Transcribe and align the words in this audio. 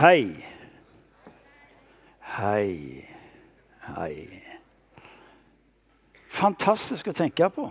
Hei. 0.00 0.44
Hei. 2.20 3.04
Hei. 3.84 4.42
Fantastisk 6.24 7.10
å 7.10 7.12
tenke 7.12 7.50
på. 7.52 7.66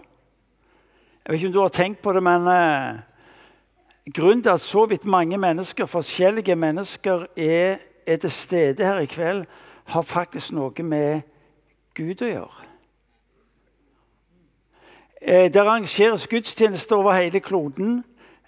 Jeg 1.23 1.31
vet 1.31 1.39
ikke 1.39 1.49
om 1.49 1.55
du 1.55 1.61
har 1.63 1.73
tenkt 1.73 2.03
på 2.05 2.13
det, 2.13 2.21
men 2.21 2.45
eh, 2.53 2.99
grunnen 4.13 4.43
til 4.45 4.53
at 4.53 4.61
så 4.61 4.83
vidt 4.91 5.09
mange 5.09 5.39
mennesker, 5.41 5.89
forskjellige 5.89 6.53
mennesker 6.53 7.25
er, 7.33 7.81
er 8.05 8.21
til 8.21 8.35
stede 8.37 8.85
her 8.85 9.01
i 9.01 9.09
kveld, 9.09 9.47
har 9.89 10.05
faktisk 10.05 10.53
noe 10.53 10.85
med 10.85 11.25
Gud 11.97 12.21
å 12.21 12.29
gjøre. 12.29 12.69
Eh, 15.17 15.49
det 15.49 15.65
arrangeres 15.65 16.29
gudstjenester 16.29 17.01
over 17.01 17.17
hele 17.17 17.41
kloden. 17.41 18.03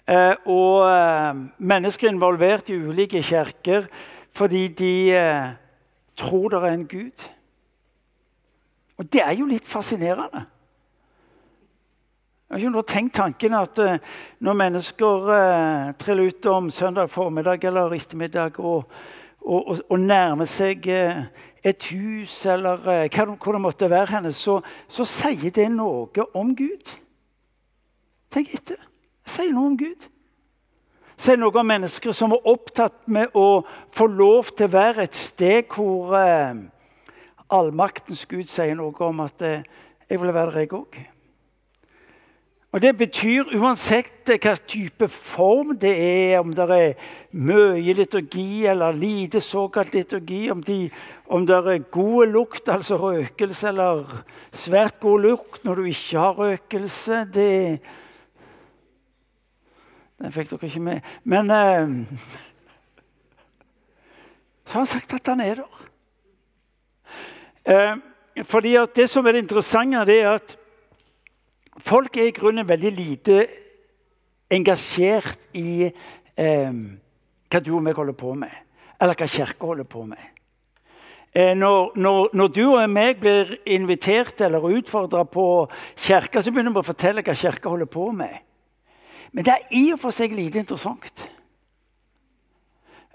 Eh, 0.08 0.34
og 0.50 0.88
eh, 0.90 1.42
mennesker 1.62 2.08
er 2.08 2.12
involvert 2.12 2.70
i 2.72 2.78
ulike 2.78 3.22
kirker 3.22 3.86
fordi 4.34 4.66
de 4.74 4.94
eh, 5.14 5.52
tror 6.18 6.48
det 6.50 6.58
er 6.58 6.72
en 6.72 6.88
gud. 6.88 7.28
Og 8.98 9.12
det 9.12 9.22
er 9.22 9.36
jo 9.38 9.46
litt 9.46 9.68
fascinerende. 9.68 10.42
Jeg 12.50 12.60
har 12.60 12.68
ikke 12.68 12.82
tenkt 12.88 13.14
tanken 13.16 13.54
at 13.56 13.78
når 14.44 14.56
mennesker 14.60 15.30
triller 15.96 16.28
ut 16.28 16.46
om 16.52 16.68
søndag 16.70 17.08
formiddag 17.08 17.64
eller 17.64 17.94
ettermiddag 17.96 18.60
og, 18.60 18.84
og, 19.40 19.68
og, 19.68 19.80
og 19.88 20.00
nærmer 20.00 20.44
seg 20.44 20.84
et 20.84 21.88
hus 21.88 22.34
eller 22.44 22.84
hva, 22.84 23.24
hvor 23.40 23.56
det 23.56 23.64
måtte 23.64 23.88
være, 23.90 24.10
henne, 24.12 24.34
så, 24.36 24.60
så 24.84 25.08
sier 25.08 25.48
det 25.48 25.70
noe 25.72 26.28
om 26.36 26.52
Gud. 26.56 26.92
Tenk 28.28 28.52
etter. 28.52 28.91
Sier 29.32 29.52
noe 29.54 29.70
om 29.70 29.78
Gud. 29.80 30.08
Sier 31.16 31.38
noe 31.40 31.56
om 31.56 31.68
mennesker 31.68 32.12
som 32.16 32.34
er 32.36 32.50
opptatt 32.50 33.06
med 33.12 33.32
å 33.38 33.62
få 33.94 34.08
lov 34.10 34.52
til 34.52 34.68
å 34.68 34.74
være 34.74 35.06
et 35.06 35.16
sted 35.16 35.70
hvor 35.72 36.12
eh, 36.18 36.60
allmaktens 37.52 38.26
Gud 38.28 38.50
sier 38.50 38.76
noe 38.76 39.08
om 39.08 39.24
at 39.24 39.42
eh, 39.46 39.64
'jeg 40.08 40.20
vil 40.20 40.34
være 40.34 40.50
der, 40.50 40.58
jeg 40.58 40.72
òg'. 40.72 40.98
Og 42.72 42.80
Det 42.80 42.96
betyr 42.96 43.50
uansett 43.60 44.30
hva 44.40 44.54
type 44.56 45.08
form 45.08 45.74
det 45.76 45.92
er, 45.92 46.38
om 46.40 46.54
det 46.56 46.64
er 46.72 46.94
mye 47.32 47.92
liturgi 47.92 48.66
eller 48.66 48.96
lite 48.96 49.40
såkalt 49.40 49.92
liturgi, 49.94 50.50
om, 50.50 50.62
de, 50.62 50.90
om 51.26 51.46
det 51.46 51.56
er 51.56 51.90
god 51.92 52.26
lukt, 52.32 52.68
altså 52.68 52.96
røkelse, 52.96 53.68
eller 53.68 54.24
svært 54.52 55.00
god 55.00 55.20
lukt 55.20 55.64
når 55.64 55.74
du 55.74 55.84
ikke 55.84 56.18
har 56.18 56.38
røkelse 56.38 57.26
det, 57.34 57.80
Den 60.22 60.30
fikk 60.30 60.52
dere 60.52 60.68
ikke 60.68 60.86
med. 60.86 61.00
Men 61.26 61.50
eh, 61.50 61.88
så 64.66 64.72
har 64.76 64.84
han 64.84 64.92
sagt 64.92 65.16
at 65.18 65.30
han 65.32 65.42
er 65.42 65.54
der. 65.64 65.74
Eh, 67.66 67.94
fordi 68.46 68.72
at 68.78 68.94
Det 68.94 69.10
som 69.10 69.26
er 69.26 69.32
det 69.32 69.44
interessante, 69.44 70.06
det 70.06 70.18
er 70.22 70.30
at 70.38 70.56
folk 71.78 72.16
er 72.16 72.26
i 72.30 72.36
grunnen 72.36 72.68
veldig 72.68 72.92
lite 72.92 73.46
engasjert 74.52 75.38
i 75.58 75.90
eh, 76.36 76.72
hva 77.50 77.60
du 77.60 77.74
og 77.74 77.82
meg 77.82 77.96
holder 77.98 78.16
på 78.16 78.34
med, 78.38 78.52
eller 79.00 79.14
hva 79.18 79.26
Kirka 79.26 79.66
holder 79.66 79.88
på 79.90 80.04
med. 80.06 80.32
Eh, 81.34 81.56
når, 81.56 81.92
når, 81.96 82.28
når, 82.36 82.48
du 82.52 82.64
og 82.68 82.90
meg 82.92 83.20
blir 83.20 83.54
invitert 83.66 84.40
eller 84.44 84.66
utfordra 84.68 85.24
på 85.24 85.66
kirka, 85.96 86.42
så 86.42 86.52
begynner 86.52 86.74
vi 86.74 86.82
å 86.82 86.84
fortelle 86.84 87.22
hva 87.24 87.34
Kirka 87.34 87.72
holder 87.72 87.88
på 87.88 88.10
med. 88.12 88.34
Men 89.32 89.44
det 89.44 89.52
er 89.52 89.70
i 89.72 89.86
og 89.94 90.00
for 90.00 90.14
seg 90.14 90.34
lite 90.36 90.60
interessant. 90.60 91.24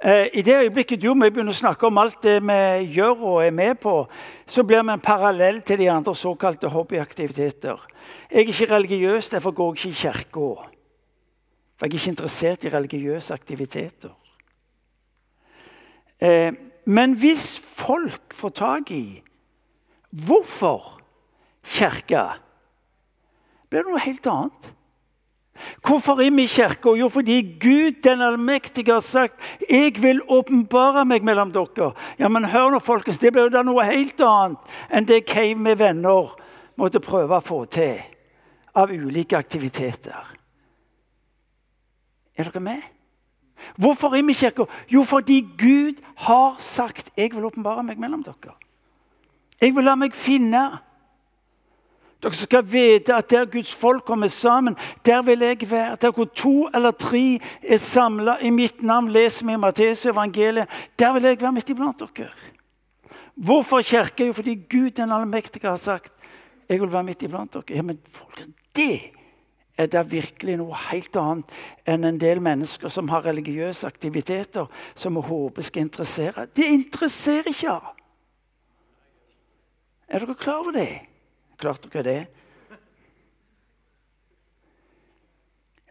Eh, 0.04 0.28
I 0.34 0.42
det 0.46 0.56
øyeblikket 0.56 1.02
du 1.02 1.10
og 1.10 1.24
jeg 1.26 1.34
begynner 1.34 1.56
å 1.56 1.58
snakke 1.58 1.88
om 1.88 1.98
alt 1.98 2.20
det 2.22 2.38
vi 2.46 2.60
gjør 2.98 3.24
og 3.32 3.40
er 3.46 3.54
med 3.54 3.80
på, 3.82 4.04
så 4.46 4.64
blir 4.64 4.84
vi 4.86 4.94
en 4.94 5.02
parallell 5.02 5.62
til 5.66 5.80
de 5.82 5.90
andre 5.90 6.14
såkalte 6.16 6.70
hobbyaktiviteter. 6.70 7.82
Jeg 8.30 8.44
er 8.44 8.52
ikke 8.54 8.70
religiøs, 8.76 9.30
derfor 9.30 9.52
går 9.58 9.74
jeg 9.74 9.78
ikke 9.78 9.90
i 9.90 10.02
kirka. 10.02 10.50
For 11.78 11.86
jeg 11.86 11.94
er 11.94 12.00
ikke 12.00 12.14
interessert 12.14 12.64
i 12.64 12.74
religiøse 12.74 13.34
aktiviteter. 13.34 14.14
Eh, 16.22 16.54
men 16.86 17.14
hvis 17.14 17.60
folk 17.60 18.34
får 18.34 18.50
tak 18.50 18.92
i 18.92 19.22
hvorfor 20.10 21.02
kirka, 21.64 22.38
blir 23.70 23.84
det 23.84 23.92
noe 23.92 24.06
helt 24.06 24.30
annet. 24.32 24.74
Hvorfor 25.86 26.22
er 26.22 26.32
vi 26.32 26.44
i 26.44 26.48
kirka? 26.52 26.94
Jo, 26.98 27.10
fordi 27.10 27.42
Gud 27.62 28.02
den 28.04 28.22
allmektige 28.22 28.94
har 28.94 29.00
sagt 29.00 29.36
'Jeg 29.70 30.02
vil 30.02 30.22
åpenbare 30.28 31.06
meg 31.06 31.24
mellom 31.24 31.52
dere'. 31.52 31.94
Ja, 32.20 32.28
men 32.28 32.46
hør 32.46 32.72
nå, 32.72 32.80
folkens, 32.80 33.20
Det 33.20 33.34
blir 33.34 33.44
jo 33.44 33.50
da 33.50 33.64
noe 33.64 33.84
helt 33.84 34.22
annet 34.22 34.58
enn 34.90 35.06
det 35.06 35.26
Cave 35.26 35.56
med 35.56 35.78
venner 35.78 36.36
måtte 36.78 37.00
prøve 37.00 37.38
å 37.38 37.44
få 37.44 37.66
til 37.66 38.02
av 38.76 38.92
ulike 38.92 39.38
aktiviteter. 39.38 40.38
Er 42.38 42.44
dere 42.44 42.60
med? 42.60 42.82
Hvorfor 43.76 44.16
er 44.16 44.24
vi 44.24 44.32
i 44.32 44.36
kirka? 44.36 44.66
Jo, 44.90 45.04
fordi 45.04 45.42
Gud 45.58 46.02
har 46.16 46.56
sagt 46.60 47.12
'Jeg 47.18 47.34
vil 47.34 47.46
åpenbare 47.46 47.84
meg 47.84 47.98
mellom 47.98 48.24
dere'. 48.24 48.54
Jeg 49.62 49.76
vil 49.76 49.84
la 49.84 49.96
meg 49.96 50.14
finne. 50.14 50.80
Dere 52.24 52.34
skal 52.34 52.66
vite 52.66 53.14
at 53.14 53.30
der 53.30 53.46
Guds 53.46 53.76
folk 53.76 54.06
kommer 54.06 54.28
sammen, 54.28 54.78
der 55.06 55.22
vil 55.22 55.40
jeg 55.40 55.72
være. 55.72 55.98
Der 56.02 56.12
hvor 56.12 56.26
to 56.26 56.70
eller 56.76 56.92
tre 56.92 57.40
er 57.62 57.78
samla 57.78 58.38
i 58.42 58.50
mitt 58.50 58.84
navn, 58.84 59.12
leser 59.12 59.46
vi 59.46 59.58
Matteus 59.58 60.06
evangeliet, 60.06 60.68
der 61.00 61.14
vil 61.14 61.24
jeg 61.24 61.42
være 61.42 61.52
midt 61.52 61.70
iblant 61.70 62.00
dere. 62.00 62.30
Hvorfor 63.36 63.82
kirke? 63.82 64.26
Jo, 64.26 64.34
fordi 64.34 64.56
Gud 64.56 64.90
den 64.92 65.12
allmektige 65.12 65.68
har 65.68 65.78
sagt 65.78 66.14
jeg 66.70 66.82
vil 66.82 66.92
være 66.92 67.04
midt 67.04 67.24
iblant 67.24 67.54
dere. 67.54 67.64
Ja, 67.70 67.82
men 67.82 68.00
folk, 68.10 68.42
Det 68.76 69.02
er 69.78 69.86
da 69.86 70.02
virkelig 70.02 70.58
noe 70.58 70.78
helt 70.90 71.16
annet 71.16 71.54
enn 71.86 72.04
en 72.04 72.18
del 72.22 72.42
mennesker 72.42 72.90
som 72.90 73.10
har 73.10 73.26
religiøse 73.26 73.88
aktiviteter 73.88 74.66
som 74.96 75.16
vi 75.16 75.22
håper 75.22 75.62
skal 75.62 75.86
interessere. 75.86 76.48
Det 76.56 76.66
interesserer 76.66 77.50
ikke. 77.54 77.78
Er 80.08 80.20
dere 80.20 80.36
klar 80.36 80.64
over 80.64 80.72
det? 80.72 80.90
Klart 81.58 81.88
dere 81.90 82.04
det? 82.06 82.20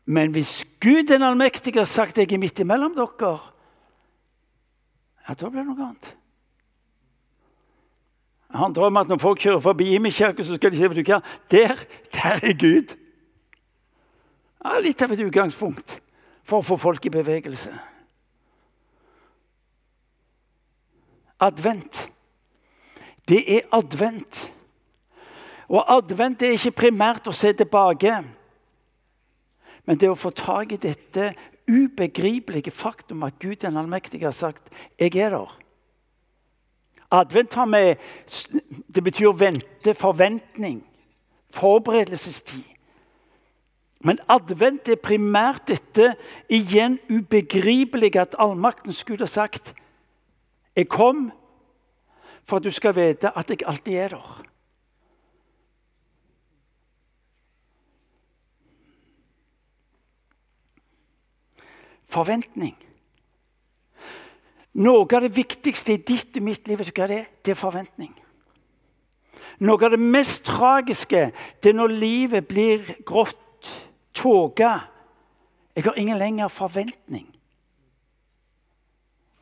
Men 0.06 0.30
hvis 0.30 0.60
Gud 0.80 1.08
den 1.10 1.22
allmektige 1.26 1.82
har 1.82 1.90
sagt 1.90 2.18
jeg 2.18 2.30
er 2.32 2.38
midt 2.38 2.62
imellom 2.62 2.94
dere, 2.94 3.32
ja, 5.26 5.34
da 5.34 5.50
blir 5.50 5.64
det 5.64 5.66
noe 5.66 5.88
annet. 5.88 6.12
Han 8.54 8.72
drømmer 8.72 9.02
at 9.02 9.10
når 9.10 9.18
folk 9.18 9.42
kjører 9.42 9.60
forbi 9.60 9.88
Imekirken, 9.96 10.46
så 10.46 10.54
skal 10.54 10.70
de 10.70 10.78
si 10.78 10.86
hva, 10.86 11.18
der, 11.50 11.74
der 12.14 12.38
er 12.38 12.54
Gud. 12.54 12.94
Ja, 14.62 14.78
litt 14.80 15.02
av 15.02 15.12
et 15.12 15.22
utgangspunkt 15.26 15.98
for 16.46 16.62
å 16.62 16.66
få 16.66 16.78
folk 16.78 17.06
i 17.06 17.12
bevegelse. 17.12 17.74
Advent. 21.42 22.06
Det 23.28 23.42
er 23.58 23.66
advent. 23.74 24.46
Og 25.68 25.84
advent 25.96 26.42
er 26.42 26.54
ikke 26.54 26.70
primært 26.82 27.26
å 27.26 27.34
se 27.34 27.52
tilbake, 27.52 28.20
men 29.86 29.98
det 29.98 30.10
å 30.10 30.18
få 30.18 30.30
tak 30.34 30.72
i 30.74 30.80
dette 30.82 31.32
ubegripelige 31.66 32.70
faktum 32.70 33.24
at 33.26 33.38
Gud 33.42 33.56
den 33.62 33.76
allmektige 33.76 34.26
har 34.26 34.34
sagt 34.34 34.70
'Jeg 34.98 35.16
er 35.16 35.30
der'. 35.30 35.58
Advent 37.10 37.54
har 37.54 37.64
med 37.64 37.96
Det 38.94 39.04
betyr 39.04 39.32
vente, 39.32 39.94
forventning, 39.94 40.86
forberedelsestid. 41.52 42.64
Men 44.00 44.18
advent 44.28 44.88
er 44.88 44.96
primært 44.96 45.68
dette 45.68 46.14
igjen 46.48 46.98
ubegripelige 47.10 48.20
at 48.20 48.34
allmaktens 48.38 49.04
Gud 49.04 49.18
har 49.18 49.26
sagt 49.26 49.74
'Jeg 50.76 50.88
kom 50.88 51.32
for 52.44 52.56
at 52.56 52.64
du 52.64 52.70
skal 52.70 52.94
vite 52.94 53.38
at 53.38 53.50
jeg 53.50 53.58
alltid 53.66 53.94
er 53.94 54.08
der'. 54.08 54.55
Forventning. 62.16 62.76
Noe 64.76 65.04
av 65.04 65.24
det 65.24 65.32
viktigste 65.36 65.94
i 65.94 66.02
ditt 66.04 66.36
og 66.36 66.44
mitt 66.44 66.68
liv 66.68 66.82
det 66.84 66.92
er, 67.04 67.28
det 67.44 67.52
er 67.52 67.58
forventning. 67.58 68.12
Noe 69.64 69.84
av 69.84 69.94
det 69.94 70.00
mest 70.00 70.44
tragiske 70.44 71.30
det 71.62 71.70
er 71.72 71.76
når 71.76 71.94
livet 71.96 72.48
blir 72.48 72.84
grått, 73.08 73.70
tåke. 74.16 74.68
Jeg 75.76 75.84
har 75.84 75.96
ingen 76.00 76.18
lenger 76.18 76.52
forventning. 76.52 77.26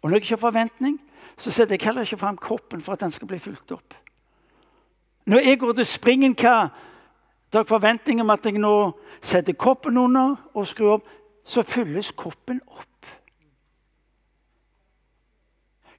Og 0.02 0.10
når 0.10 0.16
jeg 0.16 0.22
ikke 0.22 0.34
har 0.36 0.46
forventning, 0.46 1.00
så 1.38 1.50
setter 1.50 1.74
jeg 1.74 1.86
heller 1.88 2.06
ikke 2.06 2.20
fram 2.20 2.38
kroppen 2.38 2.82
for 2.82 2.94
at 2.94 3.02
den 3.02 3.10
skal 3.10 3.26
bli 3.30 3.38
fulgt 3.42 3.72
opp. 3.74 3.94
Når 5.26 5.46
jeg 5.46 5.58
går 5.58 5.72
til 5.72 5.86
springen, 5.86 6.34
hva? 6.38 6.68
Da 7.50 7.58
har 7.58 7.64
jeg 7.64 7.70
forventning 7.70 8.20
om 8.20 8.30
at 8.30 8.46
jeg 8.46 8.58
nå 8.60 8.74
setter 9.22 9.56
koppen 9.58 9.98
under 9.98 10.36
og 10.54 10.66
skrur 10.66 10.98
opp 10.98 11.10
så 11.44 11.62
fylles 11.62 12.12
koppen 12.16 12.60
opp. 12.66 12.88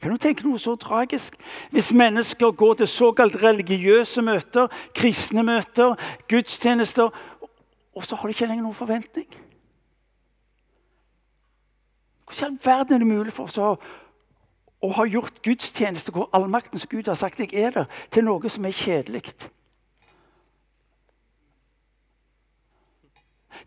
Kan 0.01 0.11
du 0.13 0.21
tenke 0.21 0.45
noe 0.45 0.59
så 0.61 0.75
tragisk? 0.77 1.33
Hvis 1.73 1.93
mennesker 1.93 2.51
går 2.51 2.73
til 2.81 2.87
såkalt 2.87 3.39
religiøse 3.41 4.21
møter, 4.21 4.67
kristne 4.93 5.43
møter, 5.43 5.95
gudstjenester, 6.29 7.09
og 7.95 8.05
så 8.05 8.15
har 8.15 8.27
de 8.27 8.35
ikke 8.35 8.45
lenger 8.45 8.67
noen 8.67 8.77
forventning. 8.77 9.27
Hvordan 12.25 12.53
i 12.53 12.57
all 12.57 12.59
verden 12.65 12.93
er 12.93 12.97
det 12.97 13.07
mulig 13.07 13.33
for 13.33 13.49
oss 13.49 13.57
å, 13.57 13.75
å 14.81 14.89
ha 14.97 15.05
gjort 15.09 15.41
gudstjeneste 15.45 16.13
hvor 16.13 16.29
allmaktens 16.37 16.87
Gud 16.91 17.07
har 17.07 17.17
sagt 17.17 17.39
jeg 17.39 17.53
er 17.53 17.71
der, 17.71 17.89
til 18.11 18.25
noe 18.27 18.49
som 18.49 18.65
er 18.65 18.77
kjedelig? 18.77 19.23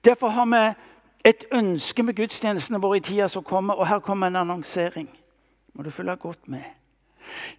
Derfor 0.05 0.29
har 0.29 0.47
vi 0.47 0.63
et 1.25 1.45
ønske 1.53 2.03
med 2.03 2.15
gudstjenestene 2.15 2.81
våre 2.81 2.97
i 2.97 3.01
tida 3.01 3.29
som 3.29 3.45
kommer, 3.45 3.75
og 3.75 3.89
her 3.89 3.99
kommer 3.99 4.27
en 4.27 4.37
annonsering. 4.37 5.09
Må 5.75 5.83
du 5.83 5.91
følge 5.91 6.17
godt 6.17 6.49
med. 6.49 6.63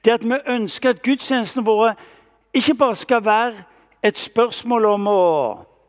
Det 0.05 0.11
at 0.11 0.23
vi 0.23 0.35
ønsker 0.47 0.89
at 0.89 1.01
gudstjenestene 1.01 1.65
våre 1.65 1.95
ikke 2.53 2.75
bare 2.75 2.95
skal 2.95 3.25
være 3.25 3.63
et 4.03 4.17
spørsmål 4.17 4.85
om 4.85 5.07
å 5.07 5.23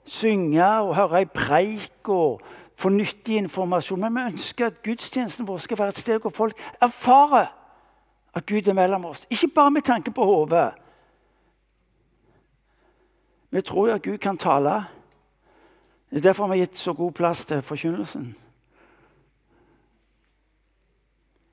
synge 0.05 0.67
og 0.83 0.97
høre 0.97 1.23
ei 1.23 1.29
preik 1.31 2.09
og 2.09 2.41
få 2.81 2.89
nyttig 2.89 3.37
informasjon, 3.37 4.01
men 4.01 4.15
vi 4.15 4.33
ønsker 4.33 4.67
at 4.67 4.83
gudstjenesten 4.83 5.49
vår 5.49 5.59
skal 5.59 5.79
være 5.79 5.95
et 5.95 5.99
sted 5.99 6.21
hvor 6.21 6.33
folk 6.35 6.63
erfarer 6.83 7.51
at 8.35 8.47
Gud 8.47 8.69
er 8.69 8.77
mellom 8.77 9.05
oss. 9.05 9.27
Ikke 9.31 9.49
bare 9.49 9.71
med 9.71 9.83
tanke 9.83 10.11
på 10.11 10.25
hodet. 10.25 10.73
Vi 13.51 13.63
tror 13.63 13.89
jo 13.89 13.95
at 13.95 14.03
Gud 14.03 14.19
kan 14.19 14.39
tale. 14.39 14.85
Det 16.11 16.17
er 16.17 16.21
derfor 16.21 16.47
vi 16.47 16.59
har 16.59 16.67
gitt 16.67 16.79
så 16.79 16.93
god 16.93 17.13
plass 17.13 17.47
til 17.47 17.63
forkynnelsen. 17.63 18.37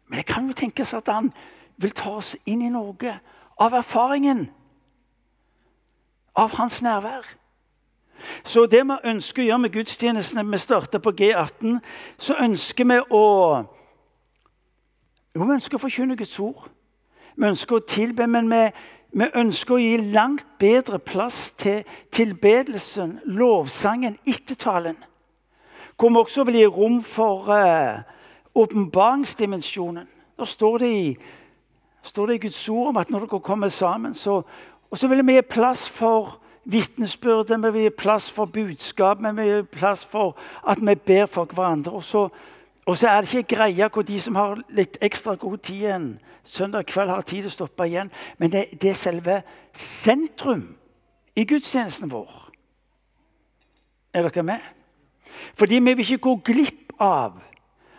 Men 0.07 0.17
det 0.17 0.25
kan 0.25 0.47
jo 0.47 0.53
tenkes 0.53 0.93
at 0.93 1.07
han 1.07 1.33
vil 1.77 1.91
ta 1.91 2.09
oss 2.17 2.35
inn 2.45 2.61
i 2.61 2.69
noe 2.73 3.19
av 3.59 3.73
erfaringen 3.73 4.47
av 6.35 6.55
hans 6.57 6.81
nærvær. 6.81 7.25
Så 8.43 8.65
det 8.65 8.81
vi 8.87 8.97
ønsker 9.03 9.43
å 9.43 9.45
gjøre 9.45 9.61
med 9.61 9.73
gudstjenestene 9.73 10.51
Vi 10.51 10.57
starter 10.57 10.99
på 10.99 11.11
G18. 11.11 11.77
Så 12.17 12.37
ønsker 12.41 12.85
vi 12.85 12.97
å 13.09 13.25
Jo, 15.35 15.43
vi 15.43 15.53
ønsker 15.53 15.77
å 15.77 15.81
forkynne 15.81 16.17
Guds 16.17 16.39
ord. 16.39 16.69
Vi 17.35 17.45
ønsker 17.45 17.75
å 17.75 17.85
tilbe, 17.85 18.25
men 18.27 18.49
vi, 18.49 18.71
vi 19.11 19.27
ønsker 19.35 19.75
å 19.75 19.81
gi 19.81 19.97
langt 20.13 20.45
bedre 20.59 20.99
plass 20.99 21.51
til 21.57 21.85
tilbedelsen, 22.11 23.19
lovsangen, 23.25 24.17
ettertalen. 24.27 24.97
Hvor 25.97 26.09
vi 26.09 26.21
også 26.21 26.43
vil 26.45 26.59
gi 26.59 26.65
rom 26.65 26.99
for 27.03 27.47
uh, 27.49 28.03
åpenbaringsdimensjonen. 28.57 30.07
Da 30.37 30.45
står 30.45 30.77
det, 30.77 30.91
i, 30.91 31.17
står 32.03 32.27
det 32.27 32.35
i 32.35 32.43
Guds 32.45 32.69
ord 32.69 32.91
om 32.91 32.99
at 33.01 33.09
når 33.09 33.25
dere 33.25 33.39
kommer 33.39 33.69
sammen, 33.73 34.13
så, 34.13 34.41
og 34.91 34.97
så 34.97 35.07
vil 35.07 35.25
vi 35.25 35.39
gi 35.39 35.45
plass 35.49 35.87
for 35.89 36.37
vitnesbyrdet, 36.67 37.57
vi 37.63 37.71
vil 37.71 37.87
gi 37.87 37.95
plass 37.97 38.29
for 38.31 38.45
budskap, 38.45 39.23
vi 39.23 39.33
vil 39.39 39.49
gi 39.49 39.63
plass 39.79 40.05
for 40.05 40.35
at 40.67 40.81
vi 40.81 40.95
ber 40.95 41.25
for 41.25 41.45
hverandre. 41.45 41.91
Og 41.91 42.03
så, 42.03 42.27
og 42.87 42.97
så 42.97 43.09
er 43.09 43.21
det 43.21 43.33
ikke 43.33 43.55
greia 43.55 43.89
hvor 43.91 44.05
de 44.07 44.17
som 44.23 44.35
har 44.39 44.61
litt 44.71 44.97
ekstra 45.03 45.35
god 45.35 45.57
tid 45.57 45.75
igjen, 45.75 46.05
søndag 46.43 46.85
kveld, 46.87 47.09
har 47.11 47.25
tid 47.27 47.43
til 47.43 47.51
å 47.51 47.55
stoppe 47.57 47.87
igjen. 47.87 48.11
Men 48.39 48.53
det, 48.53 48.61
det 48.79 48.93
er 48.93 48.99
selve 48.99 49.41
sentrum 49.75 50.63
i 51.35 51.43
gudstjenesten 51.43 52.11
vår. 52.11 52.31
Er 54.15 54.29
dere 54.29 54.45
med? 54.47 54.63
Fordi 55.59 55.81
vi 55.81 55.93
vil 55.93 56.05
ikke 56.05 56.23
gå 56.29 56.35
glipp 56.47 56.95
av 57.03 57.41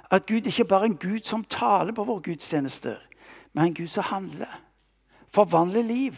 at 0.08 0.24
Gud 0.26 0.48
ikke 0.48 0.64
bare 0.64 0.88
er 0.88 0.94
en 0.94 0.96
Gud 0.96 1.20
som 1.28 1.44
taler 1.44 1.92
på 1.92 2.08
våre 2.08 2.24
gudstjenester, 2.24 2.96
men 3.52 3.68
en 3.68 3.76
Gud 3.76 3.92
som 3.92 4.08
handler. 4.08 4.56
Forvandler 5.36 5.84
liv. 5.84 6.16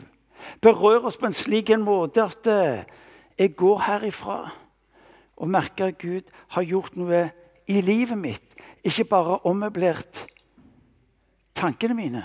Berører 0.62 1.10
oss 1.10 1.18
på 1.18 1.26
en 1.26 1.34
slik 1.34 1.74
en 1.74 1.82
måte 1.82 2.22
at 2.22 2.46
eh, 2.46 2.86
jeg 3.34 3.56
går 3.58 3.82
herifra 3.88 4.38
og 5.36 5.50
merker 5.50 5.90
at 5.90 5.98
Gud 5.98 6.30
har 6.54 6.62
gjort 6.62 6.96
noe 6.96 7.26
i 7.70 7.80
livet 7.84 8.18
mitt. 8.18 8.56
Ikke 8.84 9.04
bare 9.04 9.38
ommøblert 9.48 10.24
tankene 11.54 11.94
mine. 11.94 12.22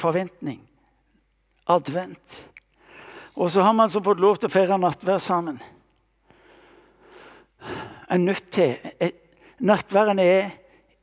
Forventning. 0.00 0.62
Advent. 1.66 2.38
Og 3.34 3.50
så 3.50 3.62
har 3.62 3.72
man 3.72 3.86
altså 3.88 4.02
fått 4.04 4.20
lov 4.20 4.38
til 4.38 4.50
å 4.50 4.52
feire 4.52 4.76
nattvær 4.76 5.20
sammen 5.22 5.60
En 8.12 8.26
nødt 8.26 8.50
til 8.52 8.74
Nattværen 9.62 10.18
er 10.18 10.50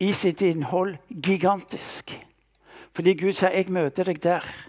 i 0.03 0.11
sitt 0.13 0.41
innhold 0.43 0.97
gigantisk. 1.09 2.11
Fordi 2.93 3.13
Gud 3.13 3.33
sier 3.33 3.49
'jeg 3.49 3.71
møter 3.71 4.03
deg 4.03 4.19
der'. 4.19 4.68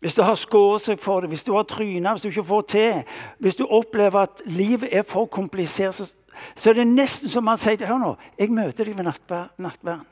Hvis 0.00 0.14
du 0.16 0.22
har 0.24 0.38
skåret 0.40 0.86
seg 0.86 1.00
for 1.00 1.20
det, 1.20 1.28
hvis 1.28 1.44
du 1.44 1.52
har 1.52 1.66
tryna, 1.68 2.14
hvis 2.14 2.22
du 2.24 2.30
ikke 2.30 2.44
får 2.48 2.62
til, 2.72 3.02
hvis 3.38 3.58
du 3.58 3.66
opplever 3.66 4.24
at 4.24 4.42
livet 4.48 4.88
er 4.96 5.04
for 5.04 5.28
komplisert, 5.28 5.94
så, 5.94 6.06
så 6.56 6.70
er 6.70 6.80
det 6.80 6.86
nesten 6.88 7.28
som 7.28 7.50
han 7.50 7.60
sier 7.60 7.84
Hør 7.84 8.00
nå, 8.00 8.14
jeg 8.38 8.54
møter 8.54 8.88
deg 8.88 8.96
ved 8.96 9.10
nattverden. 9.10 10.06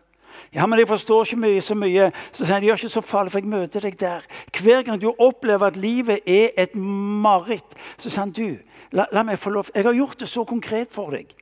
Ja, 0.55 0.67
men 0.67 0.79
jeg 0.79 0.89
forstår 0.89 1.25
ikke 1.25 1.41
mye, 1.41 1.63
så 1.65 1.75
mye. 1.77 2.11
Så 2.33 2.45
sier 2.45 2.55
han, 2.55 2.65
gjør 2.65 2.79
ikke 2.79 2.93
så 2.93 3.03
farlig, 3.05 3.33
for 3.33 3.43
jeg 3.43 3.51
møter 3.51 3.85
deg 3.85 3.97
der. 4.01 4.25
Hver 4.61 4.85
gang 4.87 5.01
du 5.01 5.09
opplever 5.11 5.67
at 5.69 5.77
livet 5.81 6.29
er 6.29 6.53
et 6.57 6.77
mareritt, 6.77 7.77
så 7.97 8.09
sier 8.09 8.23
han 8.27 8.37
du, 8.37 8.59
La, 8.93 9.05
la, 9.13 9.21
meg 9.21 9.37
få 9.37 9.51
lov. 9.53 9.69
Jeg 9.75 9.85
har 9.85 9.93
gjort 9.93 10.21
det 10.23 10.31
så 10.31 10.47
konkret 10.49 10.95
for 10.95 11.13
deg 11.13 11.35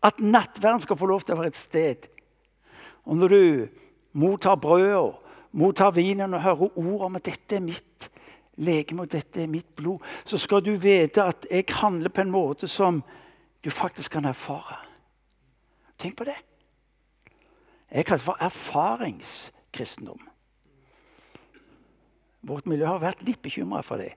at 0.00 0.20
nattverden 0.24 0.80
skal 0.80 0.96
få 0.96 1.10
lov 1.10 1.26
til 1.26 1.34
å 1.34 1.40
være 1.42 1.52
et 1.52 1.58
sted. 1.60 2.06
Og 3.04 3.18
når 3.20 3.34
du 3.34 3.42
mottar 4.16 4.56
brødet 4.56 4.96
mottar 5.52 5.94
vinen 5.96 6.34
og 6.34 6.42
hører 6.42 6.78
ord 6.78 7.06
om 7.08 7.18
at 7.18 7.26
dette 7.26 7.56
er 7.56 7.64
mitt 7.64 8.10
legeme 8.60 9.06
og 9.06 9.12
dette 9.12 9.42
er 9.42 9.50
mitt 9.50 9.68
blod, 9.76 10.04
så 10.24 10.38
skal 10.38 10.62
du 10.64 10.74
vite 10.76 11.24
at 11.24 11.46
jeg 11.50 11.64
handler 11.80 12.12
på 12.12 12.24
en 12.24 12.32
måte 12.32 12.68
som 12.68 13.02
du 13.64 13.70
faktisk 13.70 14.12
kan 14.12 14.28
erfare. 14.28 14.78
Tenk 16.00 16.16
på 16.16 16.24
det. 16.28 16.36
Jeg 17.90 18.06
kaller 18.06 18.22
det 18.22 18.26
for 18.26 18.44
erfaringskristendom. 18.44 20.20
Vårt 22.46 22.68
miljø 22.70 22.86
har 22.86 23.02
vært 23.02 23.24
litt 23.26 23.42
bekymra 23.42 23.82
for 23.84 24.00
det. 24.00 24.14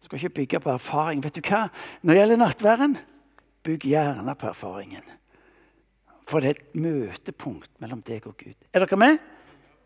Skal 0.00 0.20
ikke 0.20 0.36
bygge 0.40 0.60
på 0.64 0.72
erfaring. 0.72 1.22
Vet 1.24 1.36
du 1.36 1.42
hva? 1.42 1.66
Når 2.02 2.14
det 2.14 2.20
gjelder 2.20 2.40
nattværen, 2.40 2.98
bygg 3.66 3.88
gjerne 3.90 4.34
på 4.38 4.48
erfaringen. 4.48 5.16
For 6.28 6.40
det 6.40 6.48
er 6.48 6.56
et 6.60 6.78
møtepunkt 6.78 7.72
mellom 7.82 8.00
deg 8.06 8.26
og 8.28 8.36
Gud. 8.40 8.56
Er 8.72 8.84
dere 8.84 9.00
med? 9.00 9.18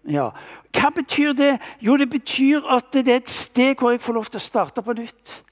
Ja. 0.09 0.31
Hva 0.75 0.91
betyr 0.91 1.33
det? 1.33 1.59
Jo, 1.81 1.97
det 1.97 2.11
betyr 2.11 2.67
at 2.71 2.93
det 2.93 3.09
er 3.09 3.21
et 3.23 3.31
sted 3.31 3.77
hvor 3.79 3.91
jeg 3.91 4.03
får 4.03 4.17
lov 4.19 4.31
til 4.31 4.41
å 4.41 4.45
starte 4.45 4.83
på 4.83 4.97
nytt. 4.99 5.43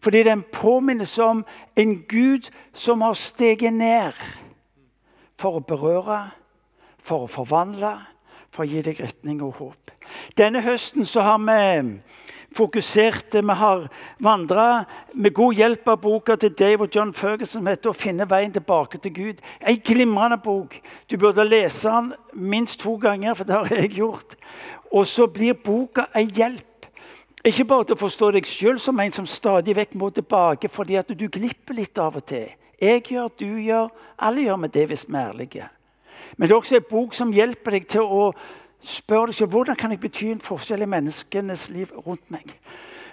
Fordi 0.00 0.22
det 0.24 0.32
er 0.32 0.38
en 0.38 0.52
påminnelse 0.52 1.22
om 1.24 1.44
en 1.76 1.94
Gud 2.08 2.50
som 2.72 3.00
har 3.04 3.14
steget 3.14 3.72
ned 3.72 4.16
for 5.40 5.56
å 5.56 5.64
berøre, 5.64 6.30
for 6.98 7.24
å 7.24 7.30
forvandle, 7.30 7.94
for 8.52 8.64
å 8.64 8.68
gi 8.68 8.82
deg 8.84 9.00
retning 9.00 9.40
og 9.44 9.60
håp. 9.60 9.92
Denne 10.36 10.62
høsten 10.64 11.06
så 11.06 11.24
har 11.24 11.38
vi 11.44 12.00
fokuserte. 12.56 13.42
Vi 13.42 13.54
har 13.54 13.88
vandra 14.18 14.84
med 15.12 15.34
god 15.34 15.54
hjelp 15.54 15.88
av 15.88 16.00
boka 16.00 16.36
til 16.36 16.52
Dave 16.58 16.86
og 16.86 16.96
John 16.96 17.12
Ferguson 17.12 17.60
som 17.60 17.66
heter 17.66 17.90
'Å 17.90 17.96
finne 17.96 18.30
veien 18.30 18.52
tilbake 18.52 18.98
til 18.98 19.12
Gud'. 19.12 19.40
En 19.66 19.80
glimrende 19.84 20.38
bok. 20.38 20.80
Du 21.10 21.16
burde 21.16 21.44
lese 21.44 21.88
den 21.88 22.12
minst 22.32 22.80
to 22.80 22.96
ganger, 22.96 23.34
for 23.34 23.44
det 23.44 23.54
har 23.54 23.76
jeg 23.76 23.90
gjort. 23.90 24.36
Og 24.92 25.06
så 25.06 25.26
blir 25.26 25.52
boka 25.52 26.04
en 26.14 26.30
hjelp. 26.30 26.86
Ikke 27.44 27.64
bare 27.64 27.84
til 27.84 27.94
å 27.94 27.98
forstå 27.98 28.32
deg 28.32 28.46
sjøl 28.46 28.78
som 28.78 29.00
en 29.00 29.12
som 29.12 29.26
stadig 29.26 29.76
vekk 29.76 29.94
må 29.94 30.10
tilbake 30.10 30.68
fordi 30.68 30.98
at 31.00 31.08
du 31.08 31.28
glipper 31.28 31.74
litt 31.74 31.98
av 31.98 32.16
og 32.16 32.24
til. 32.24 32.50
Jeg 32.80 33.02
gjør, 33.02 33.28
du 33.40 33.46
gjør, 33.60 33.88
alle 34.18 34.42
gjør 34.42 34.56
med 34.56 34.72
det 34.72 34.86
hvis 34.88 35.06
vi 35.08 35.16
er 35.16 35.32
ærlige. 35.32 35.68
Men 36.36 36.48
det 36.48 36.54
er 36.54 36.58
også 36.58 36.76
en 36.76 36.90
bok 36.90 37.14
som 37.14 37.32
hjelper 37.32 37.70
deg 37.70 37.86
til 37.88 38.04
å 38.04 38.30
spør 38.80 39.26
deg 39.30 39.34
selv 39.34 39.50
hvordan 39.54 39.76
kan 39.76 39.90
jeg 39.90 40.00
bety 40.00 40.30
en 40.30 40.40
forskjell 40.40 40.82
i 40.82 40.90
menneskenes 40.90 41.68
liv 41.70 41.90
rundt 42.06 42.30
meg. 42.30 42.56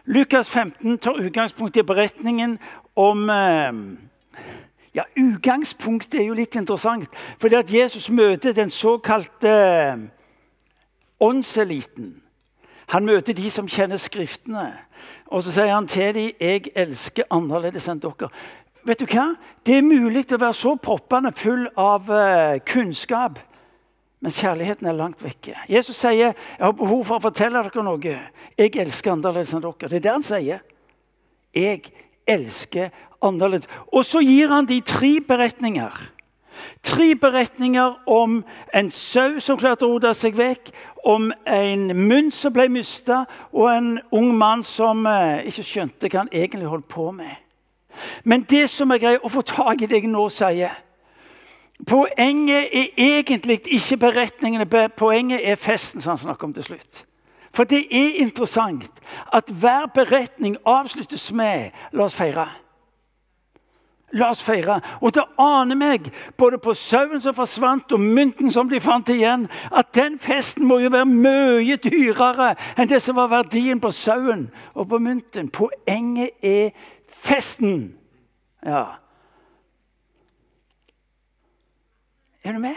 Lukas 0.07 0.49
15 0.49 0.97
tar 1.03 1.19
utgangspunkt 1.19 1.77
i 1.77 1.83
beretningen 1.83 2.59
om 2.95 3.29
eh, 3.29 3.73
ja, 4.95 5.03
Utgangspunktet 5.19 6.21
er 6.21 6.29
jo 6.29 6.37
litt 6.37 6.55
interessant. 6.55 7.09
Fordi 7.41 7.55
at 7.55 7.73
Jesus 7.73 8.09
møter 8.09 8.55
den 8.55 8.71
såkalte 8.71 9.51
eh, 9.51 10.05
åndseliten. 11.19 12.21
Han 12.87 13.05
møter 13.05 13.33
de 13.33 13.51
som 13.51 13.67
kjenner 13.67 13.99
Skriftene. 13.99 14.71
Og 15.27 15.43
så 15.43 15.51
sier 15.51 15.73
han 15.73 15.87
til 15.87 16.13
dem 16.13 16.31
'Jeg 16.39 16.71
elsker 16.75 17.27
annerledes 17.29 17.87
enn 17.87 17.99
dere'. 17.99 18.31
Vet 18.87 18.99
du 18.99 19.05
hva? 19.05 19.35
Det 19.65 19.77
er 19.77 19.81
mulig 19.81 20.31
å 20.31 20.39
være 20.39 20.53
så 20.53 20.75
proppende 20.75 21.33
full 21.35 21.67
av 21.75 22.07
uh, 22.09 22.59
kunnskap 22.63 23.39
men 24.19 24.33
kjærligheten 24.33 24.87
er 24.89 24.97
langt 24.97 25.21
vekke. 25.21 25.53
Jesus 25.69 25.99
sier 25.99 26.31
jeg 26.31 26.35
har 26.59 26.73
behov 26.77 27.03
for 27.05 27.19
å 27.19 27.25
fortelle 27.27 27.61
dere 27.67 27.85
noe. 27.85 28.15
Jeg 28.57 28.73
elsker 28.81 29.13
annerledes 29.13 29.53
enn 29.53 29.61
dere. 29.61 29.89
Det 29.91 29.99
er 29.99 30.05
det 30.07 30.13
han 30.15 30.25
sier. 30.25 30.63
Jeg 31.53 31.91
elsker 32.27 32.89
annerledes. 33.21 33.69
Og 33.93 34.05
så 34.05 34.23
gir 34.25 34.49
han 34.53 34.69
de 34.69 34.81
tre 34.81 35.17
beretninger 35.21 36.05
Tre 36.81 37.15
beretninger 37.15 38.09
om 38.09 38.39
en 38.73 38.87
sau 38.91 39.39
som 39.43 39.59
klarte 39.59 39.85
å 39.85 39.91
rote 39.91 40.13
seg 40.17 40.37
vekk, 40.37 40.71
om 41.05 41.29
en 41.45 41.83
munn 41.93 42.31
som 42.33 42.53
ble 42.55 42.67
mista, 42.73 43.25
og 43.53 43.69
en 43.71 43.91
ung 44.15 44.31
mann 44.37 44.63
som 44.65 45.05
eh, 45.05 45.45
ikke 45.51 45.65
skjønte 45.67 46.09
hva 46.09 46.23
han 46.23 46.31
egentlig 46.33 46.71
holdt 46.71 46.87
på 46.91 47.11
med. 47.15 47.35
Men 48.23 48.45
det 48.49 48.67
som 48.73 48.91
er 48.93 49.01
greit 49.01 49.25
å 49.25 49.31
få 49.31 49.43
tak 49.47 49.81
i 49.81 49.89
det 49.89 50.01
jeg 50.01 50.11
nå 50.11 50.27
sier 50.33 50.73
Poenget 51.85 52.69
er 52.73 52.87
egentlig 52.97 53.61
ikke 53.67 53.97
beretningene, 53.97 54.89
poenget 54.97 55.49
er 55.49 55.55
festen 55.55 56.01
som 56.01 56.09
han 56.09 56.17
snakker 56.17 56.47
om 56.47 56.53
til 56.53 56.63
slutt. 56.63 57.05
For 57.53 57.63
det 57.63 57.85
er 57.91 58.21
interessant 58.21 58.91
at 59.33 59.49
hver 59.49 59.85
beretning 59.93 60.57
avsluttes 60.65 61.31
med 61.31 61.69
'la 61.91 62.03
oss 62.03 62.21
feire'. 62.21 62.49
La 64.11 64.29
oss 64.29 64.43
feire. 64.43 64.81
Og 65.01 65.15
det 65.15 65.23
aner 65.39 65.75
meg, 65.75 66.11
både 66.37 66.57
på 66.57 66.73
sauen 66.73 67.21
som 67.21 67.33
forsvant, 67.33 67.91
og 67.91 67.99
mynten 67.99 68.51
som 68.51 68.69
de 68.69 68.79
fant 68.79 69.09
igjen, 69.09 69.47
at 69.75 69.95
den 69.95 70.19
festen 70.19 70.65
må 70.65 70.77
jo 70.77 70.89
være 70.89 71.05
mye 71.05 71.75
dyrere 71.75 72.55
enn 72.77 72.89
det 72.89 73.01
som 73.01 73.15
var 73.15 73.27
verdien 73.27 73.79
på 73.79 73.91
sauen 73.91 74.49
og 74.73 74.87
på 74.89 74.97
mynten. 74.97 75.49
Poenget 75.49 76.29
er 76.41 76.69
festen. 77.07 77.97
Ja. 78.65 78.85
Er 82.47 82.53
du 82.53 82.59
med? 82.59 82.75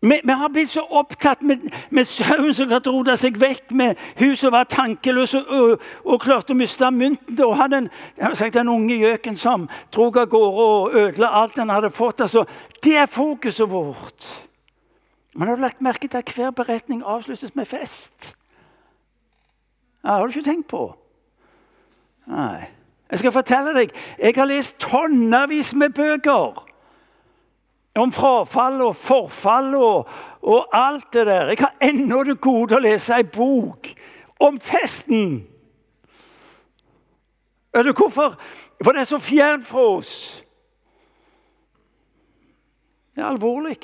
Vi, 0.00 0.20
vi, 0.24 0.32
har 0.32 0.48
blitt 0.48 0.70
så 0.70 0.82
opptatt 0.90 1.42
med, 1.42 1.60
med 1.90 2.04
sauen 2.04 2.50
som 2.54 2.66
klarte 2.68 2.90
å 2.90 2.96
rote 2.98 3.14
seg 3.16 3.36
vekk, 3.40 3.70
med 3.70 4.00
hun 4.18 4.32
som 4.36 4.50
var 4.52 4.66
tankeløs 4.68 5.32
og, 5.38 5.52
og, 5.56 5.84
og, 6.04 6.18
klarte 6.20 6.52
å 6.52 6.58
miste 6.58 6.90
mynten. 6.92 7.38
Og 7.46 7.54
han 7.56 7.72
den, 7.72 7.86
den 8.18 8.68
unge 8.68 8.98
gjøken 8.98 9.38
som 9.40 9.64
dro 9.94 10.10
av 10.10 10.26
gårde 10.34 10.66
og 10.66 10.96
ødela 11.00 11.30
alt 11.38 11.56
han 11.62 11.72
hadde 11.72 11.90
fått. 11.94 12.20
Altså, 12.26 12.42
det 12.84 12.96
er 13.04 13.08
fokuset 13.08 13.70
vårt. 13.70 14.26
Men 15.32 15.48
har 15.48 15.56
du 15.56 15.64
lagt 15.64 15.80
merke 15.80 16.10
til 16.10 16.20
at 16.20 16.34
hver 16.34 16.50
beretning 16.50 17.00
avsluttes 17.06 17.54
med 17.54 17.70
fest? 17.70 18.34
Ja, 20.02 20.18
har 20.18 20.26
du 20.26 20.34
ikke 20.34 20.50
tenkt 20.50 20.68
på? 20.74 20.82
Nei. 22.26 22.68
Jeg 23.08 23.22
skal 23.22 23.32
fortelle 23.32 23.72
deg, 23.76 23.96
jeg 24.18 24.36
har 24.36 24.50
lest 24.50 24.76
tonnevis 24.82 25.72
med 25.78 25.96
bøker 25.96 26.60
om 27.94 28.12
frafall 28.12 28.80
og 28.80 28.96
forfall 28.96 29.74
og, 29.74 30.08
og, 30.42 30.68
alt 30.72 31.12
det 31.12 31.26
der. 31.26 31.48
Jeg 31.52 31.58
har 31.60 31.74
ennå 31.80 32.22
det 32.24 32.40
gode 32.40 32.76
å 32.76 32.82
lese 32.82 33.18
ei 33.18 33.26
bok 33.28 33.90
om 34.40 34.60
festen. 34.60 35.42
Vet 37.72 37.88
du 37.88 37.92
hvorfor? 37.96 38.36
For 38.84 38.92
det 38.92 39.04
er 39.04 39.10
så 39.12 39.20
fjernt 39.22 39.66
fra 39.68 39.84
oss. 39.96 40.14
Det 43.12 43.20
er 43.20 43.28
alvorlig 43.28 43.76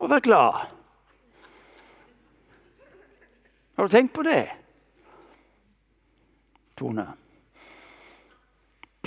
å 0.00 0.08
være 0.08 0.24
glad. 0.24 0.60
Har 3.76 3.88
du 3.88 3.92
tenkt 3.92 4.12
på 4.12 4.22
det, 4.26 4.44
Tone? 6.76 7.06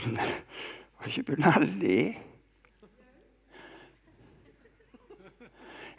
Du 0.02 0.10
må 0.10 1.10
ikke 1.10 1.28
begynne 1.28 1.54
å 1.54 1.68
le. 1.78 2.00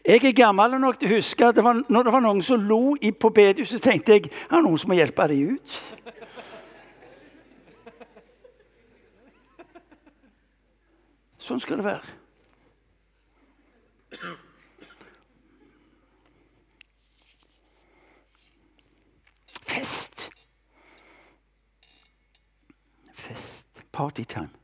Jeg 0.04 0.24
er 0.24 0.32
gammel 0.36 0.74
nok 0.80 0.98
til 1.00 1.08
å 1.08 1.16
huske 1.16 1.46
at 1.48 1.56
det 1.56 1.62
var, 1.64 1.78
når 1.88 2.02
det 2.04 2.12
var 2.12 2.20
noen 2.20 2.42
som 2.44 2.60
lo 2.68 2.96
på 3.20 3.30
bedehuset, 3.32 3.80
tenkte 3.82 4.12
jeg 4.12 4.26
er 4.28 4.52
det 4.52 4.64
noen 4.66 4.76
som 4.78 4.92
må 4.92 4.98
hjelpe 4.98 5.28
dem 5.30 5.54
ut. 5.56 5.76
Sånn 11.40 11.60
skal 11.60 11.80
det 11.80 11.86
være. 11.88 12.12
Fest. 19.64 20.28
Fest. 23.12 23.82
Partytime. 23.92 24.63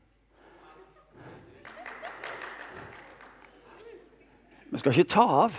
Skal 4.81 4.95
ikke 4.97 5.11
ta 5.13 5.21
av. 5.21 5.57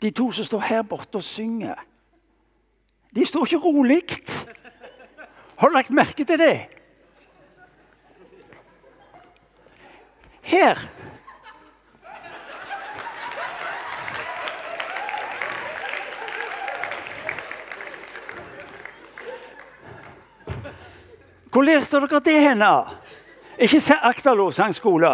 De 0.00 0.10
to 0.16 0.30
som 0.32 0.48
står 0.48 0.64
her 0.64 0.82
borte 0.88 1.20
og 1.20 1.26
synger, 1.28 1.84
de 3.12 3.28
står 3.28 3.44
ikke 3.44 3.60
rolig. 3.60 4.00
Har 5.58 5.68
du 5.68 5.76
lagt 5.76 5.92
merke 5.92 6.24
til 6.24 6.40
det? 6.40 6.56
Her 10.40 10.88
Hvor 21.58 21.64
lærte 21.66 21.98
dere 21.98 22.20
det 22.22 22.40
henne? 22.40 22.66
Ikke 23.58 23.80
se 23.82 23.94
Akta 24.06 24.30
lovsangskole. 24.30 25.08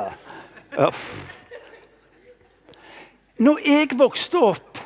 Når 3.38 3.60
jeg 3.64 3.96
vokste 3.96 4.42
opp, 4.44 4.78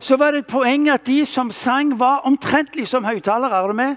så 0.00 0.16
var 0.16 0.32
det 0.32 0.38
et 0.38 0.48
poeng 0.48 0.88
at 0.88 1.04
de 1.04 1.26
som 1.28 1.50
sang, 1.52 1.92
var 2.00 2.24
omtrentlig 2.24 2.86
som 2.88 3.04
høyttalere. 3.04 3.52
Er 3.52 3.66
du 3.66 3.72
med? 3.72 3.96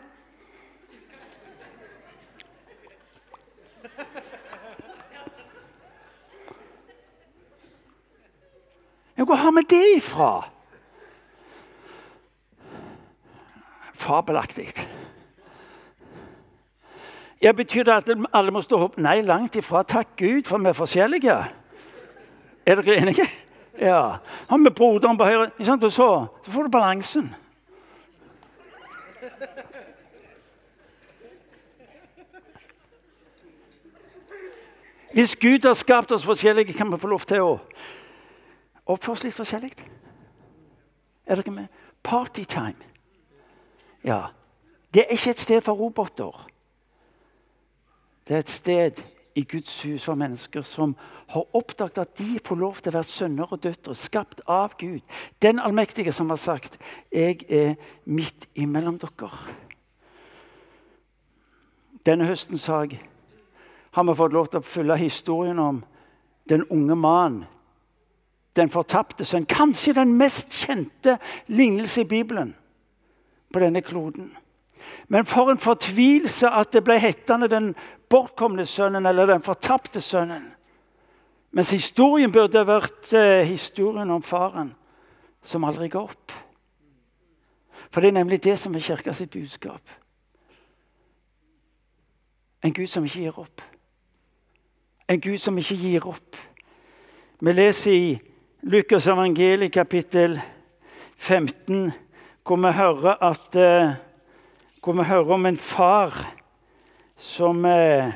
Hvor 9.15 9.35
har 9.35 9.55
vi 9.55 9.65
det 9.69 9.95
ifra? 9.95 10.33
Fabelaktig. 13.93 14.94
Ja, 17.45 17.51
Betyr 17.51 17.83
det 17.83 17.93
at 17.93 18.07
alle 18.33 18.51
må 18.51 18.61
stå 18.65 18.79
opp? 18.87 18.95
Nei, 18.97 19.19
langt 19.21 19.53
ifra. 19.55 19.83
Takk 19.85 20.15
Gud, 20.17 20.47
for 20.49 20.57
vi 20.57 20.71
er 20.71 20.73
forskjellige. 20.73 21.33
Er 22.65 22.79
dere 22.81 22.95
enige? 22.97 23.25
Ja. 23.77 24.17
Har 24.49 24.57
vi 24.63 24.69
broderen 24.73 25.17
på 25.17 25.27
høyre, 25.29 25.51
og 25.59 25.91
så, 25.91 26.07
så 26.45 26.51
får 26.51 26.63
du 26.63 26.69
balansen. 26.73 27.35
Hvis 35.13 35.35
Gud 35.35 35.67
har 35.67 35.77
skapt 35.77 36.11
oss 36.11 36.25
forskjellige, 36.25 36.73
kan 36.73 36.91
vi 36.91 36.97
få 36.97 37.13
lov 37.13 37.27
til 37.29 37.45
å 37.45 37.53
oppføre 38.87 39.13
oss 39.13 39.27
litt 39.27 39.37
forskjellig. 39.37 39.71
Er 41.29 41.43
dere 41.43 41.53
med? 41.53 41.69
Partytime. 42.03 42.89
Ja. 44.03 44.23
Det 44.93 45.05
er 45.05 45.13
ikke 45.13 45.37
et 45.37 45.45
sted 45.45 45.61
for 45.61 45.77
roboter. 45.77 46.54
Det 48.27 48.33
er 48.33 48.39
et 48.39 48.49
sted 48.49 49.03
i 49.35 49.43
Guds 49.43 49.81
hus 49.83 50.03
for 50.03 50.15
mennesker 50.15 50.61
som 50.61 50.95
har 51.27 51.55
oppdaget 51.55 51.97
at 51.97 52.17
de 52.17 52.39
får 52.45 52.55
lov 52.55 52.79
til 52.79 52.89
å 52.89 52.95
være 52.97 53.09
sønner 53.09 53.51
og 53.51 53.61
døtre, 53.63 53.95
skapt 53.95 54.41
av 54.47 54.77
Gud. 54.79 55.01
Den 55.41 55.59
allmektige 55.59 56.13
som 56.13 56.29
har 56.29 56.39
sagt 56.39 56.79
'Jeg 57.11 57.45
er 57.49 57.75
midt 58.05 58.47
imellom 58.55 58.99
dere'. 58.99 59.53
Denne 62.05 62.25
høsten 62.25 62.57
sak 62.57 62.95
har 63.91 64.03
vi 64.03 64.15
fått 64.15 64.33
lov 64.33 64.47
til 64.47 64.59
å 64.59 64.63
følge 64.63 64.97
historien 64.97 65.59
om 65.59 65.83
den 66.49 66.63
unge 66.69 66.95
mannen. 66.95 67.45
Den 68.55 68.69
fortapte 68.69 69.25
sønn. 69.25 69.45
Kanskje 69.45 69.93
den 69.93 70.13
mest 70.13 70.49
kjente 70.49 71.17
lignelse 71.47 72.01
i 72.01 72.07
Bibelen 72.07 72.55
på 73.53 73.59
denne 73.59 73.81
kloden. 73.81 74.31
Men 75.07 75.25
for 75.25 75.51
en 75.51 75.61
fortvilelse 75.61 76.49
at 76.49 76.73
det 76.73 76.83
ble 76.83 76.97
hettende 76.99 77.49
den 77.51 77.73
bortkomne 78.09 78.65
sønnen 78.65 79.05
eller 79.05 79.29
den 79.29 79.43
fortapte 79.45 80.01
sønnen. 80.01 80.51
Mens 81.55 81.69
historien 81.71 82.31
burde 82.31 82.65
vært 82.67 83.13
eh, 83.15 83.45
historien 83.47 84.11
om 84.11 84.23
faren 84.23 84.73
som 85.45 85.63
aldri 85.63 85.87
ga 85.93 86.01
opp. 86.03 86.33
For 87.91 88.01
det 88.01 88.09
er 88.11 88.17
nemlig 88.17 88.41
det 88.43 88.57
som 88.59 88.75
er 88.75 88.83
kirka 88.83 89.13
sitt 89.15 89.31
budskap. 89.31 89.79
En 92.65 92.73
Gud 92.73 92.89
som 92.91 93.05
ikke 93.05 93.21
gir 93.23 93.39
opp. 93.39 93.61
En 95.07 95.21
Gud 95.21 95.37
som 95.37 95.57
ikke 95.57 95.77
gir 95.77 96.07
opp. 96.09 96.35
Vi 97.39 97.53
leser 97.53 97.93
i 97.93 98.15
Lukas 98.65 99.07
evangeliet 99.07 99.71
kapittel 99.71 100.39
15, 101.17 101.91
hvor 102.43 102.57
vi 102.57 102.71
hører 102.73 103.23
at 103.23 103.55
eh, 103.55 103.95
hvor 104.85 104.93
vi 104.93 105.03
hører 105.09 105.33
om 105.33 105.45
en 105.45 105.57
far 105.57 106.13
som 107.17 107.65
eh, 107.65 108.13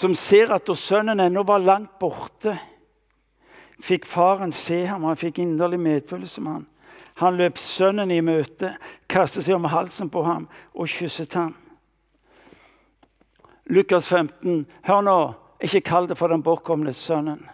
Som 0.00 0.14
ser 0.16 0.48
at 0.48 0.64
da 0.64 0.72
sønnen 0.72 1.20
ennå 1.20 1.42
var 1.44 1.60
langt 1.60 1.98
borte, 2.00 2.54
fikk 3.84 4.06
faren 4.08 4.48
se 4.56 4.78
ham, 4.88 5.04
han 5.04 5.18
fikk 5.20 5.42
inderlig 5.42 5.76
medfølelse 5.76 6.40
med 6.40 6.52
ham. 6.52 6.62
Han 7.20 7.36
løp 7.36 7.60
sønnen 7.60 8.08
i 8.10 8.22
møte, 8.24 8.70
kastet 9.12 9.44
seg 9.44 9.58
om 9.58 9.68
halsen 9.68 10.08
på 10.08 10.22
ham 10.24 10.46
og 10.72 10.88
kysset 10.88 11.36
ham. 11.36 11.52
Lukas 13.68 14.08
15. 14.08 14.64
Hør 14.88 15.04
nå, 15.04 15.18
ikke 15.60 15.84
kall 15.90 16.08
det 16.08 16.16
for 16.16 16.32
den 16.32 16.46
bortkomne 16.48 16.96
sønnen, 16.96 17.44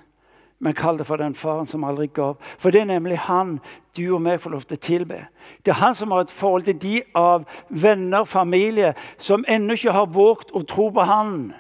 men 0.59 0.75
kall 0.75 0.99
det 0.99 1.07
for 1.07 1.21
den 1.21 1.35
faren 1.35 1.67
som 1.69 1.85
aldri 1.85 2.07
gav. 2.07 2.39
For 2.59 2.73
det 2.73 2.81
er 2.81 2.89
nemlig 2.89 3.19
han 3.27 3.59
du 3.97 4.15
og 4.15 4.23
meg 4.25 4.41
får 4.41 4.55
lov 4.55 4.65
til 4.65 4.79
å 4.79 4.85
tilbe. 4.87 5.21
Det 5.65 5.73
er 5.75 5.83
han 5.83 5.95
som 5.95 6.13
har 6.13 6.25
et 6.25 6.33
forhold 6.33 6.65
til 6.65 6.79
de 6.81 7.03
av 7.17 7.45
venner, 7.69 8.25
familie, 8.25 8.95
som 9.19 9.45
ennå 9.49 9.77
ikke 9.77 9.93
har 9.93 10.09
våget 10.13 10.55
å 10.57 10.65
tro 10.69 10.89
på 10.93 11.05
han. 11.05 11.53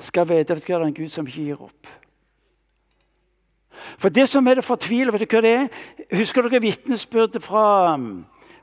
Skal 0.00 0.28
vite 0.28 0.56
at 0.56 0.64
det 0.64 0.74
er 0.74 0.86
en 0.86 0.96
Gud 0.96 1.12
som 1.12 1.28
gir 1.28 1.60
opp. 1.60 1.92
For 4.00 4.08
det 4.08 4.24
som 4.28 4.46
er 4.48 4.56
det 4.56 4.64
fortvilte, 4.64 5.12
vet 5.12 5.24
du 5.24 5.36
hva 5.36 5.42
det 5.44 5.52
er? 5.52 5.68
Husker 6.16 6.48
dere 6.48 6.62
vitnesbyrdet 6.64 7.44
fra, 7.44 7.96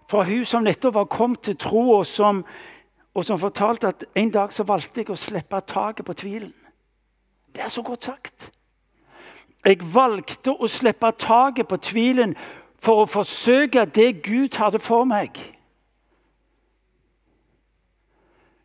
fra 0.10 0.25
hun 0.25 0.46
som 0.46 0.65
nettopp 0.65 0.98
var 0.98 1.05
kommet 1.05 1.46
til 1.46 1.58
tro, 1.58 1.84
og 2.00 2.05
som, 2.10 2.41
og 3.13 3.25
som 3.25 3.39
fortalte 3.39 3.93
at 3.93 4.05
en 4.17 4.34
dag 4.34 4.53
så 4.53 4.65
valgte 4.65 5.03
jeg 5.03 5.13
å 5.13 5.20
slippe 5.20 5.62
taket 5.70 6.05
på 6.05 6.17
tvilen? 6.17 6.53
Det 7.53 7.62
er 7.62 7.70
så 7.70 7.86
godt 7.86 8.10
sagt. 8.10 8.50
Jeg 9.63 9.79
valgte 9.93 10.51
å 10.51 10.67
slippe 10.67 11.12
taket 11.20 11.70
på 11.70 11.79
tvilen 11.79 12.36
for 12.84 13.03
å 13.03 13.10
forsøke 13.10 13.86
det 13.96 14.24
Gud 14.25 14.58
hadde 14.60 14.82
for 14.84 15.08
meg. 15.08 15.39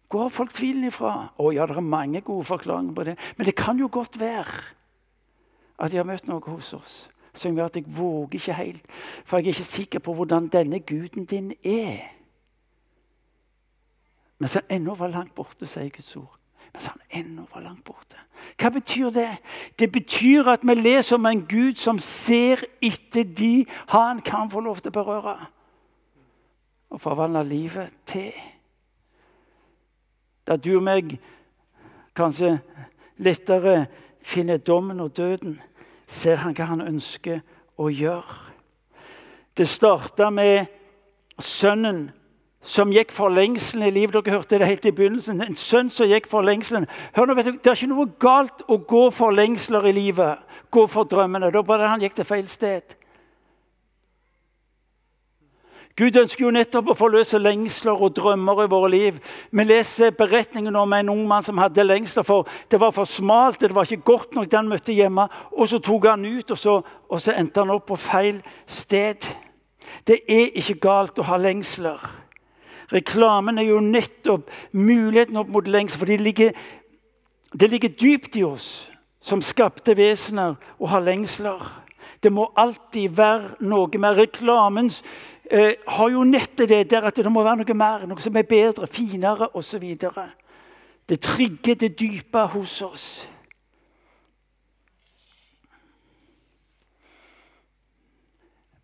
Hvor 0.09 0.25
har 0.25 0.33
folk 0.33 0.55
tvilen 0.57 0.89
ifra? 0.89 1.29
Å 1.37 1.53
ja, 1.53 1.67
det 1.69 1.77
er 1.77 1.85
mange 1.85 2.23
gode 2.25 2.49
forklaringer 2.49 2.97
på 2.97 3.05
det. 3.11 3.15
Men 3.37 3.47
det 3.47 3.55
kan 3.59 3.79
jo 3.79 3.91
godt 3.93 4.19
være 4.21 4.65
at 5.79 5.93
jeg 5.93 6.01
har 6.01 6.09
møtt 6.09 6.27
noe 6.27 6.43
hos 6.51 6.73
oss 6.75 6.99
som 7.39 7.55
gjør 7.55 7.69
at 7.69 7.77
jeg 7.79 7.85
våger 7.95 8.35
ikke 8.35 8.57
helt. 8.59 8.87
For 9.25 9.39
jeg 9.39 9.45
er 9.45 9.55
ikke 9.55 9.65
sikker 9.69 10.03
på 10.03 10.15
hvordan 10.19 10.49
denne 10.51 10.81
guden 10.83 11.29
din 11.29 11.53
er. 11.63 12.09
Mens 14.39 14.57
han 14.59 14.67
ennå 14.71 14.97
var 14.99 15.13
langt 15.13 15.35
borte, 15.35 15.67
sier 15.67 15.91
Guds 15.95 16.17
ord. 16.17 16.35
Mens 16.73 16.87
han 16.87 17.01
ennå 17.11 17.47
var 17.55 17.65
langt 17.65 17.85
borte. 17.85 18.17
Hva 18.59 18.71
betyr 18.75 19.11
det? 19.15 19.31
Det 19.79 19.91
betyr 19.93 20.49
at 20.53 20.65
vi 20.67 20.75
leser 20.75 21.17
om 21.17 21.27
en 21.27 21.45
Gud 21.49 21.79
som 21.81 21.99
ser 21.99 22.65
etter 22.83 23.25
de 23.25 23.67
han 23.89 24.21
kan 24.23 24.51
få 24.51 24.61
lov 24.61 24.83
til 24.83 24.93
å 24.93 24.99
berøre. 24.99 25.37
Og 26.91 27.01
forvandle 27.01 27.45
livet 27.45 27.93
til. 28.09 28.33
Da 30.47 30.57
du 30.57 30.77
og 30.79 30.85
meg 30.85 31.19
kanskje 32.17 32.57
lettere 33.21 33.87
finner 34.25 34.57
dommen 34.57 35.01
og 35.01 35.17
døden, 35.17 35.59
ser 36.07 36.41
han 36.41 36.55
hva 36.57 36.71
han 36.71 36.85
ønsker 36.87 37.43
å 37.79 37.91
gjøre. 37.93 38.39
Det 39.57 39.69
starta 39.69 40.31
med 40.31 40.67
sønnen 41.39 42.09
som 42.69 42.93
gikk 42.93 43.13
for 43.17 43.33
lengselen 43.33 43.89
i 43.89 43.95
livet. 43.95 44.19
Dere 44.19 44.37
hørte 44.37 44.59
det 44.61 44.69
helt 44.69 44.87
i 44.87 44.93
begynnelsen. 44.93 45.41
En 45.41 45.57
sønn 45.57 45.89
som 45.91 46.09
gikk 46.09 46.29
for 46.29 46.45
lengselen. 46.45 46.85
Hør 47.17 47.31
nå, 47.31 47.37
vet 47.39 47.49
du, 47.49 47.53
Det 47.57 47.73
er 47.73 47.79
ikke 47.81 47.95
noe 47.95 48.11
galt 48.21 48.65
å 48.69 48.77
gå 48.79 49.09
for 49.15 49.33
lengsler 49.33 49.89
i 49.89 49.97
livet. 49.97 50.45
Gå 50.71 50.87
for 50.87 51.09
drømmene. 51.09 51.49
Det 51.49 51.63
var 51.63 51.71
bare 51.71 51.89
han 51.89 52.05
gikk 52.05 52.19
til 52.19 52.29
feil 52.29 52.49
sted. 52.49 52.99
Gud 55.99 56.15
ønsker 56.15 56.45
jo 56.45 56.53
nettopp 56.55 56.93
å 56.93 56.95
forløse 56.95 57.41
lengsler 57.41 57.99
og 57.99 58.13
drømmer 58.15 58.61
i 58.63 58.69
våre 58.71 58.91
liv. 58.93 59.17
Vi 59.51 59.65
leser 59.65 60.13
beretningen 60.15 60.77
om 60.77 60.93
en 60.95 61.11
ung 61.11 61.25
mann 61.27 61.43
som 61.43 61.59
hadde 61.59 61.83
lengsler, 61.83 62.23
for 62.23 62.47
det 62.71 62.79
var 62.79 62.93
for 62.95 63.09
smalt. 63.09 63.59
Det 63.65 63.75
var 63.75 63.89
ikke 63.89 64.13
godt 64.13 64.37
nok 64.37 64.47
det 64.47 64.61
han 64.61 64.71
møtte 64.71 64.95
hjemme. 64.95 65.27
Og 65.57 65.73
så 65.73 65.81
tok 65.83 66.07
han 66.07 66.29
ut, 66.29 66.53
og 66.53 66.59
så, 66.59 66.79
og 67.09 67.25
så 67.25 67.35
endte 67.35 67.65
han 67.65 67.75
opp 67.75 67.89
på 67.89 67.99
feil 67.99 68.39
sted. 68.67 69.27
Det 70.07 70.21
er 70.29 70.53
ikke 70.61 70.79
galt 70.85 71.19
å 71.19 71.27
ha 71.33 71.41
lengsler. 71.41 72.28
Reklamen 72.93 73.59
er 73.59 73.69
jo 73.69 73.81
nettopp 73.85 74.51
muligheten 74.73 75.37
opp 75.37 75.51
mot 75.53 75.67
lengsel, 75.69 75.99
for 76.01 76.09
det 76.09 76.21
ligger, 76.21 76.53
det 77.53 77.71
ligger 77.71 77.89
dypt 78.01 78.37
i 78.37 78.45
oss 78.49 78.89
som 79.21 79.43
skapte 79.45 79.97
vesener 79.99 80.57
å 80.79 80.89
ha 80.89 81.01
lengsler. 81.03 81.61
Det 82.23 82.33
må 82.33 82.49
alltid 82.57 83.15
være 83.17 83.59
noe 83.69 84.01
mer. 84.01 84.17
reklamens 84.17 85.03
eh, 85.51 85.75
har 85.87 86.09
jo 86.11 86.25
nettet 86.25 86.69
det 86.69 86.91
der 86.91 87.07
at 87.07 87.17
det 87.17 87.31
må 87.31 87.43
være 87.43 87.63
noe 87.63 87.75
mer, 87.75 88.07
noe 88.07 88.21
som 88.21 88.37
er 88.37 88.49
bedre, 88.49 88.87
finere 88.87 89.51
osv. 89.55 89.85
Det 91.09 91.21
trigger 91.21 91.75
det 91.75 91.99
dype 91.99 92.47
hos 92.55 92.83
oss. 92.83 93.29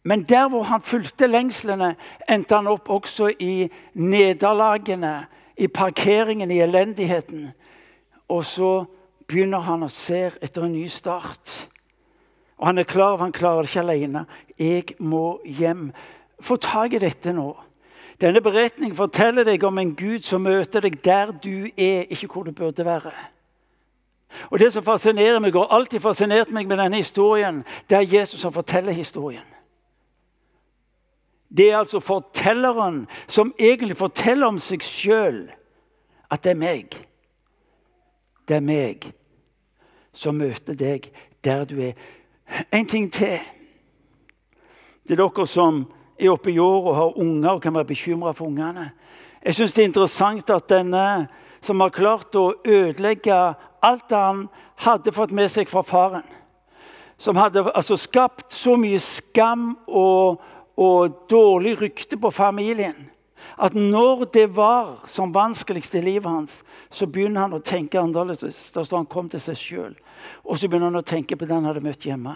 Men 0.04 0.22
der 0.22 0.48
hvor 0.48 0.62
han 0.62 0.80
fulgte 0.80 1.26
lengslene, 1.26 1.94
endte 2.28 2.54
han 2.54 2.68
opp 2.68 2.90
også 2.90 3.30
i 3.40 3.70
nederlagene, 3.94 5.26
i 5.56 5.66
parkeringen, 5.66 6.50
i 6.50 6.60
elendigheten. 6.60 7.52
Og 8.28 8.44
så 8.44 8.84
begynner 9.28 9.64
han 9.64 9.86
å 9.86 9.88
se 9.88 10.26
etter 10.42 10.66
en 10.66 10.74
ny 10.76 10.84
start. 10.92 11.52
Og 12.60 12.66
han 12.68 12.78
er 12.78 12.88
klar 12.88 13.16
han 13.22 13.32
klarer 13.32 13.64
det 13.64 13.72
ikke 13.72 13.80
alene. 13.80 14.26
Jeg 14.58 14.98
må 14.98 15.40
hjem. 15.44 15.88
Få 16.40 16.56
tak 16.60 16.92
i 16.92 17.00
dette 17.00 17.32
nå. 17.32 17.54
Denne 18.20 18.44
beretningen 18.44 18.96
forteller 18.96 19.48
deg 19.48 19.64
om 19.64 19.78
en 19.80 19.94
Gud 19.96 20.22
som 20.28 20.44
møter 20.44 20.84
deg 20.84 21.00
der 21.04 21.32
du 21.32 21.64
er, 21.76 22.04
ikke 22.12 22.28
hvor 22.28 22.44
du 22.44 22.52
burde 22.52 22.84
være. 22.84 23.12
Og 24.50 24.60
Det 24.60 24.72
som 24.72 24.84
fascinerer 24.84 25.40
meg, 25.40 25.56
og 25.56 25.72
alltid 25.72 26.00
fascinert 26.00 26.50
meg 26.50 26.68
med 26.68 26.78
denne 26.78 27.00
historien, 27.00 27.64
det 27.90 27.98
er 27.98 28.20
Jesus 28.20 28.40
som 28.40 28.52
forteller 28.52 28.92
historien. 28.92 29.53
Det 31.56 31.70
er 31.70 31.78
altså 31.78 32.00
fortelleren 32.00 33.04
som 33.26 33.54
egentlig 33.58 33.96
forteller 33.96 34.46
om 34.46 34.58
seg 34.58 34.82
sjøl 34.82 35.44
at 36.30 36.42
det 36.42 36.54
er 36.54 36.58
meg. 36.58 36.96
Det 38.48 38.56
er 38.58 38.64
meg 38.64 39.06
som 40.14 40.38
møter 40.38 40.74
deg 40.78 41.10
der 41.44 41.64
du 41.68 41.78
er. 41.80 41.94
En 42.72 42.86
ting 42.86 43.06
til. 43.12 43.38
Det 45.04 45.14
er 45.14 45.22
dere 45.22 45.46
som 45.46 45.84
er 46.18 46.32
oppe 46.32 46.52
i 46.52 46.58
år 46.58 46.90
og 46.90 46.96
har 46.96 47.18
unger 47.18 47.50
og 47.50 47.62
kan 47.62 47.74
være 47.74 47.90
bekymra 47.92 48.32
for 48.32 48.46
ungene. 48.46 48.90
Jeg 49.44 49.54
syns 49.54 49.74
det 49.74 49.82
er 49.82 49.90
interessant 49.90 50.50
at 50.50 50.68
denne 50.70 51.28
som 51.64 51.80
har 51.80 51.92
klart 51.92 52.36
å 52.36 52.54
ødelegge 52.64 53.36
alt 53.84 54.12
han 54.12 54.46
hadde 54.84 55.12
fått 55.12 55.32
med 55.36 55.50
seg 55.52 55.68
fra 55.68 55.82
faren, 55.84 56.24
som 57.18 57.36
hadde 57.36 57.62
altså, 57.72 57.96
skapt 58.00 58.52
så 58.52 58.76
mye 58.80 59.00
skam 59.00 59.74
og, 59.86 60.40
og 60.76 61.26
dårlig 61.30 61.76
rykte 61.80 62.18
på 62.20 62.30
familien 62.34 63.10
at 63.58 63.74
når 63.74 64.24
det 64.34 64.56
var 64.56 65.04
som 65.06 65.34
vanskeligst 65.34 65.94
i 65.94 66.00
livet 66.00 66.30
hans, 66.30 66.64
så 66.90 67.06
begynner 67.06 67.44
han 67.44 67.54
å 67.54 67.62
tenke 67.62 68.00
annerledes. 68.00 68.72
Da 68.74 68.82
står 68.84 69.02
han 69.02 69.10
kom 69.10 69.28
til 69.30 69.42
seg 69.42 69.58
sjøl. 69.58 69.94
Og 70.42 70.58
så 70.58 70.68
begynner 70.68 70.90
han 70.90 71.02
å 71.02 71.06
tenke 71.06 71.36
på 71.36 71.46
den 71.46 71.60
han 71.60 71.68
hadde 71.68 71.84
møtt 71.84 72.06
hjemme. 72.06 72.34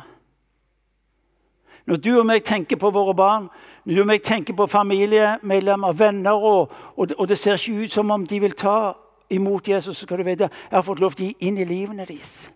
Når 1.88 2.00
du 2.04 2.10
og 2.20 2.26
meg 2.28 2.44
tenker 2.44 2.76
på 2.76 2.90
våre 2.92 3.14
barn, 3.16 3.48
når 3.84 3.94
du 3.94 4.00
og 4.02 4.08
meg 4.10 4.22
tenker 4.22 4.54
på 4.54 4.66
familiemedlemmer, 4.68 5.96
venner, 5.96 6.36
og, 6.36 6.74
og, 6.96 7.14
og, 7.16 7.28
det 7.28 7.38
ser 7.40 7.56
ikke 7.56 7.86
ut 7.86 7.94
som 7.94 8.10
om 8.12 8.26
de 8.28 8.40
vil 8.44 8.52
ta 8.52 8.92
imot 9.32 9.68
Jesus, 9.68 9.96
så 9.96 10.04
skal 10.04 10.20
du 10.20 10.26
vite 10.28 10.50
jeg 10.50 10.76
har 10.76 10.84
fått 10.84 11.00
lov 11.00 11.16
til 11.16 11.24
å 11.24 11.30
gi 11.30 11.48
inn 11.48 11.56
i 11.58 11.66
livene 11.68 12.04
deres. 12.04 12.50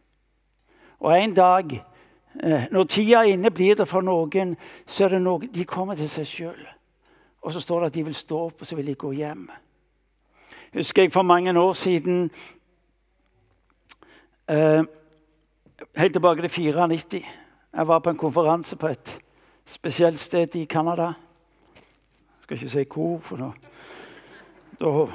Og 1.00 1.16
en 1.16 1.32
dag, 1.34 1.72
når 2.72 2.84
tida 2.88 3.24
inne, 3.28 3.50
blir 3.50 3.76
det 3.76 3.88
for 3.88 4.04
noen, 4.04 4.54
så 4.86 5.04
er 5.04 5.16
det 5.16 5.22
noen, 5.22 5.50
de 5.52 5.64
kommer 5.68 5.98
til 5.98 6.08
seg 6.08 6.26
sjøl. 6.28 6.62
Og 7.42 7.52
så 7.52 7.60
står 7.60 7.80
det 7.80 7.90
at 7.90 7.94
de 7.94 8.04
vil 8.06 8.14
stå 8.16 8.38
opp, 8.46 8.60
og 8.60 8.66
så 8.66 8.78
vil 8.78 8.86
de 8.86 8.94
gå 8.94 9.12
hjem. 9.18 9.44
Husker 10.72 11.02
jeg 11.02 11.12
for 11.12 11.22
mange 11.22 11.52
år 11.60 11.72
siden 11.72 12.30
eh, 14.48 14.82
Helt 15.96 16.12
tilbake 16.12 16.48
til 16.48 16.50
94. 16.50 17.24
Jeg 17.74 17.88
var 17.88 17.98
på 17.98 18.10
en 18.10 18.16
konferanse 18.16 18.76
på 18.76 18.86
et 18.86 19.18
spesielt 19.66 20.20
sted 20.20 20.54
i 20.54 20.64
Canada. 20.64 21.12
Skal 22.40 22.56
ikke 22.56 22.70
si 22.70 22.84
hvor, 22.94 23.18
for 23.18 23.36
da, 23.36 23.50
da 24.80 25.06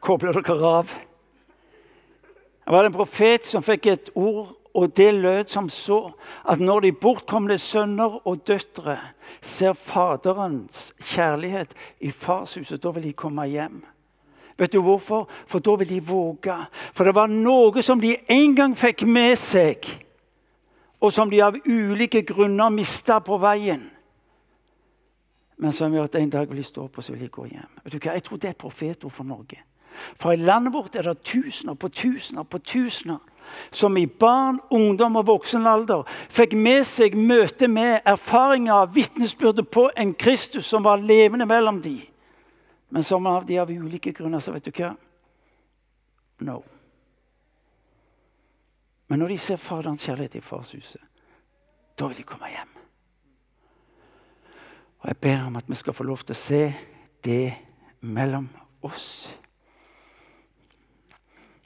kobler 0.00 0.32
dere 0.32 0.68
av. 0.78 0.94
Det 2.64 2.72
var 2.72 2.86
en 2.86 2.94
profet 2.94 3.46
som 3.46 3.64
fikk 3.66 3.86
et 3.86 4.10
ord, 4.14 4.54
og 4.74 4.96
det 4.96 5.14
lød 5.14 5.48
som 5.48 5.68
så 5.68 6.10
at 6.48 6.60
når 6.60 6.80
de 6.80 6.92
bortkomne 6.92 7.58
sønner 7.58 8.26
og 8.26 8.46
døtre 8.48 8.98
ser 9.40 9.72
Faderens 9.72 10.94
kjærlighet 11.00 11.74
i 12.00 12.10
farshuset, 12.10 12.82
da 12.82 12.90
vil 12.90 13.02
de 13.02 13.12
komme 13.12 13.46
hjem. 13.46 13.82
Vet 14.58 14.72
du 14.72 14.80
hvorfor? 14.82 15.28
For 15.46 15.58
da 15.58 15.74
vil 15.76 15.88
de 15.88 16.00
våge. 16.06 16.56
For 16.92 17.04
det 17.04 17.14
var 17.14 17.26
noe 17.26 17.82
som 17.82 18.00
de 18.00 18.16
en 18.30 18.56
gang 18.56 18.76
fikk 18.78 19.04
med 19.08 19.36
seg 19.40 19.88
og 21.02 21.10
som 21.10 21.30
de 21.30 21.40
av 21.42 21.56
ulike 21.66 22.22
grunner 22.22 22.70
mista 22.70 23.18
på 23.18 23.34
veien. 23.42 23.88
Men 25.58 25.74
som 25.74 25.92
gjør 25.94 26.06
at 26.06 26.16
en 26.18 26.30
dag 26.30 26.46
vil 26.50 26.60
de 26.62 26.66
stå 26.66 26.86
og 26.86 27.02
så 27.02 27.12
vil 27.14 27.24
de 27.24 27.32
gå 27.32 27.48
hjem. 27.50 27.80
Vet 27.82 27.94
du 27.94 27.98
hva? 27.98 28.14
Jeg 28.14 28.24
tror 28.26 28.38
det 28.38 28.48
er 28.48 28.54
et 28.54 28.62
profetord 28.62 29.14
for 29.14 29.26
Norge. 29.26 29.58
For 30.18 30.32
i 30.32 30.40
landet 30.40 30.72
vårt 30.72 30.96
er 30.96 31.10
det 31.10 31.24
tusener 31.26 31.74
på 31.74 31.90
tusener 31.92 32.46
på 32.48 32.58
tusener 32.58 33.18
som 33.70 33.96
i 33.96 34.06
barn, 34.06 34.60
ungdom 34.70 35.16
og 35.20 35.26
voksen 35.30 35.66
alder 35.66 36.06
fikk 36.32 36.56
med 36.58 36.86
seg 36.88 37.16
møte 37.18 37.68
med 37.68 38.00
erfaringer 38.08 38.84
av 38.84 38.94
vitnesbyrdet 38.94 39.68
på 39.70 39.88
en 39.96 40.14
Kristus 40.14 40.68
som 40.70 40.84
var 40.86 41.02
levende 41.02 41.46
mellom 41.48 41.80
de. 41.84 41.98
Men 42.92 43.02
som 43.02 43.26
av 43.26 43.46
de 43.48 43.58
av 43.58 43.70
ulike 43.70 44.12
grunner, 44.12 44.40
så 44.40 44.52
vet 44.52 44.66
du 44.68 44.72
hva? 44.76 44.92
No. 46.44 46.60
Men 49.08 49.22
når 49.22 49.34
de 49.34 49.38
ser 49.40 49.60
Faderens 49.60 50.04
kjærlighet 50.04 50.38
i 50.40 50.44
farshuset, 50.44 51.00
da 51.98 52.08
vil 52.08 52.20
de 52.20 52.26
komme 52.28 52.48
hjem. 52.48 52.70
Og 55.02 55.08
jeg 55.10 55.18
ber 55.20 55.46
om 55.46 55.56
at 55.58 55.68
vi 55.68 55.76
skal 55.76 55.96
få 55.96 56.06
lov 56.06 56.22
til 56.22 56.36
å 56.36 56.38
se 56.38 56.62
det 57.24 57.54
mellom 58.00 58.46
oss. 58.86 59.08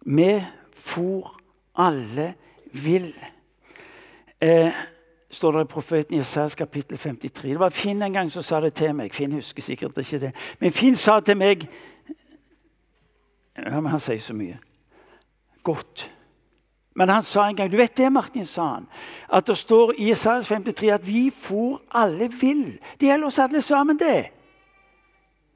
Vi 0.07 0.31
for 0.73 1.36
alle 1.77 2.35
vil. 2.73 3.15
Eh, 4.41 4.73
står 5.31 5.53
det 5.53 5.61
i 5.61 5.73
profeten 5.73 6.17
Jesajas 6.17 6.55
kapittel 6.55 6.99
53. 6.99 7.51
Det 7.51 7.61
var 7.61 7.71
Finn 7.71 8.03
en 8.03 8.13
gang 8.13 8.33
som 8.33 8.43
sa 8.43 8.61
det 8.61 8.75
til 8.75 8.95
meg. 8.95 9.15
Finn 9.15 9.33
husker 9.33 9.63
sikkert 9.63 9.99
ikke 9.99 10.19
det. 10.19 10.33
Men 10.61 10.73
Finn 10.73 10.97
sa 10.97 11.21
til 11.21 11.37
meg 11.37 11.69
ja, 13.57 13.81
men 13.81 13.91
Han 13.91 14.01
sier 14.01 14.21
så 14.21 14.35
mye. 14.37 14.59
Godt. 15.65 16.11
Men 16.97 17.09
han 17.09 17.23
sa 17.23 17.49
en 17.49 17.57
gang 17.57 17.71
Du 17.73 17.77
vet 17.77 17.97
det, 17.97 18.13
Martin, 18.13 18.47
sa 18.47 18.67
han. 18.75 18.87
At 19.29 19.47
det 19.47 19.57
står 19.59 19.95
i 19.99 20.09
Jesajas 20.09 20.49
53 20.49 20.91
at 20.95 21.07
vi 21.07 21.31
for 21.31 21.81
alle 21.91 22.31
vil. 22.41 22.79
Det 23.01 23.09
gjelder 23.09 23.27
oss 23.27 23.39
alle 23.39 23.63
sammen, 23.63 23.99
det. 23.99 24.31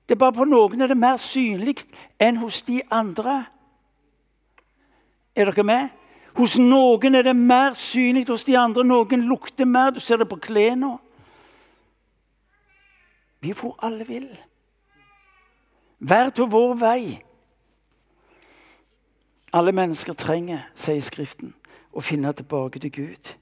Det 0.08 0.16
er 0.16 0.18
bare 0.18 0.32
på 0.32 0.44
noen 0.44 0.82
er 0.82 0.90
det 0.90 0.98
mer 0.98 1.16
synlig 1.22 1.84
enn 2.20 2.40
hos 2.42 2.62
de 2.66 2.80
andre. 2.90 3.44
Er 5.36 5.52
dere 5.52 5.64
med? 5.64 5.99
Hos 6.36 6.58
noen 6.58 7.14
er 7.14 7.26
det 7.26 7.36
mer 7.36 7.74
synlig, 7.74 8.28
hos 8.28 8.44
de 8.44 8.58
andre 8.58 8.84
noen 8.84 9.26
lukter 9.28 9.66
mer. 9.66 9.90
Du 9.90 10.00
ser 10.00 10.20
det 10.20 10.28
på 10.28 10.38
klærne. 10.40 10.98
Vi 13.40 13.52
får 13.56 13.78
alle 13.82 14.06
vil. 14.06 14.28
Hver 15.98 16.30
til 16.30 16.48
vår 16.52 16.74
vei. 16.80 17.02
Alle 19.52 19.72
mennesker 19.72 20.14
trenger, 20.14 20.68
sier 20.78 21.02
Skriften, 21.02 21.54
å 21.92 22.00
finne 22.04 22.30
tilbake 22.32 22.78
til 22.78 22.92
Gud. 22.94 23.32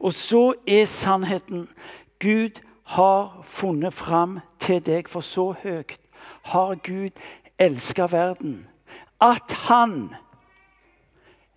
Og 0.00 0.14
så 0.16 0.54
er 0.66 0.86
sannheten 0.88 1.66
Gud 2.22 2.62
har 2.96 3.42
funnet 3.44 3.94
fram 3.94 4.38
til 4.58 4.80
deg, 4.80 5.10
for 5.12 5.20
så 5.20 5.50
høyt 5.62 5.98
har 6.54 6.78
Gud 6.86 7.12
elska 7.58 8.06
verden 8.12 8.64
at 9.20 9.52
han 9.68 10.14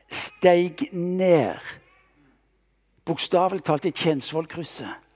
steig 0.09 0.89
ned, 0.93 1.59
bokstavelig 3.05 3.63
talt 3.65 3.85
i 3.89 3.93
Tjensvollkrysset, 3.95 5.07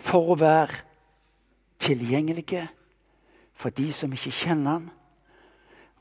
for 0.00 0.32
å 0.32 0.38
være 0.40 0.80
tilgjengelige 1.80 2.66
for 3.60 3.72
de 3.76 3.90
som 3.92 4.12
ikke 4.16 4.32
kjenner 4.32 4.78
han, 4.78 4.88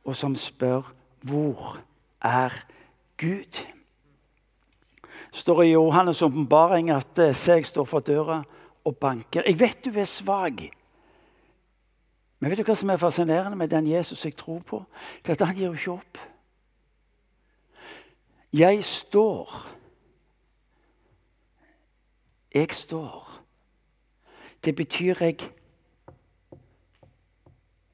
og 0.07 0.15
som 0.15 0.35
spør 0.39 0.87
hvor 1.27 1.81
er 2.23 2.55
Gud? 3.19 3.59
står 5.31 5.63
i 5.63 5.73
Johannes' 5.75 6.23
åpenbaring 6.25 6.89
at 6.93 7.19
eh, 7.19 7.35
se, 7.35 7.59
jeg 7.59 7.65
står 7.69 7.85
for 7.85 7.99
døra 7.99 8.41
og 8.85 8.97
banker. 8.97 9.43
Jeg 9.45 9.59
vet 9.59 9.85
du 9.85 9.99
er 9.99 10.09
svak. 10.09 10.63
Men 12.39 12.51
vet 12.51 12.61
du 12.61 12.63
hva 12.63 12.75
som 12.75 12.89
er 12.89 12.99
fascinerende 13.01 13.57
med 13.59 13.71
den 13.71 13.87
Jesus 13.87 14.25
jeg 14.25 14.35
tror 14.39 14.59
på? 14.59 14.83
Det 15.23 15.33
er 15.33 15.41
at 15.41 15.47
Han 15.47 15.55
gir 15.55 15.65
jo 15.65 15.73
ikke 15.73 15.91
opp. 15.91 16.17
Jeg 18.53 18.83
står. 18.83 19.75
Jeg 22.55 22.73
står. 22.73 23.41
Det 24.65 24.75
betyr 24.75 25.15
jeg 25.19 25.37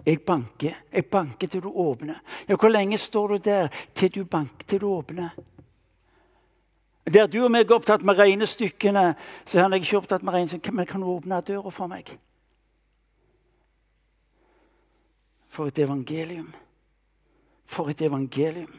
Jeg 0.06 0.22
banker. 0.22 0.74
Jeg 0.94 1.06
banker 1.06 1.48
til 1.48 1.62
du 1.62 1.72
åpner. 1.72 2.16
Ja, 2.50 2.56
Hvor 2.56 2.70
lenge 2.70 2.98
står 2.98 3.28
du 3.28 3.38
der 3.38 3.68
til 3.96 4.16
du 4.16 4.24
banker 4.24 4.68
til 4.68 4.82
du 4.82 4.88
åpner? 4.88 5.30
Der 7.14 7.28
du 7.28 7.44
og 7.44 7.52
meg 7.52 7.70
er 7.70 7.76
opptatt 7.76 8.04
med 8.04 8.18
regnestykkene, 8.18 9.16
så 9.46 9.58
er 9.58 9.64
han 9.64 9.74
ikke 9.74 9.98
opptatt 9.98 10.24
med 10.24 10.34
regnestykkene. 10.34 10.76
Men 10.76 10.86
kan 10.86 11.02
du 11.02 11.08
åpne 11.08 11.42
døra 11.42 11.70
for 11.70 11.88
meg? 11.88 12.18
For 15.56 15.68
et 15.68 15.80
evangelium. 15.80 16.54
For 17.66 17.90
et 17.90 18.02
evangelium. 18.02 18.74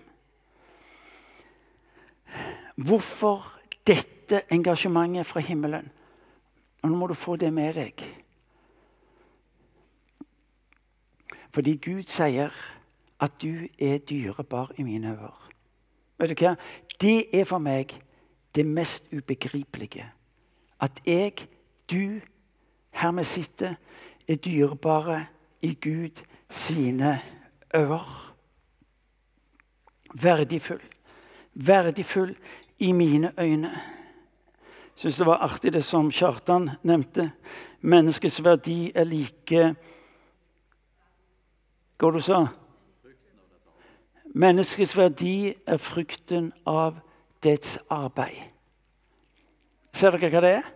Hvorfor 2.76 3.60
dette 3.86 4.42
engasjementet 4.52 5.26
fra 5.26 5.40
himmelen? 5.40 5.88
Og 6.82 6.90
nå 6.90 6.96
må 6.96 7.06
du 7.06 7.14
få 7.14 7.36
det 7.36 7.48
med 7.52 7.78
deg. 7.78 8.02
Fordi 11.54 11.72
Gud 11.80 12.02
sier 12.12 12.52
at 13.20 13.38
du 13.40 13.68
er 13.78 13.98
dyrebar 13.98 14.74
i 14.76 14.84
mine 14.84 15.14
øyne. 15.16 15.30
Vet 16.18 16.34
du 16.34 16.42
hva? 16.44 16.54
Det 17.00 17.40
er 17.40 17.48
for 17.48 17.58
meg 17.58 17.94
det 18.54 18.66
mest 18.66 19.08
ubegripelige. 19.12 20.04
At 20.80 21.00
jeg, 21.06 21.48
du, 21.90 22.20
her 22.90 23.16
vi 23.16 23.24
sitter, 23.24 23.74
er 24.28 24.36
dyrebare 24.36 25.26
i 25.62 25.74
Gud 25.74 26.22
sine 26.50 27.22
øyne. 27.74 28.00
Verdifull. 30.22 30.82
Verdifull 31.54 32.36
i 32.78 32.92
mine 32.92 33.32
øyne. 33.40 33.70
Jeg 34.96 35.00
syns 35.00 35.16
det 35.16 35.26
var 35.26 35.42
artig 35.44 35.72
det 35.72 35.84
som 35.84 36.10
Kjartan 36.10 36.70
nevnte. 36.82 37.30
Menneskets 37.80 38.44
verdi 38.44 38.92
er 38.94 39.04
like 39.04 39.74
Hva 41.98 42.10
du 42.12 42.20
sa 42.20 42.46
Menneskets 44.34 44.96
verdi 44.96 45.54
er 45.66 45.76
frukten 45.76 46.52
av 46.66 46.98
dets 47.44 47.78
arbeid. 47.90 48.42
Ser 49.96 50.16
dere 50.16 50.30
hva 50.32 50.42
det 50.44 50.50
er? 50.58 50.66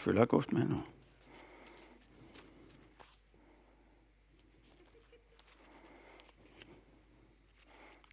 Følger 0.00 0.28
godt 0.30 0.52
med 0.56 0.70
nå. 0.70 0.80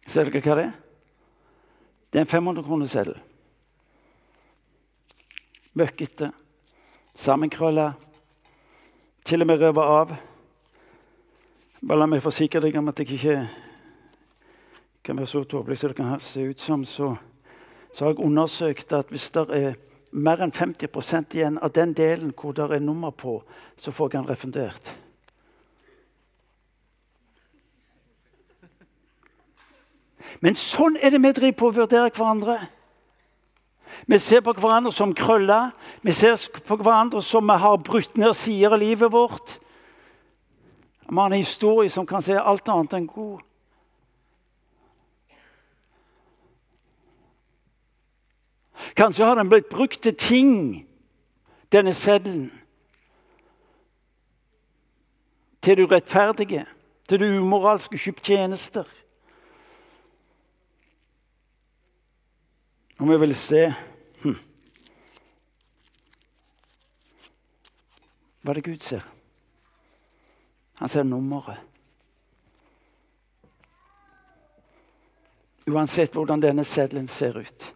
Ser 0.08 0.28
dere 0.28 0.40
hva 0.40 0.54
det 0.56 0.64
er? 0.64 0.76
Det 2.08 2.20
er 2.20 2.24
en 2.24 2.30
500-kroneseddel. 2.32 3.18
Møkkete, 5.76 6.30
sammenkrølla, 7.12 7.90
til 9.28 9.44
og 9.44 9.50
med 9.50 9.60
røva 9.60 9.84
av. 9.98 10.14
Bare 11.82 12.00
la 12.00 12.08
meg 12.08 12.24
forsikre 12.24 12.62
deg 12.64 12.78
om 12.80 12.88
at 12.88 13.02
jeg 13.04 13.18
ikke 13.18 13.34
kan 15.04 15.20
være 15.20 15.28
så 15.28 15.44
tåpelig 15.44 15.76
som 15.78 15.92
det 15.92 15.98
kan 16.00 16.24
se 16.24 16.46
ut 16.48 16.60
som. 16.64 16.84
Så, 16.88 17.12
så 17.92 18.04
har 18.04 18.14
jeg 18.14 18.24
undersøkt 18.24 18.92
at 18.96 19.12
hvis 19.12 19.28
det 19.36 19.44
er 19.60 19.76
mer 20.10 20.40
enn 20.42 20.52
50 20.52 21.34
igjen 21.36 21.58
av 21.58 21.72
den 21.72 21.92
delen 21.94 22.32
hvor 22.36 22.52
det 22.56 22.70
er 22.72 22.80
nummer 22.80 23.10
på, 23.10 23.42
så 23.76 23.92
får 23.92 24.08
jeg 24.08 24.20
den 24.20 24.30
refundert. 24.30 24.94
Men 30.40 30.54
sånn 30.58 30.98
er 31.02 31.10
det 31.10 31.22
vi 31.22 31.32
driver 31.34 31.58
på 31.58 31.70
å 31.70 31.76
vurdere 31.80 32.10
hverandre. 32.14 32.58
Vi 34.06 34.18
ser 34.22 34.42
på 34.44 34.54
hverandre 34.54 34.92
som 34.94 35.14
krøller. 35.16 35.72
Vi 36.04 36.12
ser 36.14 36.38
på 36.66 36.78
hverandre 36.78 37.22
som 37.24 37.46
vi 37.48 37.56
har 37.58 37.80
brutt 37.82 38.16
ned 38.16 38.36
sider 38.38 38.76
av 38.76 38.82
livet 38.82 39.12
vårt. 39.12 39.58
Vi 41.08 41.16
har 41.16 41.26
en 41.26 41.40
historie 41.40 41.90
som 41.90 42.06
kan 42.06 42.22
si 42.22 42.36
alt 42.36 42.68
annet 42.68 42.94
enn 42.98 43.08
god. 43.08 43.42
Kanskje 48.98 49.24
har 49.24 49.34
den 49.34 49.48
blitt 49.48 49.68
brukt 49.70 50.02
til 50.02 50.14
ting, 50.14 50.86
denne 51.72 51.92
seddelen. 51.94 52.50
Til 55.62 55.76
det 55.76 55.84
urettferdige, 55.86 56.64
til 57.08 57.20
det 57.20 57.28
umoralske, 57.38 57.98
kjøpt 57.98 58.24
tjenester. 58.26 58.90
Og 62.98 63.08
vi 63.08 63.20
vil 63.22 63.36
se 63.38 63.62
hm. 64.24 64.36
Hva 68.42 68.50
er 68.50 68.58
det 68.58 68.66
Gud 68.66 68.82
ser? 68.82 69.06
Han 70.82 70.88
ser 70.88 71.06
nummeret. 71.06 71.62
Uansett 75.70 76.12
hvordan 76.12 76.42
denne 76.42 76.64
seddelen 76.64 77.06
ser 77.06 77.38
ut. 77.38 77.74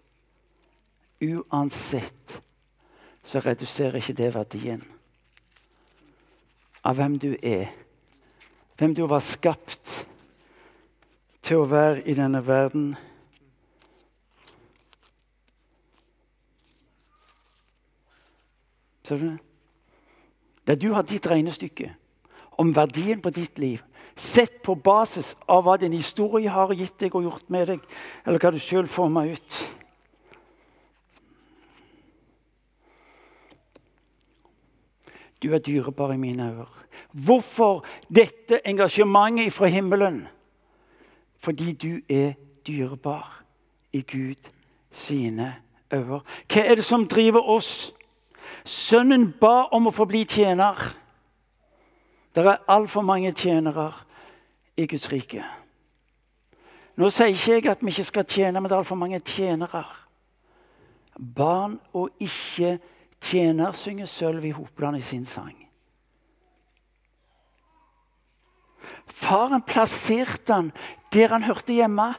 Uansett 1.22 2.42
så 3.22 3.38
reduserer 3.38 4.00
ikke 4.00 4.16
det 4.18 4.32
verdien 4.34 4.82
av 6.82 6.98
hvem 6.98 7.18
du 7.18 7.30
er. 7.42 7.70
Hvem 8.78 8.94
du 8.94 9.04
var 9.06 9.22
skapt 9.22 9.92
til 11.42 11.62
å 11.62 11.68
være 11.70 12.02
i 12.10 12.14
denne 12.18 12.40
verden. 12.46 12.92
Ser 19.06 19.22
du 19.22 19.26
det? 19.28 19.38
Der 20.66 20.78
du 20.78 20.92
har 20.94 21.02
ditt 21.02 21.26
regnestykke 21.26 21.88
om 22.58 22.74
verdien 22.74 23.22
på 23.22 23.30
ditt 23.34 23.58
liv, 23.58 23.80
sett 24.14 24.60
på 24.62 24.74
basis 24.74 25.32
av 25.50 25.64
hva 25.66 25.74
din 25.80 25.94
historie 25.94 26.50
har 26.50 26.74
gitt 26.78 26.98
deg 27.00 27.14
og 27.18 27.26
gjort 27.26 27.48
med 27.50 27.72
deg, 27.72 27.86
eller 28.26 28.38
hva 28.38 28.52
du 28.54 28.60
sjøl 28.62 28.90
forma 28.90 29.24
ut. 29.32 29.56
Du 35.42 35.52
er 35.54 35.58
dyrebar 35.58 36.12
i 36.12 36.16
mine 36.16 36.50
øyne. 36.50 36.66
Hvorfor 37.12 37.84
dette 38.14 38.60
engasjementet 38.68 39.52
fra 39.52 39.66
himmelen? 39.66 40.28
Fordi 41.38 41.72
du 41.72 42.00
er 42.08 42.32
dyrebar 42.66 43.42
i 43.92 44.02
Gud 44.02 44.50
sine 44.90 45.54
øyne. 45.92 46.20
Hva 46.48 46.62
er 46.64 46.74
det 46.74 46.84
som 46.84 47.08
driver 47.08 47.40
oss? 47.40 47.92
Sønnen 48.64 49.32
ba 49.40 49.68
om 49.72 49.86
å 49.86 49.94
få 49.94 50.06
bli 50.08 50.24
tjener. 50.24 50.78
Det 52.34 52.46
er 52.46 52.62
altfor 52.68 53.04
mange 53.04 53.32
tjenere 53.36 53.90
i 54.76 54.86
Guds 54.86 55.10
rike. 55.12 55.44
Nå 56.96 57.10
sier 57.10 57.32
ikke 57.32 57.52
jeg 57.52 57.68
at 57.72 57.82
vi 57.82 57.92
ikke 57.92 58.08
skal 58.08 58.24
tjene, 58.28 58.60
men 58.60 58.68
det 58.68 58.76
er 58.76 58.80
altfor 58.80 59.00
mange 59.00 59.20
tjenere. 59.20 59.84
Barn 61.36 61.78
og 61.92 62.10
ikke 62.20 62.78
tjener 63.22 63.72
synger 63.72 64.06
Sølvi 64.06 64.50
Hopland 64.50 64.98
i 64.98 65.04
sin 65.04 65.24
sang. 65.24 65.56
Faren 69.06 69.62
plasserte 69.62 70.52
han 70.54 70.72
der 71.12 71.34
han 71.34 71.46
hørte 71.46 71.74
hjemme. 71.76 72.12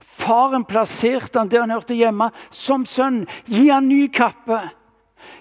Faren 0.00 0.64
plasserte 0.64 1.38
han 1.38 1.50
der 1.52 1.64
han 1.64 1.74
hørte 1.74 1.94
hjemme, 1.94 2.30
som 2.50 2.86
sønn. 2.88 3.24
Gi 3.46 3.68
han 3.68 3.88
ny 3.88 4.06
kappe, 4.12 4.60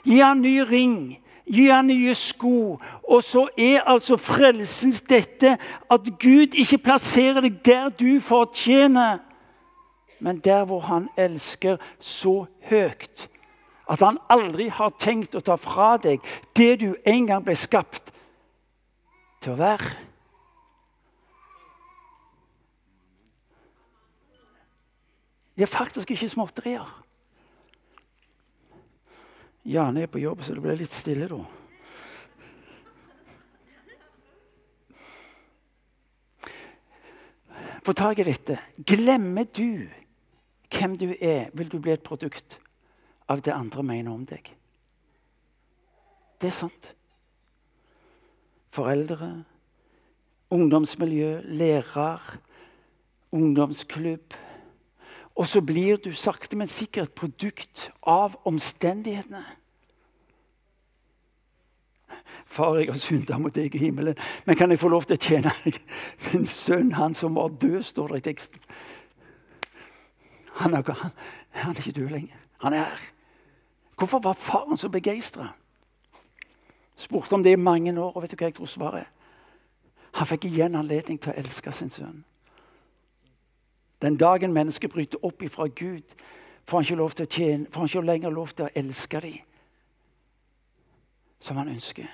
gi 0.05 0.19
han 0.21 0.43
ny 0.43 0.57
ring, 0.69 0.97
gi 1.45 1.69
han 1.71 1.87
nye 1.89 2.15
sko. 2.17 2.77
Og 3.03 3.23
så 3.23 3.47
er 3.57 3.85
altså 3.87 4.19
frelsens 4.21 5.01
dette 5.07 5.55
at 5.91 6.11
Gud 6.21 6.57
ikke 6.57 6.83
plasserer 6.89 7.45
deg 7.45 7.61
der 7.65 7.89
du 7.95 8.19
fortjener, 8.21 9.23
men 10.19 10.39
der 10.43 10.65
hvor 10.65 10.85
han 10.87 11.09
elsker 11.19 11.81
så 11.99 12.45
høyt 12.69 13.29
at 13.85 14.01
han 14.01 14.17
aldri 14.33 14.67
har 14.73 14.95
tenkt 14.99 15.35
å 15.37 15.43
ta 15.45 15.57
fra 15.61 15.95
deg 16.01 16.23
det 16.57 16.73
du 16.81 16.89
en 17.05 17.29
gang 17.29 17.45
ble 17.45 17.55
skapt 17.57 18.11
til 19.43 19.53
å 19.53 19.59
være. 19.59 19.91
Det 25.55 25.63
er 25.63 25.71
faktisk 25.71 26.11
ikke 26.11 26.31
småtterier. 26.31 26.87
Jane 29.65 30.03
er 30.03 30.11
på 30.11 30.19
jobb, 30.19 30.43
så 30.43 30.53
det 30.53 30.61
ble 30.65 30.75
litt 30.77 30.93
stille 30.93 31.29
da. 31.31 31.39
Få 37.85 37.93
tak 37.93 38.19
i 38.19 38.25
dette. 38.25 38.57
Glemmer 38.81 39.45
du 39.45 39.85
hvem 40.73 40.97
du 40.97 41.11
er, 41.13 41.51
vil 41.53 41.69
du 41.69 41.77
bli 41.79 41.93
et 41.93 42.03
produkt 42.03 42.59
av 43.31 43.41
det 43.41 43.53
andre 43.53 43.83
mener 43.83 44.11
om 44.11 44.25
deg. 44.27 44.51
Det 46.41 46.51
er 46.51 46.55
sant. 46.55 46.89
Foreldre, 48.75 49.45
ungdomsmiljø, 50.51 51.39
lærer, 51.47 52.25
ungdomsklubb 53.31 54.35
og 55.35 55.47
så 55.47 55.61
blir 55.61 55.97
du 55.97 56.13
sakte, 56.15 56.55
men 56.55 56.67
sikkert 56.67 57.11
produkt 57.11 57.89
av 58.07 58.37
omstendighetene. 58.47 59.43
Far, 62.45 62.77
jeg 62.79 62.87
har 62.87 62.99
synda 63.03 63.37
mot 63.41 63.55
deg 63.55 63.73
i 63.75 63.81
himmelen, 63.83 64.15
men 64.45 64.55
kan 64.55 64.71
jeg 64.71 64.79
få 64.79 64.87
lov 64.93 65.03
til 65.09 65.17
å 65.17 65.23
tjene? 65.25 65.51
Min 66.29 66.45
sønn, 66.47 66.93
han 66.95 67.17
som 67.17 67.35
var 67.35 67.51
død, 67.59 67.81
står 67.83 68.13
det 68.13 68.21
i 68.21 68.25
teksten. 68.29 68.61
Han 70.61 70.77
er, 70.77 70.87
han, 70.87 71.11
han 71.51 71.75
er 71.75 71.83
ikke 71.83 71.99
død 71.99 72.15
lenger. 72.15 72.39
Han 72.63 72.77
er 72.77 72.85
her. 72.85 73.03
Hvorfor 73.95 74.19
var 74.19 74.33
faren 74.33 74.77
så 74.77 74.89
begeistra? 74.89 75.47
Spurte 76.95 77.33
om 77.33 77.43
det 77.43 77.51
i 77.51 77.55
mange 77.55 78.01
år, 78.01 78.11
og 78.15 78.21
vet 78.21 78.31
du 78.31 78.35
hva 78.39 78.49
jeg 78.49 78.55
tror 78.55 78.71
svaret 78.71 79.05
er? 79.05 79.11
Han 80.15 80.27
fikk 80.27 80.45
igjen 80.47 80.75
anledning 80.75 81.19
til 81.19 81.33
å 81.33 81.39
elske 81.39 81.71
sin 81.75 81.91
sønn. 81.91 82.23
Den 84.01 84.17
dagen 84.17 84.53
mennesket 84.53 84.91
bryter 84.91 85.23
opp 85.25 85.43
ifra 85.43 85.67
Gud, 85.67 86.15
får 86.67 86.77
han 86.77 86.85
ikke, 86.85 86.95
lov 86.95 87.15
til 87.15 87.25
å 87.25 87.31
tjene, 87.31 87.67
får 87.71 87.81
han 87.81 87.89
ikke 87.89 88.05
lenger 88.05 88.35
lov 88.35 88.53
til 88.53 88.65
å 88.65 88.73
elske 88.75 89.21
dem 89.21 89.39
som 91.39 91.57
han 91.57 91.69
ønsker. 91.69 92.07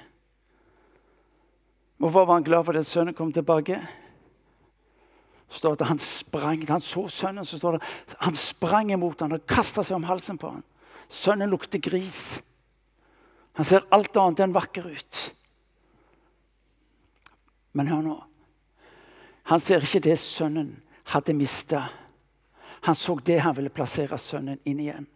Hvorfor 2.01 2.25
var 2.25 2.33
han 2.33 2.43
glad 2.43 2.65
for 2.65 2.77
at 2.77 2.85
sønnen 2.85 3.13
kom 3.13 3.33
tilbake? 3.33 3.79
står 5.51 5.75
det 5.75 5.85
Han 5.85 5.99
sprang, 5.99 6.67
han 6.67 6.81
så 6.81 7.07
sønnen, 7.07 7.45
så 7.45 7.57
står 7.57 7.71
det 7.71 7.81
han 8.19 8.35
sprang 8.35 8.91
imot 8.91 9.21
ham 9.21 9.31
og 9.35 9.45
kasta 9.47 9.83
seg 9.83 9.95
om 9.95 10.03
halsen 10.03 10.37
på 10.37 10.49
ham. 10.49 10.63
Sønnen 11.11 11.51
lukter 11.51 11.81
gris. 11.83 12.41
Han 13.59 13.67
ser 13.67 13.83
alt 13.91 14.15
annet 14.17 14.45
enn 14.45 14.55
vakker 14.55 14.87
ut. 14.87 15.17
Men 17.75 17.91
hør 17.91 18.05
nå. 18.05 18.15
Han 19.51 19.59
ser 19.59 19.83
ikke 19.83 20.03
det 20.07 20.15
sønnen 20.21 20.77
hadde 21.11 21.35
mista. 21.35 21.89
Han 22.87 22.95
så 22.95 23.17
det 23.19 23.41
han 23.43 23.55
ville 23.55 23.73
plassere 23.73 24.17
sønnen 24.17 24.61
inn 24.65 24.79
igjen. 24.79 25.07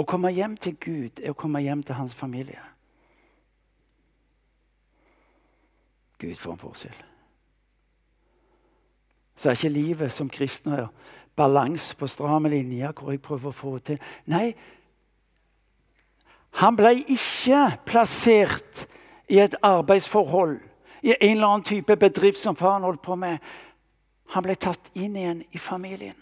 Å 0.00 0.06
komme 0.08 0.32
hjem 0.32 0.56
til 0.56 0.78
Gud 0.80 1.20
er 1.20 1.34
å 1.34 1.36
komme 1.36 1.60
hjem 1.60 1.84
til 1.84 1.98
hans 1.98 2.16
familie. 2.16 2.62
Gud, 6.20 6.36
for 6.40 6.54
en 6.54 6.60
forskjell. 6.60 7.09
Så 9.40 9.48
er 9.48 9.56
ikke 9.56 9.72
livet 9.72 10.12
som 10.12 10.28
kristen 10.28 10.74
balanse 11.36 11.96
på 11.96 12.06
stramme 12.06 12.50
linjer 12.52 12.92
hvor 12.92 13.14
jeg 13.14 13.22
prøver 13.24 13.48
å 13.48 13.56
få 13.56 13.78
til. 13.80 13.96
Nei, 14.28 14.52
han 16.60 16.76
ble 16.76 16.92
ikke 17.00 17.62
plassert 17.88 18.84
i 19.30 19.38
et 19.40 19.54
arbeidsforhold, 19.64 20.58
i 21.00 21.14
en 21.14 21.36
eller 21.38 21.46
annen 21.46 21.64
type 21.64 21.96
bedrift 21.96 22.42
som 22.42 22.58
faren 22.58 22.84
holdt 22.84 23.00
på 23.00 23.16
med. 23.16 23.38
Han 24.34 24.44
ble 24.44 24.58
tatt 24.60 24.90
inn 24.92 25.16
igjen 25.16 25.40
i 25.56 25.62
familien. 25.62 26.18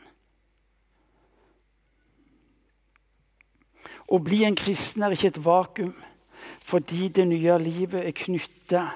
Å 4.09 4.23
bli 4.23 4.45
en 4.47 4.57
kristen 4.57 5.03
er 5.03 5.17
ikke 5.17 5.33
et 5.33 5.43
vakuum, 5.45 5.97
fordi 6.63 7.09
det 7.11 7.27
nye 7.27 7.59
livet 7.59 8.07
er 8.07 8.15
knytta 8.17 8.87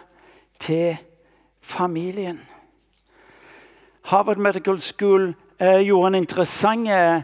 til 0.63 0.95
familien. 1.61 2.39
Harvard 4.03 4.39
Medical 4.39 4.81
School 4.81 5.35
eh, 5.61 5.81
gjorde 5.81 6.07
en 6.07 6.15
interessant 6.15 6.89
eh, 6.89 7.23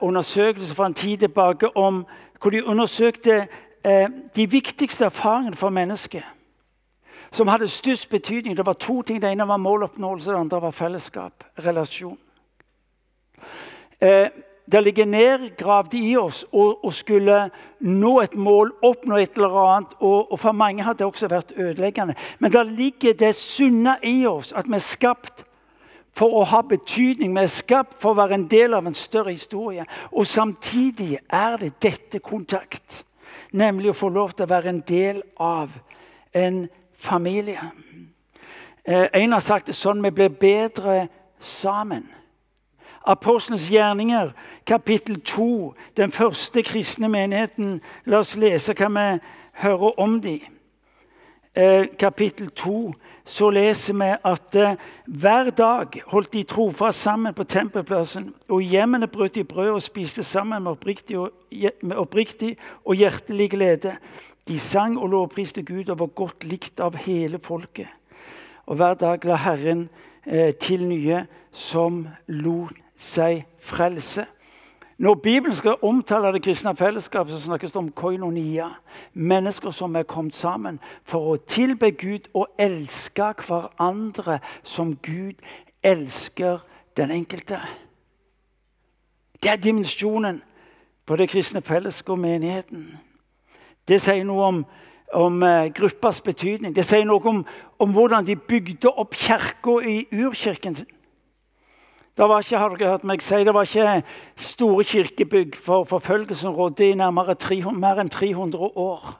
undersøkelse 0.00 0.74
for 0.74 0.84
en 0.84 0.94
tid 0.94 1.18
tilbake 1.18 1.76
om 1.76 2.06
hvor 2.40 2.50
de 2.50 2.64
undersøkte 2.64 3.46
eh, 3.84 4.08
de 4.36 4.50
viktigste 4.50 5.04
erfaringene 5.04 5.56
for 5.56 5.68
mennesket. 5.68 6.24
Som 7.32 7.48
hadde 7.48 7.68
størst 7.68 8.10
betydning. 8.10 8.56
Det 8.56 8.66
var 8.66 8.72
to 8.72 9.02
ting. 9.02 9.22
Det 9.22 9.30
ene 9.30 9.48
var 9.48 9.56
måloppnåelse, 9.56 10.30
det 10.30 10.38
andre 10.38 10.62
var 10.62 10.70
fellesskap. 10.70 11.44
Relasjon. 11.58 12.18
Eh, 14.00 14.28
det 14.72 14.84
ligger 14.84 15.04
nedgravd 15.04 15.94
i 15.94 16.16
oss 16.16 16.44
å 16.52 16.90
skulle 16.94 17.48
nå 17.80 18.12
et 18.22 18.34
mål, 18.38 18.70
oppnå 18.82 19.16
et 19.18 19.38
eller 19.38 19.56
annet. 19.64 19.94
Og, 19.98 20.32
og 20.32 20.40
for 20.40 20.52
mange 20.52 20.82
har 20.82 20.94
det 20.94 21.06
også 21.06 21.28
vært 21.30 21.52
ødeleggende. 21.56 22.14
Men 22.38 22.52
det 22.52 22.66
ligger 22.66 23.12
det 23.18 23.34
sunne 23.36 23.96
i 24.02 24.26
oss, 24.26 24.52
at 24.52 24.68
vi 24.70 24.78
er 24.78 24.84
skapt 24.84 25.44
for 26.12 26.40
å 26.40 26.44
ha 26.44 26.60
betydning. 26.66 27.34
Vi 27.34 27.44
er 27.44 27.52
skapt 27.52 27.96
for 28.00 28.12
å 28.12 28.20
være 28.20 28.38
en 28.38 28.48
del 28.50 28.74
av 28.74 28.86
en 28.86 28.94
større 28.94 29.32
historie. 29.32 29.86
Og 30.12 30.26
samtidig 30.26 31.18
er 31.28 31.56
det 31.60 31.72
dette 31.82 32.18
kontakt. 32.18 33.04
Nemlig 33.52 33.90
å 33.90 33.98
få 33.98 34.08
lov 34.08 34.34
til 34.34 34.46
å 34.46 34.52
være 34.52 34.74
en 34.74 34.82
del 34.86 35.22
av 35.40 35.72
en 36.34 36.68
familie. 36.98 37.70
Eh, 38.84 39.06
en 39.14 39.32
har 39.32 39.40
sagt 39.40 39.66
det 39.66 39.76
sånn 39.76 40.02
vi 40.02 40.10
blir 40.14 40.32
bedre 40.34 41.08
sammen. 41.40 42.08
Apostelens 43.08 43.70
gjerninger, 43.72 44.32
kapittel 44.66 45.20
2, 45.24 45.74
den 45.96 46.12
første 46.12 46.62
kristne 46.62 47.08
menigheten. 47.08 47.80
La 48.04 48.20
oss 48.20 48.36
lese 48.36 48.74
hva 48.76 48.90
vi 48.92 49.06
hører 49.62 50.00
om 50.00 50.20
dem. 50.20 50.58
Eh, 51.54 51.86
kapittel 51.98 52.50
2 52.50 52.92
så 53.30 53.46
leser 53.54 53.94
vi 53.94 54.08
at 54.26 54.56
eh, 54.58 54.80
hver 55.06 55.52
dag 55.54 56.00
holdt 56.10 56.32
de 56.34 56.42
trofast 56.50 57.04
sammen 57.04 57.34
på 57.34 57.46
tempelplassen. 57.46 58.32
Og 58.50 58.64
hjemmene 58.66 59.06
brøt 59.10 59.36
de 59.38 59.44
brød 59.46 59.76
og 59.76 59.84
spiste 59.84 60.24
sammen 60.26 60.64
med 60.64 60.72
oppriktig 60.72 61.18
og, 61.18 61.30
med 61.82 61.96
oppriktig 61.96 62.56
og 62.84 62.98
hjertelig 62.98 63.50
glede. 63.54 63.94
De 64.48 64.58
sang 64.58 64.98
og 64.98 65.12
lovpriste 65.12 65.62
Gud 65.62 65.92
og 65.92 66.00
var 66.02 66.12
godt 66.18 66.44
likt 66.50 66.82
av 66.82 66.98
hele 67.04 67.38
folket. 67.38 67.86
Og 68.66 68.80
hver 68.80 68.98
dag 68.98 69.24
la 69.26 69.38
Herren 69.38 69.86
eh, 70.26 70.50
til 70.58 70.88
nye 70.90 71.24
som 71.54 72.02
lot 72.26 72.74
seg 72.98 73.44
frelse. 73.62 74.26
Når 75.00 75.14
Bibelen 75.14 75.56
skal 75.56 75.76
omtale 75.82 76.32
det 76.32 76.42
kristne 76.42 76.76
fellesskapet, 76.76 77.34
så 77.34 77.40
snakkes 77.40 77.72
det 77.72 77.76
om 77.76 77.90
koinonia. 77.90 78.66
Mennesker 79.14 79.70
som 79.70 79.96
er 79.96 80.02
kommet 80.02 80.34
sammen 80.34 80.76
for 81.08 81.30
å 81.32 81.36
tilbe 81.48 81.88
Gud 81.96 82.28
og 82.36 82.50
elske 82.60 83.30
hverandre 83.46 84.42
som 84.62 84.92
Gud 85.00 85.40
elsker 85.82 86.60
den 86.96 87.10
enkelte. 87.16 87.62
Det 89.42 89.50
er 89.50 89.56
dimensjonen 89.56 90.42
på 91.06 91.16
det 91.16 91.30
kristne 91.32 91.64
fellesskapet 91.64 92.12
og 92.12 92.20
menigheten. 92.20 92.84
Det 93.88 94.02
sier 94.04 94.28
noe 94.28 94.52
om, 94.52 94.62
om 95.16 95.42
uh, 95.42 95.72
gruppas 95.72 96.20
betydning. 96.20 96.76
Det 96.76 96.84
sier 96.84 97.08
noe 97.08 97.24
om, 97.24 97.44
om 97.80 97.96
hvordan 97.96 98.28
de 98.28 98.36
bygde 98.36 98.92
opp 98.92 99.16
kirka 99.16 99.80
i 99.80 100.02
urkirken 100.12 100.76
sin. 100.76 100.92
Det 102.16 102.28
var 102.28 102.42
ikke, 102.42 102.58
har 102.58 102.74
dere 102.74 102.90
hørt 102.90 103.04
meg 103.06 103.22
si, 103.22 103.44
det 103.44 103.54
var 103.54 103.68
ikke 103.68 104.02
store 104.36 104.84
kirkebygg, 104.84 105.56
for 105.56 105.84
forfølgelsen 105.84 106.50
rådde 106.50 106.88
i 106.90 106.94
nærmere 106.98 107.34
300, 107.34 107.78
mer 107.78 108.00
enn 108.02 108.10
300 108.10 108.72
år. 108.76 109.12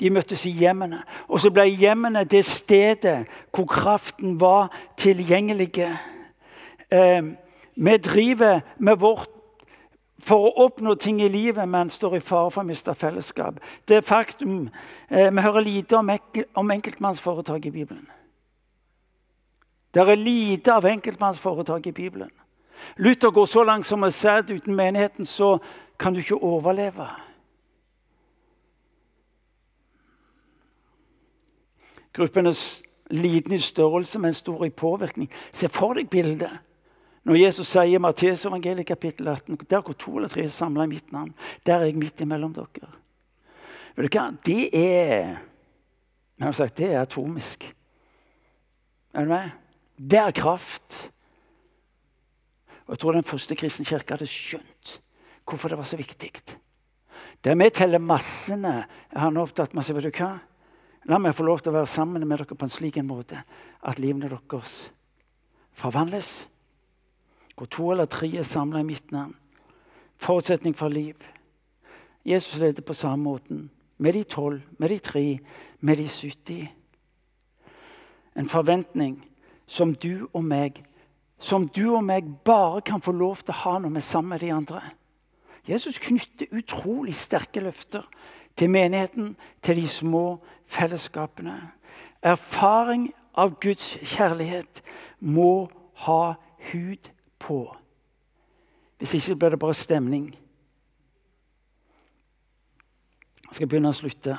De 0.00 0.10
møttes 0.10 0.46
i 0.46 0.54
hjemmene. 0.56 1.02
Og 1.28 1.42
så 1.42 1.50
ble 1.52 1.66
hjemmene 1.68 2.24
det 2.24 2.44
stedet 2.48 3.26
hvor 3.52 3.66
kraften 3.68 4.38
var 4.40 4.70
tilgjengelig. 4.96 5.74
Eh, 6.90 7.22
vi 7.74 7.96
driver 7.96 8.60
med 8.78 8.96
vårt 8.96 9.28
for 10.24 10.48
å 10.48 10.66
oppnå 10.66 10.94
ting 11.00 11.20
i 11.22 11.28
livet, 11.32 11.68
men 11.68 11.90
står 11.92 12.18
i 12.18 12.22
fare 12.24 12.50
for 12.52 12.62
å 12.62 12.68
miste 12.68 12.94
fellesskap. 12.94 13.60
Det 13.88 14.00
er 14.00 14.06
faktum. 14.06 14.68
Eh, 15.08 15.30
vi 15.30 15.44
hører 15.44 15.64
lite 15.64 15.96
om, 15.96 16.10
om 16.54 16.72
enkeltmannsforetak 16.76 17.66
i 17.66 17.74
Bibelen. 17.74 18.08
Det 19.94 20.02
er 20.02 20.14
lite 20.14 20.74
av 20.74 20.86
enkeltmannsforetak 20.86 21.86
i 21.86 21.92
Bibelen. 21.92 22.30
Luther 22.96 23.30
går 23.30 23.46
så 23.46 23.64
langt 23.64 23.86
som 23.86 24.04
å 24.06 24.10
si 24.14 24.28
at 24.28 24.50
uten 24.50 24.76
menigheten 24.76 25.26
så 25.26 25.58
kan 26.00 26.14
du 26.14 26.22
ikke 26.22 26.38
overleve. 26.38 27.08
Gruppen 32.16 32.46
er 32.50 32.62
liten 33.10 33.54
i 33.54 33.60
størrelse, 33.62 34.18
men 34.18 34.34
stor 34.34 34.64
i 34.66 34.70
påvirkning. 34.70 35.28
Se 35.52 35.68
for 35.68 35.98
deg 35.98 36.08
bildet. 36.10 36.52
Når 37.24 37.36
Jesus 37.36 37.68
sier 37.68 37.98
i 37.98 38.00
Matteus 38.00 38.46
evangeliet 38.48 38.88
kapittel 38.88 39.28
18 39.28 39.58
Der 39.68 39.82
hvor 39.84 39.92
to 39.92 40.16
eller 40.16 40.28
tre 40.28 40.46
er 40.46 40.48
samla 40.48 40.86
i 40.86 40.90
mitt 40.94 41.12
navn, 41.12 41.34
der 41.66 41.74
er 41.74 41.90
jeg 41.90 41.98
midt 42.00 42.20
imellom 42.20 42.54
dere. 42.56 42.88
Vet 43.96 44.08
du 44.08 44.18
hva? 44.18 44.30
Det 44.46 44.70
er 44.72 45.36
jeg 46.40 46.46
har 46.46 46.52
sagt, 46.56 46.78
det 46.78 46.86
er 46.94 47.02
atomisk. 47.02 47.66
Er 49.12 49.24
du 49.24 49.28
med? 49.28 49.50
Det 50.00 50.18
er 50.18 50.32
kraft. 50.32 51.10
Og 52.86 52.96
Jeg 52.96 52.98
tror 52.98 53.12
den 53.12 53.24
første 53.24 53.56
kristne 53.56 53.84
kirke 53.84 54.16
hadde 54.16 54.26
skjønt 54.26 55.00
hvorfor 55.44 55.68
det 55.68 55.78
var 55.78 55.84
så 55.88 55.96
viktig. 55.98 56.30
Der 57.44 57.54
vi 57.54 57.70
teller 57.70 57.98
massene, 57.98 58.86
er 59.10 59.18
han 59.18 59.36
opptatt 59.36 59.74
med 59.74 59.84
vet 59.84 60.04
du 60.06 60.10
hva? 60.14 60.38
La 61.08 61.18
meg 61.18 61.34
få 61.34 61.42
lov 61.42 61.58
til 61.58 61.72
å 61.72 61.78
være 61.80 61.90
sammen 61.90 62.26
med 62.28 62.38
dere 62.38 62.54
på 62.54 62.64
en 62.64 62.70
slik 62.70 62.96
en 63.00 63.08
måte 63.08 63.40
at 63.82 63.98
livene 63.98 64.28
deres 64.28 64.90
forvandles. 65.72 66.48
Hvor 67.56 67.66
to 67.66 67.90
eller 67.90 68.06
tre 68.06 68.28
er 68.36 68.46
samla 68.46 68.80
i 68.80 68.86
mitt 68.86 69.10
navn. 69.10 69.34
Forutsetning 70.20 70.76
for 70.76 70.88
liv. 70.88 71.16
Jesus 72.24 72.60
leder 72.60 72.82
på 72.82 72.94
samme 72.94 73.24
måten. 73.24 73.70
Med 73.98 74.14
de 74.14 74.24
tolv, 74.24 74.60
med 74.78 74.88
de 74.88 74.98
tre, 74.98 75.40
med 75.80 75.96
de 75.96 76.08
70. 76.08 76.68
En 78.36 78.48
forventning 78.48 79.18
som 79.70 79.94
du 79.94 80.26
og 80.32 80.42
meg 80.44 80.82
som 81.40 81.64
du 81.68 81.94
og 81.94 82.04
meg 82.04 82.26
bare 82.44 82.82
kan 82.84 83.00
få 83.00 83.14
lov 83.16 83.40
til 83.40 83.54
å 83.54 83.60
ha 83.62 83.78
når 83.80 83.94
vi 83.94 84.00
er 84.02 84.04
sammen 84.04 84.34
med 84.34 84.42
de 84.44 84.52
andre. 84.52 84.82
Jesus 85.68 85.98
knytter 86.02 86.52
utrolig 86.56 87.14
sterke 87.16 87.62
løfter 87.64 88.04
til 88.56 88.70
menigheten, 88.70 89.32
til 89.62 89.80
de 89.80 89.86
små 89.88 90.24
fellesskapene. 90.68 91.56
Erfaring 92.22 93.08
av 93.32 93.56
Guds 93.60 93.94
kjærlighet 94.04 94.82
må 95.20 95.70
ha 96.04 96.34
hud 96.72 97.08
på. 97.40 97.62
Hvis 99.00 99.16
ikke 99.16 99.36
blir 99.36 99.54
det 99.54 99.62
bare 99.62 99.74
stemning. 99.74 100.26
Jeg 103.48 103.56
skal 103.56 103.70
begynne 103.70 103.94
å 103.94 103.96
slutte. 103.96 104.36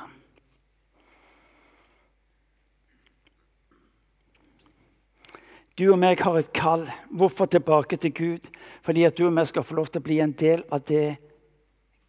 Du 5.78 5.86
og 5.88 5.96
meg 6.00 6.20
har 6.20 6.36
et 6.36 6.52
kall. 6.52 6.84
Hvorfor 7.08 7.48
tilbake 7.48 7.96
til 7.96 8.12
Gud? 8.14 8.50
Fordi 8.84 9.06
at 9.08 9.16
du 9.18 9.26
og 9.26 9.32
meg 9.32 9.48
skal 9.48 9.64
få 9.64 9.78
lov 9.78 9.88
til 9.88 10.02
å 10.02 10.08
bli 10.08 10.20
en 10.20 10.34
del 10.36 10.66
av 10.72 10.84
det 10.88 11.16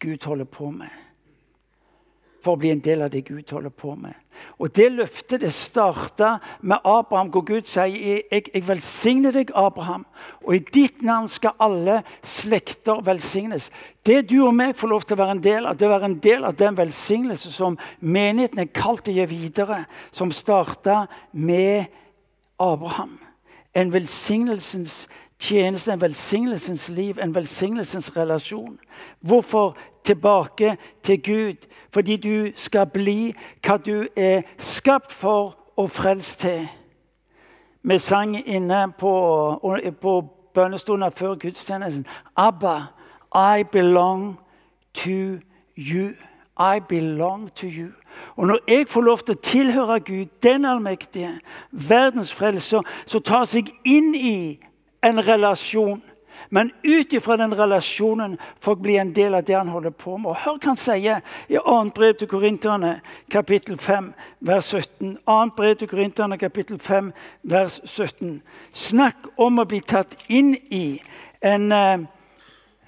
Gud 0.04 0.26
holder 0.28 0.48
på 0.50 0.68
med. 0.74 0.92
For 2.44 2.58
å 2.58 2.60
bli 2.60 2.74
en 2.74 2.82
del 2.84 3.00
av 3.06 3.08
det 3.14 3.22
Gud 3.24 3.48
holder 3.56 3.72
på 3.72 3.94
med. 3.96 4.12
Og 4.58 4.68
Det 4.76 4.90
løftet 4.92 5.40
det 5.40 5.52
starta 5.54 6.34
med 6.60 6.84
Abraham, 6.84 7.30
hvor 7.32 7.46
Gud 7.46 7.64
sier 7.70 8.20
jeg, 8.28 8.50
jeg 8.52 8.66
velsigner 8.68 9.32
deg, 9.32 9.54
Abraham, 9.56 10.04
og 10.42 10.56
i 10.56 10.64
ditt 10.74 11.00
navn 11.06 11.30
skal 11.32 11.56
alle 11.62 12.02
slekter 12.20 13.00
velsignes. 13.06 13.70
Det 14.04 14.26
du 14.28 14.42
og 14.44 14.52
meg 14.58 14.76
får 14.76 14.92
lov 14.92 15.06
til 15.06 15.16
å 15.16 15.22
være 15.22 15.38
en 15.38 15.44
del 15.46 15.70
av, 15.70 15.78
det 15.78 15.88
være 15.88 16.10
en 16.10 16.20
del 16.20 16.44
av 16.44 16.58
den 16.60 16.76
velsignelse 16.76 17.54
som 17.54 17.78
menigheten 18.00 18.66
er 18.66 18.74
kalt 18.74 19.08
å 19.08 19.14
gi 19.14 19.24
videre, 19.30 19.86
som 20.12 20.34
starta 20.34 21.06
med 21.32 21.86
Abraham 22.60 23.23
en 23.74 23.92
velsignelsens 23.92 25.08
tjeneste, 25.38 25.92
en 25.92 26.00
velsignelsens 26.00 26.88
liv, 26.88 27.18
en 27.22 27.34
velsignelsens 27.34 28.16
relasjon. 28.16 28.78
Hvorfor 29.20 29.76
tilbake 30.04 30.76
til 31.02 31.22
Gud? 31.22 31.66
Fordi 31.92 32.16
du 32.16 32.50
skal 32.54 32.86
bli 32.86 33.34
hva 33.66 33.76
du 33.76 34.06
er 34.16 34.42
skapt 34.58 35.12
for 35.12 35.58
og 35.76 35.90
frelst 35.90 36.40
til. 36.40 36.68
Vi 37.82 37.98
sang 37.98 38.48
inne 38.48 38.92
på, 38.98 39.12
på 40.00 40.28
bønnestunden 40.54 41.12
før 41.12 41.34
gudstjenesten 41.34 42.06
Abba, 42.36 42.82
I 43.34 43.64
belong 43.72 44.38
to 44.94 45.38
you. 45.76 46.14
I 46.58 46.80
belong 46.88 47.48
to 47.54 47.66
you. 47.66 47.92
Og 48.36 48.46
når 48.46 48.58
jeg 48.68 48.88
får 48.88 49.02
lov 49.02 49.18
til 49.18 49.34
å 49.34 49.42
tilhøre 49.42 50.00
Gud, 50.00 50.26
den 50.42 50.64
allmektige, 50.64 51.32
verdens 51.70 52.32
frelser, 52.34 52.82
så 53.06 53.18
tar 53.18 53.46
seg 53.50 53.72
inn 53.84 54.14
i 54.14 54.58
en 55.02 55.18
relasjon. 55.26 56.02
Men 56.50 56.70
ut 56.84 57.12
ifra 57.12 57.36
den 57.36 57.54
relasjonen 57.58 58.36
får 58.62 58.76
jeg 58.76 58.82
bli 58.82 58.96
en 59.00 59.12
del 59.14 59.34
av 59.34 59.42
det 59.46 59.56
han 59.56 59.68
holder 59.68 59.90
på 59.90 60.16
med. 60.16 60.30
Og 60.30 60.38
Hør 60.44 60.58
hva 60.60 60.70
han 60.70 60.78
sier 60.78 61.22
i 61.48 61.58
2. 61.58 61.76
brev 61.94 62.14
til 62.20 62.30
Korinterne, 62.30 63.00
kapittel 63.30 63.78
5, 63.78 64.12
vers 64.40 64.70
17. 64.70 65.16
2. 65.26 65.38
brev 65.56 65.76
til 65.80 65.90
Korinterne, 65.90 66.38
kapittel 66.38 66.78
5, 66.78 67.12
vers 67.42 67.80
17. 67.84 68.42
Snakk 68.72 69.30
om 69.36 69.58
å 69.58 69.66
bli 69.66 69.82
tatt 69.82 70.14
inn 70.28 70.54
i 70.70 71.00
en 71.42 71.70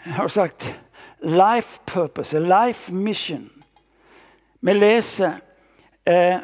jeg 0.06 0.14
har 0.14 0.28
sagt, 0.30 0.70
life 1.18 1.80
purpose, 1.86 2.36
a 2.36 2.40
life 2.40 2.92
mission. 2.94 3.50
Vi 4.60 4.72
leser 4.72 5.38
eh, 6.06 6.38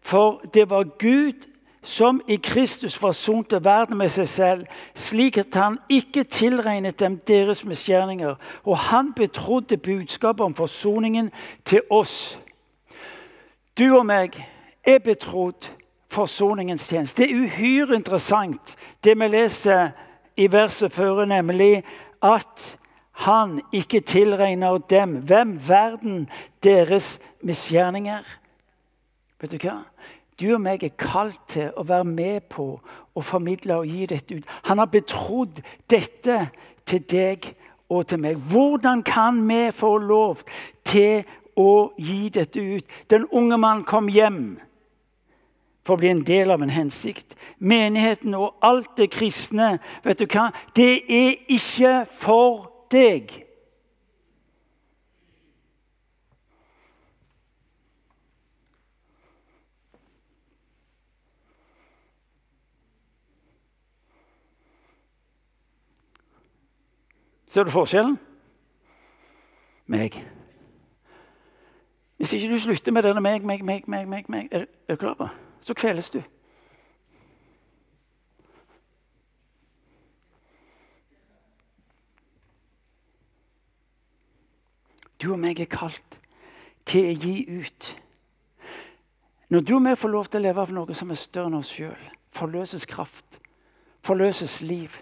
For 0.00 0.40
det 0.54 0.70
var 0.70 0.84
Gud 0.98 1.48
som 1.82 2.20
i 2.28 2.36
Kristus 2.36 2.96
forsonte 2.96 3.64
verden 3.64 3.98
med 3.98 4.10
seg 4.12 4.28
selv, 4.28 4.64
slik 4.94 5.38
at 5.38 5.54
han 5.54 5.78
ikke 5.88 6.24
tilregnet 6.24 6.98
dem 7.00 7.18
deres 7.28 7.64
misgjerninger. 7.64 8.34
Og 8.64 8.78
han 8.78 9.12
betrodde 9.16 9.76
budskapet 9.76 10.44
om 10.44 10.54
forsoningen 10.54 11.30
til 11.64 11.80
oss. 11.90 12.38
Du 13.78 13.98
og 13.98 14.06
meg 14.06 14.36
er 14.84 14.98
betrodd 14.98 15.70
forsoningens 16.10 16.88
tjeneste. 16.88 17.22
Det 17.22 17.30
er 17.30 17.42
uhyre 17.44 17.94
interessant, 17.94 18.76
det 19.04 19.14
vi 19.18 19.28
leser 19.28 19.90
i 20.36 20.48
verset 20.52 20.92
før, 20.92 21.24
nemlig 21.24 21.84
at 22.22 22.78
han 23.12 23.60
ikke 23.72 24.00
tilregner 24.00 24.78
dem, 24.78 25.16
hvem 25.26 25.58
verden, 25.68 26.28
deres 26.62 27.18
misgjerninger. 27.46 28.24
Vet 29.40 29.54
du 29.54 29.58
hva? 29.62 29.80
Du 30.38 30.52
og 30.54 30.60
meg 30.62 30.84
er 30.86 30.94
kalt 30.94 31.40
til 31.50 31.72
å 31.74 31.82
være 31.86 32.06
med 32.06 32.46
på 32.52 32.68
å 32.78 33.22
formidle 33.26 33.80
og 33.80 33.90
gi 33.90 34.06
dette 34.06 34.38
ut. 34.38 34.46
Han 34.70 34.78
har 34.78 34.90
betrodd 34.92 35.58
dette 35.90 36.38
til 36.86 37.02
deg 37.10 37.50
og 37.90 38.06
til 38.06 38.22
meg. 38.22 38.38
Hvordan 38.50 39.02
kan 39.02 39.40
vi 39.48 39.68
få 39.74 39.96
lov 39.98 40.44
til 40.86 41.26
å 41.58 41.90
gi 41.98 42.28
dette 42.34 42.62
ut? 42.62 42.86
Den 43.10 43.26
unge 43.34 43.58
mann 43.58 43.82
kom 43.88 44.10
hjem 44.12 44.58
for 45.82 45.96
å 45.96 46.02
bli 46.02 46.12
en 46.12 46.22
del 46.22 46.52
av 46.52 46.62
en 46.62 46.70
hensikt. 46.70 47.34
Menigheten 47.58 48.36
og 48.36 48.60
alt 48.62 48.94
det 49.00 49.10
kristne, 49.14 49.78
vet 50.04 50.20
du 50.20 50.26
hva? 50.28 50.50
Det 50.76 51.00
er 51.02 51.38
ikke 51.50 52.02
for 52.20 52.68
deg. 52.92 53.32
Ser 67.48 67.64
du 67.64 67.70
forskjellen? 67.72 68.18
Meg. 69.86 70.16
Hvis 72.16 72.32
ikke 72.32 72.52
du 72.52 72.58
slutter 72.58 72.92
med 72.92 73.02
denne 73.02 73.20
meg, 73.24 73.44
meg, 73.44 73.64
meg, 73.64 73.88
meg, 73.88 74.08
meg, 74.08 74.28
meg 74.28 74.48
er, 74.52 74.66
er 74.88 74.96
du 74.96 75.00
klar 75.00 75.14
på 75.16 75.28
så 75.68 75.74
kveles 75.74 76.10
du. 76.10 76.22
Du 85.22 85.32
og 85.32 85.38
meg 85.42 85.60
er 85.60 85.68
kalt 85.68 86.20
til 86.88 87.10
å 87.10 87.16
gi 87.18 87.34
ut. 87.58 87.88
Når 89.52 89.60
du 89.60 89.74
og 89.76 89.82
meg 89.84 89.98
får 89.98 90.12
lov 90.14 90.30
til 90.30 90.40
å 90.40 90.46
leve 90.46 90.62
av 90.62 90.72
noe 90.72 90.96
som 90.96 91.10
er 91.10 91.20
større 91.20 91.50
enn 91.50 91.58
oss 91.58 91.74
sjøl, 91.74 92.08
forløses 92.32 92.86
kraft, 92.88 93.40
forløses 94.04 94.60
liv. 94.62 94.94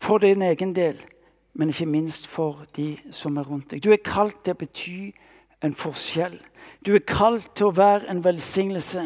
For 0.00 0.22
din 0.22 0.44
egen 0.46 0.72
del, 0.76 1.00
men 1.58 1.72
ikke 1.72 1.86
minst 1.90 2.26
for 2.30 2.62
de 2.76 2.92
som 3.10 3.36
er 3.36 3.48
rundt 3.48 3.72
deg. 3.72 3.82
Du 3.82 3.90
er 3.90 4.02
kalt 4.04 4.44
til 4.46 4.54
å 4.54 4.58
bety 4.60 4.98
en 5.66 5.74
forskjell. 5.74 6.36
Du 6.86 6.92
er 6.94 7.02
kalt 7.02 7.48
til 7.58 7.66
å 7.66 7.74
være 7.74 8.06
en 8.12 8.22
velsignelse. 8.22 9.02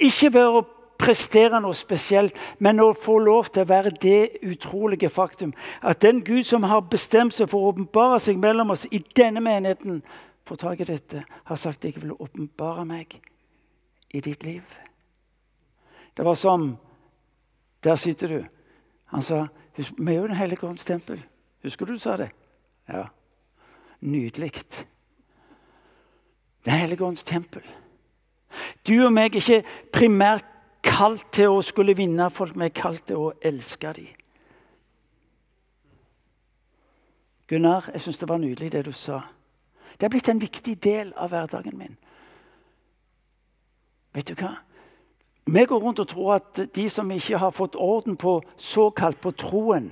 Ikke 0.00 0.30
ved 0.32 0.48
å 0.48 0.62
prestere 0.98 1.60
noe 1.60 1.76
spesielt, 1.76 2.38
men 2.58 2.80
å 2.80 2.94
få 2.96 3.18
lov 3.20 3.50
til 3.52 3.66
å 3.66 3.68
være 3.68 3.92
det 4.00 4.46
utrolige 4.48 5.10
faktum 5.12 5.52
at 5.82 6.00
den 6.00 6.22
Gud 6.24 6.46
som 6.48 6.64
har 6.64 6.86
bestemt 6.88 7.36
seg 7.36 7.50
for 7.52 7.60
å 7.60 7.74
åpenbare 7.74 8.20
seg 8.22 8.40
mellom 8.40 8.72
oss 8.72 8.86
i 8.88 9.02
denne 9.16 9.42
menigheten, 9.44 10.00
får 10.48 10.60
tak 10.60 10.80
i 10.80 10.88
dette, 10.88 11.24
har 11.44 11.60
sagt 11.60 11.84
jeg 11.84 11.98
vil 12.00 12.16
åpenbare 12.16 12.86
meg 12.88 13.18
i 14.14 14.24
ditt 14.24 14.44
liv. 14.44 14.64
Det 16.16 16.24
var 16.24 16.34
som 16.34 16.76
Der 17.84 17.96
sitter 17.96 18.28
du. 18.28 18.44
Han 19.12 19.22
sa 19.22 19.46
vi 19.76 20.12
er 20.12 20.16
jo 20.16 20.26
Den 20.26 20.36
hellige 20.36 20.66
ånds 20.66 20.84
tempel. 20.84 21.20
Husker 21.64 21.86
du 21.86 21.92
du 21.92 21.98
sa 21.98 22.16
det? 22.16 22.30
Ja. 22.88 23.06
Nydelig. 24.00 24.52
Den 26.64 26.72
hellige 26.72 27.04
ånds 27.04 27.24
tempel. 27.24 27.62
Du 28.86 29.06
og 29.06 29.12
meg 29.12 29.34
er 29.34 29.40
ikke 29.40 29.64
primært 29.92 30.44
kalt 30.84 31.24
til 31.32 31.56
å 31.56 31.62
skulle 31.64 31.96
vinne 31.96 32.28
folk, 32.30 32.54
vi 32.56 32.68
er 32.68 32.76
kalt 32.76 33.06
til 33.08 33.22
å 33.22 33.32
elske 33.42 33.92
dem. 33.96 34.12
Gunnar, 37.48 37.90
jeg 37.92 38.00
syns 38.00 38.20
det 38.20 38.28
var 38.28 38.40
nydelig 38.40 38.70
det 38.72 38.84
du 38.86 38.92
sa. 38.92 39.20
Det 40.00 40.06
er 40.06 40.12
blitt 40.12 40.28
en 40.28 40.40
viktig 40.40 40.76
del 40.84 41.12
av 41.16 41.32
hverdagen 41.32 41.76
min. 41.78 41.96
Vet 44.14 44.30
du 44.30 44.36
hva? 44.38 44.54
Vi 45.44 45.64
går 45.68 45.80
rundt 45.80 46.00
og 46.00 46.08
tror 46.08 46.34
at 46.38 46.60
de 46.74 46.86
som 46.90 47.10
ikke 47.10 47.38
har 47.38 47.52
fått 47.52 47.76
orden 47.76 48.16
på 48.16 48.38
såkalt 48.56 49.20
på 49.20 49.34
troen, 49.36 49.90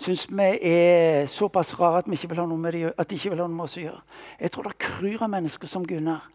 syns 0.00 0.26
vi 0.30 0.48
er 0.68 1.26
såpass 1.30 1.74
rare 1.80 2.02
at, 2.02 2.08
vi 2.08 2.16
ikke 2.16 2.32
vil 2.32 2.42
ha 2.42 2.46
noe 2.48 2.58
med 2.58 2.72
de, 2.72 2.84
at 2.96 3.10
de 3.10 3.18
ikke 3.18 3.34
vil 3.34 3.44
ha 3.44 3.48
noe 3.48 3.56
med 3.56 3.68
oss 3.68 3.78
å 3.78 3.84
gjøre. 3.84 4.04
Jeg 4.40 4.54
tror 4.54 4.68
det 4.68 4.78
kryr 4.82 5.24
av 5.24 5.32
mennesker 5.32 5.70
som 5.70 5.86
Gunnar 5.86 6.28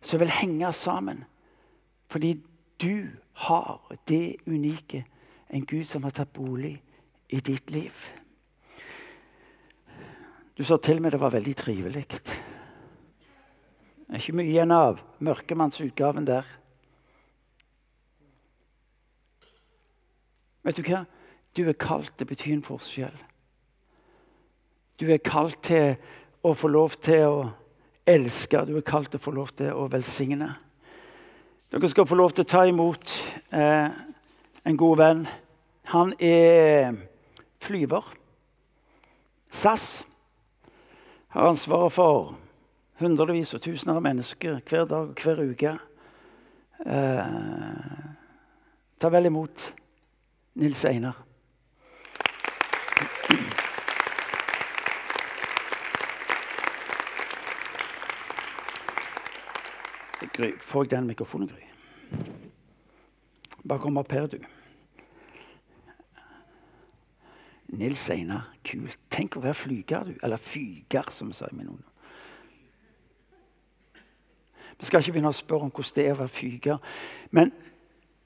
som 0.00 0.20
vil 0.20 0.32
henge 0.32 0.72
sammen. 0.72 1.24
Fordi 2.10 2.34
du 2.80 3.08
har 3.32 3.96
det 4.08 4.36
unike. 4.46 5.04
En 5.50 5.66
Gud 5.66 5.84
som 5.84 6.02
har 6.02 6.14
tatt 6.14 6.32
bolig 6.32 6.82
i 7.28 7.40
ditt 7.40 7.70
liv. 7.70 7.94
Du 10.56 10.64
sa 10.64 10.76
til 10.76 11.02
meg 11.02 11.12
det 11.12 11.20
var 11.20 11.34
veldig 11.34 11.54
trivelig. 11.56 12.06
Det 12.10 12.20
er 14.08 14.18
ikke 14.18 14.36
mye 14.38 14.50
igjen 14.50 14.74
av 14.74 14.98
mørkemannsutgaven 15.22 16.26
der. 16.26 16.46
Vet 20.66 20.76
du 20.76 20.84
hva? 20.84 21.04
Du 21.56 21.64
er 21.68 21.74
kalt 21.78 22.12
til 22.14 22.26
å 22.26 22.30
bety 22.30 22.52
en 22.54 22.64
forskjell. 22.64 23.16
Du 25.00 25.08
er 25.10 25.22
kalt 25.24 25.62
til 25.66 25.96
å 26.46 26.52
få 26.54 26.68
lov 26.70 26.94
til 27.02 27.24
å 27.26 27.38
elske. 28.06 28.62
Du 28.68 28.76
er 28.76 28.86
kalt 28.86 29.10
til 29.10 29.20
å 29.20 29.24
få 29.24 29.32
lov 29.34 29.52
til 29.58 29.72
å 29.74 29.88
velsigne. 29.90 30.50
Dere 31.70 31.90
skal 31.90 32.06
få 32.06 32.18
lov 32.18 32.34
til 32.34 32.44
å 32.44 32.50
ta 32.50 32.64
imot 32.66 33.12
eh, 33.54 33.88
en 34.66 34.78
god 34.78 35.00
venn. 35.00 35.24
Han 35.92 36.12
er 36.18 36.94
flyver. 37.62 38.12
SAS 39.50 40.04
har 41.34 41.48
ansvaret 41.50 41.94
for 41.94 42.34
hundrevis 43.00 43.54
og 43.54 43.62
tusener 43.64 43.98
av 43.98 44.04
mennesker 44.04 44.60
hver 44.66 44.86
dag 44.90 45.14
og 45.14 45.24
hver 45.24 45.42
uke. 45.46 45.74
Eh, 46.86 48.04
ta 49.00 49.10
vel 49.14 49.30
imot 49.30 49.70
Nils 50.60 50.84
Einar. 50.84 51.29
Gry, 60.40 60.58
får 60.58 60.84
jeg 60.84 60.90
den 60.90 61.06
mikrofonen, 61.06 61.48
Gry? 61.48 61.66
Bare 63.68 63.78
kom 63.78 63.96
opp 64.00 64.12
her, 64.12 64.26
du. 64.26 64.38
Nils 67.68 68.10
Einar, 68.10 68.48
kult. 68.64 68.98
Tenk 69.12 69.36
å 69.36 69.42
være 69.44 69.54
flyger, 69.54 70.08
du. 70.08 70.14
Eller 70.24 70.40
fyger, 70.40 71.10
som 71.12 71.28
vi 71.28 71.44
i 71.44 71.56
min 71.56 71.68
ungdom. 71.68 71.86
Vi 74.80 74.88
skal 74.88 75.02
ikke 75.02 75.12
begynne 75.12 75.28
å 75.28 75.36
spørre 75.36 75.68
om 75.68 75.74
hvordan 75.74 75.96
det 75.98 76.06
er 76.06 76.14
å 76.14 76.22
være 76.22 76.32
fyger. 76.32 76.80
Men, 77.36 77.52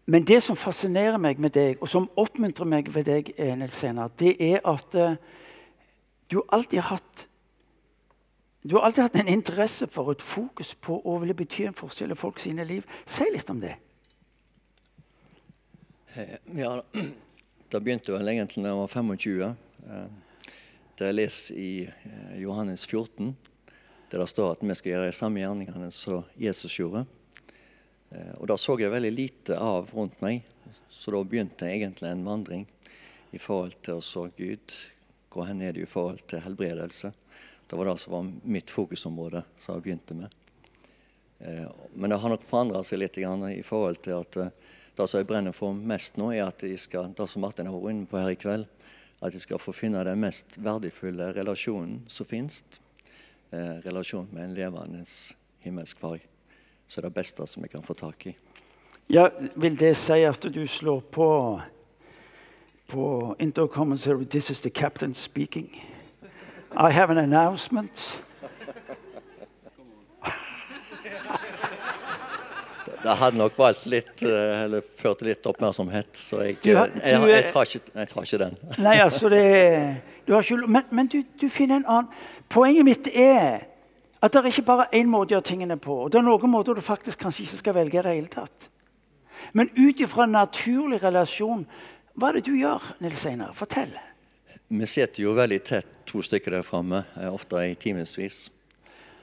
men, 0.07 0.23
det 0.23 0.39
som 0.47 0.57
fascinerer 0.57 1.19
meg 1.19 1.43
med 1.43 1.57
deg, 1.59 1.83
og 1.83 1.91
som 1.91 2.07
oppmuntrer 2.17 2.69
meg 2.69 2.95
ved 2.95 3.11
deg, 3.11 3.35
eh, 3.35 3.57
Nils 3.59 3.83
Einar, 3.85 4.15
det 4.23 4.37
er 4.39 4.63
at 4.63 4.95
uh, 4.95 5.17
du 6.31 6.45
alltid 6.47 6.79
har 6.79 6.95
hatt 6.95 7.27
du 8.67 8.75
har 8.75 8.83
alltid 8.83 9.03
hatt 9.03 9.17
en 9.17 9.29
interesse 9.29 9.87
for 9.93 10.09
et 10.15 10.23
fokus 10.25 10.71
på 10.81 10.97
å 11.05 11.19
ville 11.21 11.35
bety 11.37 11.67
en 11.69 11.77
forskjell 11.77 12.15
i 12.15 12.17
folk 12.17 12.39
sine 12.41 12.65
liv. 12.65 12.87
Si 13.05 13.27
litt 13.29 13.51
om 13.53 13.59
det. 13.61 13.75
Eh, 16.15 16.39
ja, 16.57 16.79
Det 17.69 17.81
begynte 17.83 18.15
vel 18.15 18.31
egentlig 18.31 18.63
da 18.65 18.71
jeg 18.71 18.79
var 18.79 18.93
25. 18.95 19.57
Eh, 19.85 20.39
da 20.97 21.11
jeg 21.11 21.17
leser 21.19 21.59
i 21.61 21.73
eh, 21.85 22.31
Johannes 22.41 22.87
14, 22.89 23.35
der 24.09 24.23
det 24.23 24.29
står 24.33 24.55
at 24.55 24.65
vi 24.65 24.77
skal 24.79 24.93
gjøre 24.95 25.11
de 25.11 25.19
samme 25.19 25.43
gjerningene 25.43 25.91
som 25.93 26.25
Jesus 26.41 26.79
gjorde. 26.79 27.05
Og 28.39 28.47
Da 28.47 28.55
så 28.57 28.79
jeg 28.79 28.93
veldig 28.95 29.11
lite 29.11 29.57
av 29.59 29.91
rundt 29.91 30.21
meg, 30.23 30.45
så 30.89 31.11
da 31.11 31.21
begynte 31.27 31.67
jeg 31.67 31.83
egentlig 31.83 32.13
en 32.15 32.25
vandring 32.25 32.63
i 33.35 33.41
forhold 33.43 33.75
til 33.83 33.99
å 33.99 34.05
så 34.07 34.29
Gud. 34.39 34.77
Hvor 35.35 35.51
hen 35.51 35.65
er 35.67 35.75
det 35.75 35.83
i 35.83 35.91
forhold 35.91 36.23
til 36.31 36.45
helbredelse? 36.47 37.11
Det 37.67 37.77
var 37.77 37.89
det 37.89 37.99
som 37.99 38.13
var 38.13 38.33
mitt 38.43 38.71
fokusområde, 38.71 39.43
som 39.59 39.77
jeg 39.77 39.83
begynte 39.83 40.15
med. 40.15 40.35
Eh, 41.39 41.67
men 41.95 42.11
det 42.11 42.17
har 42.17 42.33
nok 42.33 42.45
forandra 42.45 42.83
seg 42.85 43.01
litt 43.01 43.19
i 43.19 43.63
forhold 43.65 44.03
til 44.05 44.21
at 44.21 44.37
eh, 44.37 44.53
det 44.95 45.09
som 45.09 45.19
jeg 45.19 45.27
brenner 45.27 45.53
for 45.53 45.75
mest 45.75 46.17
nå, 46.21 46.31
er 46.33 46.47
at 46.47 46.63
jeg 46.63 46.79
skal, 46.79 47.11
det 47.17 47.27
som 47.29 47.43
Martin 47.43 47.67
har 47.67 47.75
vært 47.75 47.97
inne 47.97 48.07
på 48.07 48.21
her 48.21 48.31
i 48.31 48.39
kveld, 48.39 48.67
at 49.25 49.35
jeg 49.35 49.43
skal 49.43 49.59
få 49.63 49.73
finne 49.73 50.05
den 50.05 50.21
mest 50.21 50.59
verdifulle 50.63 51.33
relasjonen 51.35 52.05
som 52.09 52.29
finnes. 52.29 52.63
Eh, 53.51 53.81
relasjon 53.85 54.29
med 54.33 54.45
en 54.45 54.55
levende 54.55 55.05
himmelsk 55.65 55.99
far. 55.99 56.19
Så 56.87 57.01
det 57.01 57.07
er 57.07 57.11
det 57.11 57.19
beste 57.19 57.47
som 57.47 57.65
jeg 57.65 57.73
kan 57.73 57.83
få 57.83 57.95
tak 57.95 58.27
i. 58.27 58.37
Ja, 59.09 59.29
Vil 59.57 59.77
det 59.77 59.97
si 59.97 60.23
at 60.25 60.47
du 60.55 60.67
slår 60.67 61.01
på 61.01 61.61
på 62.87 63.37
intercommentary 63.39 64.25
'This 64.25 64.51
is 64.51 64.61
the 64.61 64.71
captain 64.71 65.15
speaking'? 65.15 65.94
I 66.77 66.91
have 66.91 67.11
an 67.11 67.19
announcement. 67.19 68.21
Det 73.05 73.13
hadde 73.21 73.37
nok 73.37 73.59
valgt 73.59 73.85
litt, 73.87 74.23
eh, 74.25 74.63
eller 74.65 74.81
ført 74.81 75.19
til 75.21 75.29
litt 75.29 75.45
oppmerksomhet, 75.47 76.09
så 76.17 76.41
jeg, 76.41 76.57
du 76.65 76.71
har, 76.73 76.89
du, 76.89 77.01
jeg, 77.03 77.21
jeg, 77.21 77.31
jeg, 77.35 77.51
tar 77.53 77.69
ikke, 77.69 77.93
jeg, 77.93 78.09
tar 78.09 78.29
ikke, 78.29 78.39
den. 78.41 78.55
Nei, 78.87 78.95
altså 79.05 79.29
det, 79.29 79.43
du 80.25 80.33
har 80.33 80.47
ikke, 80.47 80.67
Men, 80.67 80.87
men 80.91 81.11
du, 81.13 81.19
du, 81.41 81.49
finner 81.53 81.83
en 81.83 81.85
annen 81.85 82.31
Poenget 82.49 82.87
mitt 82.89 83.11
er 83.13 83.67
At 84.25 84.33
det 84.33 84.41
er 84.41 84.49
ikke 84.49 84.65
bare 84.71 84.87
én 84.97 85.11
måte 85.13 85.35
å 85.35 85.37
gjøre 85.37 85.49
tingene 85.51 85.77
på. 85.77 85.99
og 86.07 86.13
Det 86.13 86.19
er 86.23 86.25
noen 86.25 86.49
måter 86.51 86.73
du 86.73 86.81
faktisk 86.81 87.21
kanskje 87.21 87.45
ikke 87.45 87.61
skal 87.61 87.77
velge 87.77 87.99
i 88.01 88.05
det 88.07 88.15
hele 88.17 88.33
tatt. 88.33 88.71
Men 89.53 89.69
ut 89.77 90.01
ifra 90.01 90.25
en 90.25 90.33
naturlig 90.33 91.03
relasjon, 91.03 91.67
hva 92.17 92.31
er 92.31 92.39
det 92.39 92.47
du 92.49 92.55
gjør, 92.57 92.89
Nils 93.05 93.27
Einar? 93.29 93.53
Fortell. 93.53 93.93
Vi 94.69 94.87
sitter 94.89 95.27
jo 95.27 95.35
veldig 95.37 95.59
tett, 95.61 95.89
to 96.09 96.23
stykker 96.25 96.55
der 96.55 96.63
framme, 96.65 97.03
eh, 97.21 97.29
ofte 97.29 97.61
i 97.61 97.75
timevis. 97.77 98.47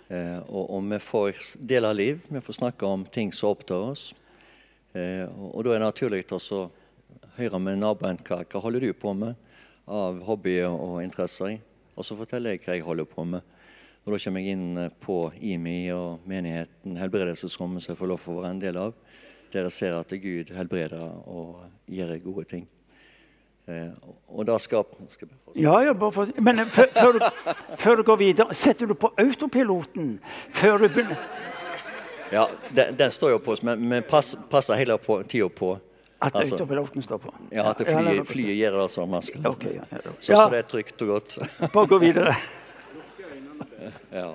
Eh, 0.08 0.38
og, 0.38 0.68
og, 0.70 0.84
vi 0.86 1.00
får 1.02 1.40
dele 1.58 1.94
liv. 1.94 2.20
Vi 2.30 2.42
får 2.46 2.60
snakke 2.60 2.86
om 2.86 3.06
ting 3.10 3.32
som 3.34 3.50
opptar 3.50 3.88
oss. 3.90 4.12
Eh, 4.94 5.26
og, 5.26 5.48
og, 5.56 5.64
da 5.66 5.72
er 5.72 5.80
det 5.80 5.88
naturlig 5.88 6.20
å 6.38 6.60
høre 7.40 7.60
med 7.60 7.82
naboen 7.82 8.22
hva, 8.28 8.44
hva 8.46 8.62
holder 8.62 8.86
du 8.86 8.94
på 8.94 9.16
med 9.18 9.34
av 9.90 10.20
hobbyer 10.28 10.70
og 10.70 11.00
interesser. 11.02 11.58
Og 11.98 12.06
så 12.06 12.20
forteller 12.20 12.54
jeg 12.54 12.62
hva 12.68 12.76
jeg 12.78 12.86
holder 12.86 13.10
på 13.10 13.26
med. 13.26 13.42
Og 14.06 14.14
Da 14.14 14.20
kommer 14.22 14.46
jeg 14.46 14.54
inn 14.54 14.92
på 15.02 15.16
IMI 15.42 15.80
og 15.96 16.28
menigheten, 16.30 17.00
helbredelsesrommet 17.02 17.82
som 17.82 17.96
jeg 17.96 18.02
får 18.04 18.14
lov 18.14 18.22
til 18.22 18.36
å 18.36 18.38
være 18.44 18.54
en 18.54 18.62
del 18.62 18.78
av. 18.78 18.94
Der 19.56 19.66
jeg 19.66 19.74
ser 19.74 19.98
at 19.98 20.14
Gud 20.22 20.54
helbreder 20.54 21.18
og 21.26 21.66
gjør 21.90 22.14
gode 22.28 22.46
ting. 22.54 22.70
Eh, 23.72 23.92
og 24.32 24.48
da 24.48 24.58
skal, 24.60 24.84
skal 25.12 25.30
Ja, 25.56 25.78
ja, 25.86 25.94
bare 25.94 26.12
for, 26.12 26.42
Men 26.42 26.60
før, 26.72 26.90
før, 26.96 27.12
du, 27.12 27.54
før, 27.78 27.96
du, 27.96 28.04
går 28.04 28.20
videre, 28.20 28.56
setter 28.56 28.92
du 28.92 28.94
på 28.94 29.14
autopiloten 29.20 30.20
før 30.52 30.84
du 30.84 30.88
begynner? 30.88 31.24
Ja, 32.32 32.46
den, 32.76 32.96
den 33.00 33.12
står 33.12 33.36
jo 33.36 33.40
på, 33.44 33.56
men 33.68 33.90
vi 33.92 34.02
pass, 34.08 34.36
passer 34.52 34.80
hele 34.80 34.96
tida 35.28 35.50
på. 35.52 35.74
At 36.22 36.36
altså, 36.36 36.56
autopiloten 36.56 37.04
står 37.04 37.18
på? 37.18 37.34
Ja, 37.52 37.72
at 37.72 37.82
flyet, 37.82 38.28
flyet 38.30 38.56
gjør 38.56 38.82
det 38.82 38.90
som 38.94 39.10
man 39.10 39.26
skal. 39.26 39.48
Okay, 39.52 39.76
ja, 39.80 39.88
ja, 39.92 40.16
så, 40.20 40.36
så 40.36 40.50
det 40.54 40.62
er 40.62 40.68
trygt 40.70 41.02
og 41.02 41.16
godt. 41.16 41.38
Bare 41.74 41.88
gå 41.88 42.02
videre. 42.04 42.36
Ja. 44.12 44.28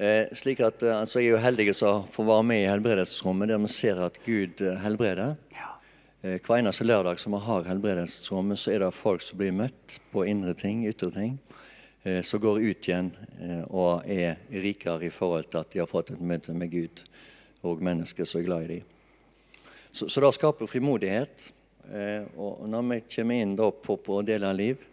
Eh, 0.00 0.30
slik 0.32 0.62
at 0.64 0.80
eh, 0.80 0.94
altså, 0.96 1.18
Jeg 1.20 1.28
er 1.28 1.34
jo 1.34 1.40
heldig 1.44 1.74
som 1.76 2.06
får 2.08 2.24
være 2.24 2.44
med 2.48 2.62
i 2.62 2.68
helbredelsesrommet, 2.70 3.50
der 3.50 3.60
vi 3.60 3.68
ser 3.68 4.00
at 4.06 4.16
Gud 4.24 4.62
eh, 4.64 4.78
helbreder. 4.80 5.34
Eh, 6.20 6.36
hver 6.36 6.58
eneste 6.60 6.84
lørdag 6.84 7.16
som 7.16 7.32
vi 7.32 7.38
har 7.40 7.64
helbredelsesrommet, 7.64 8.60
så 8.60 8.74
er 8.74 8.82
det 8.82 8.90
folk 8.92 9.22
som 9.24 9.38
blir 9.40 9.54
møtt 9.56 9.94
på 10.12 10.26
indre 10.28 10.52
ting, 10.52 10.82
ytre 10.84 11.08
ting. 11.14 11.38
Eh, 12.04 12.20
som 12.24 12.42
går 12.42 12.60
ut 12.60 12.88
igjen 12.88 13.08
eh, 13.40 13.62
og 13.72 14.04
er 14.04 14.36
rikere 14.52 15.08
i 15.08 15.12
forhold 15.12 15.48
til 15.48 15.62
at 15.62 15.72
de 15.72 15.80
har 15.80 15.88
fått 15.88 16.12
et 16.12 16.20
møte 16.20 16.52
med 16.52 16.72
Gud 16.72 17.00
og 17.64 17.80
mennesker 17.84 18.28
som 18.28 18.40
er 18.40 18.46
glad 18.50 18.66
i 18.66 18.74
dem. 18.74 18.92
Så, 19.92 20.10
så 20.12 20.20
det 20.20 20.32
skaper 20.36 20.68
frimodighet. 20.68 21.52
og 22.36 22.68
når 22.68 22.82
vi 22.86 23.00
kommer 23.16 23.40
inn 23.42 23.56
på, 23.56 23.96
på 23.96 24.20
å 24.20 24.22
dele 24.22 24.52
liv, 24.54 24.84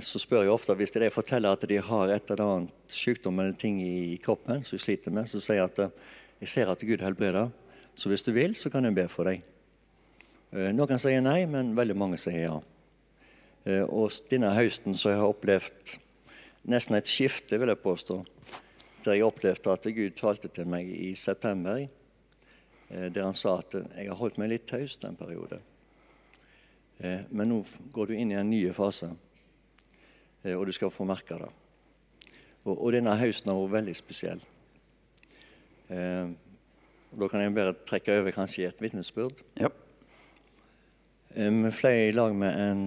så 0.00 0.18
spør 0.18 0.46
jeg 0.46 0.54
ofte 0.54 0.76
hvis 0.78 0.94
de 0.94 1.10
forteller 1.12 1.52
at 1.52 1.66
de 1.68 1.76
har 1.76 2.08
et 2.08 2.30
eller 2.30 2.44
annet 2.44 2.72
sykdom 2.88 3.38
eller 3.38 3.52
ting 3.52 3.82
i 3.82 4.16
kroppen 4.24 4.64
som 4.64 4.78
de 4.78 4.82
sliter 4.82 5.12
med, 5.12 5.28
så 5.28 5.42
sier 5.42 5.60
jeg 5.60 5.68
at 5.68 5.82
jeg 6.40 6.48
ser 6.48 6.72
at 6.72 6.80
Gud 6.80 7.04
helbreder, 7.04 7.52
så 7.94 8.08
hvis 8.08 8.24
du 8.24 8.32
vil, 8.32 8.56
så 8.56 8.72
kan 8.72 8.88
jeg 8.88 8.96
be 8.96 9.04
for 9.12 9.28
deg. 9.28 9.44
Eh, 10.54 10.70
noen 10.76 11.00
sier 11.02 11.24
nei, 11.24 11.40
men 11.50 11.74
veldig 11.74 11.96
mange 11.98 12.20
sier 12.20 12.46
ja. 12.46 12.60
Og 13.88 14.12
denne 14.28 14.50
høsten 14.52 14.92
så 14.92 15.08
har 15.08 15.22
jeg 15.22 15.32
opplevd 15.32 15.92
nesten 16.68 16.98
et 16.98 17.08
skifte, 17.08 17.56
vil 17.56 17.72
jeg 17.72 17.80
påstå. 17.80 18.18
Der 19.06 19.16
jeg 19.16 19.24
opplevde 19.24 19.72
at 19.72 19.88
Gud 19.96 20.18
talte 20.18 20.50
til 20.52 20.68
meg 20.68 20.90
i 20.92 21.14
september, 21.16 21.80
der 22.90 23.24
han 23.24 23.36
sa 23.40 23.54
at 23.62 23.72
jeg 23.72 24.10
har 24.10 24.20
holdt 24.20 24.36
meg 24.36 24.52
litt 24.52 24.66
taus 24.68 24.98
den 25.00 25.16
periode. 25.16 25.62
Men 27.00 27.48
nå 27.54 27.62
går 27.96 28.12
du 28.12 28.18
inn 28.18 28.34
i 28.34 28.36
en 28.36 28.52
ny 28.52 28.60
fase. 28.76 29.14
Eh, 30.44 30.54
og 30.56 30.66
du 30.68 30.72
skal 30.76 30.92
få 30.92 31.06
merke 31.08 31.38
det. 31.40 31.50
Og, 32.64 32.88
denne 32.94 33.12
høsten 33.20 33.50
har 33.50 33.60
vært 33.60 33.76
veldig 33.78 33.94
spesiell. 33.96 34.44
Eh, 35.92 36.28
da 37.14 37.28
kan 37.30 37.42
jeg 37.42 37.54
bare 37.56 37.74
trekke 37.86 38.20
over 38.20 38.36
kanskje 38.36 38.68
et 38.70 38.80
vitnesbyrd. 38.80 39.42
Ja. 39.60 39.70
Vi 41.34 41.70
fløy 41.74 41.96
i 42.08 42.12
lag 42.14 42.34
med 42.38 42.54
en 42.62 42.82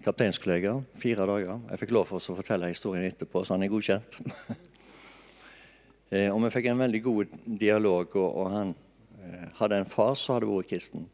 kapteinskollega 0.00 0.78
fire 0.96 1.26
dager. 1.28 1.58
Jeg 1.68 1.80
fikk 1.82 1.90
lov 1.92 2.06
for 2.08 2.16
å 2.16 2.36
fortelle 2.38 2.70
historien 2.70 3.04
etterpå, 3.04 3.42
så 3.44 3.56
han 3.56 3.64
er 3.66 3.72
godkjent. 3.72 4.16
eh, 6.14 6.28
og 6.32 6.40
vi 6.46 6.52
fikk 6.54 6.70
en 6.70 6.80
veldig 6.80 7.00
god 7.04 7.34
dialog, 7.60 8.14
og, 8.16 8.38
han 8.54 8.70
eh, 9.20 9.48
hadde 9.58 9.80
en 9.82 9.90
far 9.90 10.14
som 10.16 10.38
hadde 10.38 10.48
vært 10.48 10.70
kristen. 10.70 11.04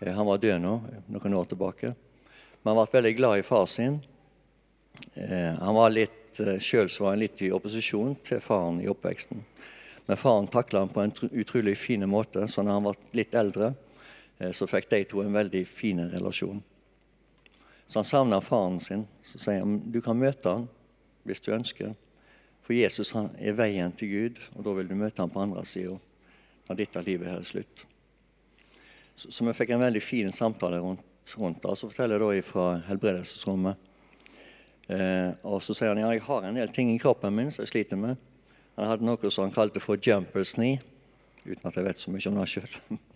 Eh, 0.00 0.08
han 0.08 0.28
var 0.28 0.40
død 0.40 0.62
nå, 0.64 0.72
noen 1.12 1.36
år 1.42 1.50
tilbake. 1.50 1.92
Men 2.62 2.72
han 2.72 2.80
ble 2.80 2.94
veldig 2.94 3.12
glad 3.20 3.42
i 3.42 3.46
far 3.46 3.68
sin 3.70 4.00
han 5.14 5.76
var 5.76 5.92
litt, 5.94 6.40
selv 6.58 6.90
var 6.98 7.12
han 7.12 7.20
litt 7.20 7.38
i 7.46 7.52
opposisjon 7.54 8.16
til 8.26 8.40
faren 8.42 8.80
i 8.82 8.88
oppveksten. 8.90 9.44
Men 10.08 10.18
faren 10.18 10.48
takla 10.50 10.80
han 10.82 10.90
på 10.90 11.04
en 11.04 11.12
utrolig 11.38 11.76
fin 11.78 12.02
måte, 12.10 12.48
så 12.50 12.64
når 12.64 12.74
han 12.74 12.86
var 12.88 12.98
litt 13.14 13.36
eldre, 13.38 13.68
så 14.54 14.68
fikk 14.70 14.90
de 14.90 15.02
to 15.10 15.22
en 15.22 15.34
veldig 15.34 15.64
fin 15.66 16.00
relasjon. 16.12 16.60
Så 17.88 17.98
han 17.98 18.06
savna 18.06 18.40
faren 18.44 18.78
sin. 18.80 19.06
Så 19.24 19.40
sier 19.42 19.64
han 19.64 19.80
du 19.90 20.00
kan 20.04 20.18
møte 20.18 20.52
han 20.52 20.68
hvis 21.26 21.42
du 21.44 21.50
ønsker. 21.56 21.96
For 22.62 22.76
Jesus 22.76 23.14
er 23.16 23.56
veien 23.56 23.92
til 23.96 24.12
Gud, 24.12 24.40
og 24.54 24.64
da 24.66 24.74
vil 24.76 24.90
du 24.90 24.96
møte 24.98 25.24
han 25.24 25.32
på 25.32 25.42
andre 25.42 25.64
sida 25.66 25.96
når 26.68 26.76
dette 26.82 27.00
livet 27.00 27.30
her 27.30 27.40
er 27.40 27.48
slutt. 27.48 27.84
Så, 29.16 29.30
så 29.32 29.44
vi 29.46 29.56
fikk 29.56 29.72
en 29.72 29.82
veldig 29.82 30.02
fin 30.04 30.32
samtale 30.32 30.82
rundt, 30.84 31.34
rundt 31.40 31.62
det. 31.64 31.76
Så 31.80 31.88
forteller 31.88 32.20
jeg 32.20 32.42
da 32.42 32.48
fra 32.50 32.66
helbredelsesrommet 32.90 33.88
Eh, 34.88 35.32
og 35.44 35.60
så 35.60 35.74
sier 35.76 35.92
han 35.92 36.00
ja, 36.00 36.08
jeg 36.16 36.24
har 36.24 36.46
en 36.48 36.56
del 36.56 36.70
ting 36.72 36.94
i 36.94 37.00
kroppen 37.00 37.34
min 37.36 37.52
som 37.52 37.66
jeg 37.66 37.74
sliter 37.74 38.00
med. 38.00 38.16
Han 38.78 38.88
hadde 38.88 39.04
noe 39.04 39.30
som 39.30 39.44
han 39.44 39.52
kalte 39.52 39.82
for 39.84 40.00
'jumper's 40.00 40.54
knee', 40.56 40.80
uten 41.44 41.68
at 41.68 41.76
jeg 41.76 41.84
vet 41.84 41.98
så 41.98 42.10
mye 42.10 42.28
om 42.30 42.40
det 42.40 42.48
sjøl. 42.48 42.72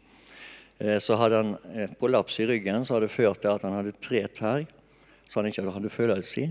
eh, 0.82 0.98
så 0.98 1.16
hadde 1.20 1.40
han 1.40 1.54
prolaps 2.00 2.40
i 2.42 2.48
ryggen 2.50 2.84
som 2.84 2.98
hadde 2.98 3.12
ført 3.12 3.40
til 3.42 3.54
at 3.54 3.64
han 3.66 3.78
hadde 3.78 3.94
tre 4.02 4.26
tær 4.28 4.66
som 5.32 5.40
han 5.40 5.48
ikke 5.48 5.64
hadde 5.72 5.92
følelse 5.92 6.42
i, 6.42 6.50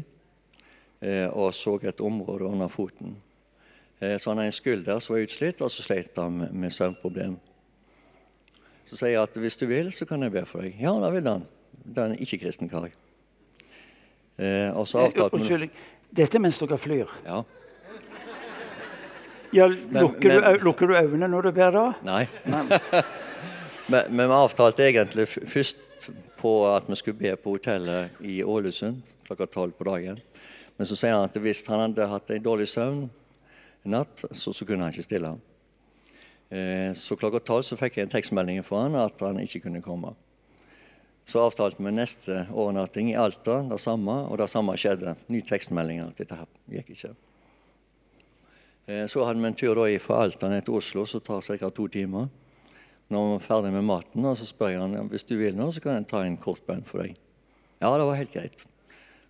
eh, 1.06 1.28
og 1.30 1.54
så 1.54 1.76
et 1.86 2.02
område 2.02 2.48
under 2.50 2.68
foten. 2.68 3.14
Eh, 4.00 4.18
så 4.18 4.32
han 4.32 4.42
har 4.42 4.50
en 4.50 4.56
skulder 4.56 5.00
som 5.00 5.16
var 5.16 5.28
utslitt, 5.28 5.62
og 5.62 5.70
så 5.72 5.86
slet 5.86 6.18
han 6.18 6.48
med, 6.50 6.74
søvnproblem. 6.74 7.38
Så 8.86 8.98
sier 8.98 9.14
jeg 9.14 9.22
at 9.22 9.38
hvis 9.38 9.60
du 9.62 9.68
vil, 9.70 9.92
så 9.94 10.08
kan 10.10 10.26
jeg 10.26 10.34
be 10.34 10.46
for 10.50 10.66
deg. 10.66 10.82
Ja, 10.82 10.96
da 10.98 11.12
vil 11.14 11.30
han. 11.30 11.46
Det 11.84 12.02
er 12.02 12.10
en 12.10 12.18
ikke-kristen 12.26 12.70
kar. 12.72 12.90
Og 14.74 14.88
så 14.90 15.04
avtalte 15.04 15.38
Unnskyld. 15.38 15.70
Dette 16.12 16.40
mens 16.42 16.58
dere 16.60 16.80
flyr? 16.82 17.12
Ja. 17.28 17.44
ja 19.54 19.68
lukker, 19.70 20.34
men, 20.34 20.42
du, 20.58 20.66
lukker, 20.66 20.90
du, 20.90 20.98
øynene 20.98 21.30
når 21.30 21.48
du 21.48 21.52
ber 21.56 21.78
da? 21.78 21.86
Nei. 22.08 22.24
men, 23.92 24.28
vi 24.32 24.36
avtalte 24.36 24.88
egentlig 24.88 25.28
først 25.28 26.10
på 26.39 26.52
at 26.72 26.88
vi 26.89 26.98
skulle 26.98 27.20
be 27.20 27.36
på 27.38 27.56
hotellet 27.58 28.22
i 28.26 28.42
Ålesund 28.44 29.04
klokka 29.28 29.48
tolv 29.48 29.78
på 29.78 29.88
dagen. 29.88 30.20
Men 30.78 30.89
så 30.89 30.98
sier 30.98 31.16
han 31.16 31.28
at 31.30 31.38
hvis 31.39 31.64
han 31.68 31.84
hadde 31.86 32.10
hatt 32.10 32.32
en 32.34 32.44
dårlig 32.44 32.68
søvn 32.72 33.06
en 33.82 33.96
natt, 33.96 34.26
så, 34.32 34.54
så 34.54 34.66
kunne 34.66 34.86
han 34.86 34.94
ikke 34.94 35.08
stille. 35.08 35.32
Eh, 36.52 36.92
så 36.98 37.18
klokka 37.18 37.42
tolv 37.46 37.80
fikk 37.80 37.98
jeg 37.98 38.08
en 38.08 38.14
tekstmelding 38.14 38.62
fra 38.66 38.86
han 38.86 38.98
at 39.00 39.24
han 39.24 39.39
ikke 39.42 39.64
kunne 39.68 39.82
komme. 39.86 40.14
Så 41.26 41.42
avtalte 41.42 41.84
vi 41.84 41.94
neste 41.94 42.46
overnatting 42.50 43.12
i 43.12 43.18
Alta, 43.18 43.62
det 43.70 43.80
samme, 43.80 44.16
og 44.28 44.39
det 44.42 44.50
samme 44.52 44.76
skjedde. 44.78 45.16
Ny 45.32 45.44
tekstmelding 45.48 46.02
at 46.04 46.18
dette 46.20 46.38
gikk 46.74 46.92
ikke. 46.96 47.14
Eh, 48.89 49.06
så 49.08 49.26
hadde 49.26 49.42
vi 49.42 49.52
en 49.52 49.58
tur 49.58 49.78
da 49.78 49.88
fra 50.04 50.24
Alta 50.26 50.50
ned 50.52 50.66
til 50.68 50.80
Oslo, 50.82 51.06
som 51.06 51.24
tar 51.24 51.46
ca. 51.46 51.70
to 51.70 51.88
timer. 51.88 52.28
Når 53.12 53.26
vi 53.26 53.32
var 53.36 53.43
ferdig 53.43 53.72
med 53.76 53.84
maten, 53.84 54.28
så 54.39 54.47
spør 54.47 54.72
jeg 54.72 54.82
han 54.82 55.09
hvis 55.12 55.26
du 55.28 55.36
vil 55.39 55.57
nå, 55.57 55.68
så 55.76 55.84
kan 55.84 55.99
jeg 55.99 56.07
ta 56.12 56.22
en 56.24 56.38
kort 56.39 56.62
bønn 56.68 56.84
for 56.88 57.03
deg. 57.03 57.18
Ja, 57.82 57.89
det 57.97 58.05
var 58.07 58.16
helt 58.16 58.32
greit. 58.32 58.64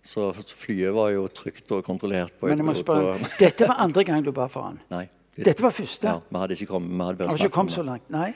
Så 0.06 0.28
flyet 0.34 0.94
var 0.94 1.12
jo 1.14 1.28
trygt 1.30 1.70
og 1.74 1.84
kontrollert. 1.86 2.34
på 2.38 2.50
Men 2.50 2.58
jeg 2.58 2.66
må 2.66 2.74
spørre, 2.78 3.16
og... 3.16 3.26
Dette 3.38 3.66
var 3.70 3.82
andre 3.82 4.04
gang 4.06 4.24
du 4.26 4.32
ba 4.34 4.48
for 4.50 4.70
han? 4.70 4.80
Nei. 4.90 5.06
Det... 5.36 5.46
Dette 5.46 5.64
var 5.64 5.72
første? 5.74 6.06
Ja, 6.06 6.18
Vi 6.28 6.40
hadde 6.42 6.58
ikke 6.58 6.68
kommet, 6.74 6.90
vi 6.92 7.06
hadde 7.06 7.18
bare 7.22 7.36
snakket 7.38 7.58
om 7.58 7.70
det. 7.70 7.74
Så 7.74 7.84
langt, 7.86 8.10
nei? 8.12 8.28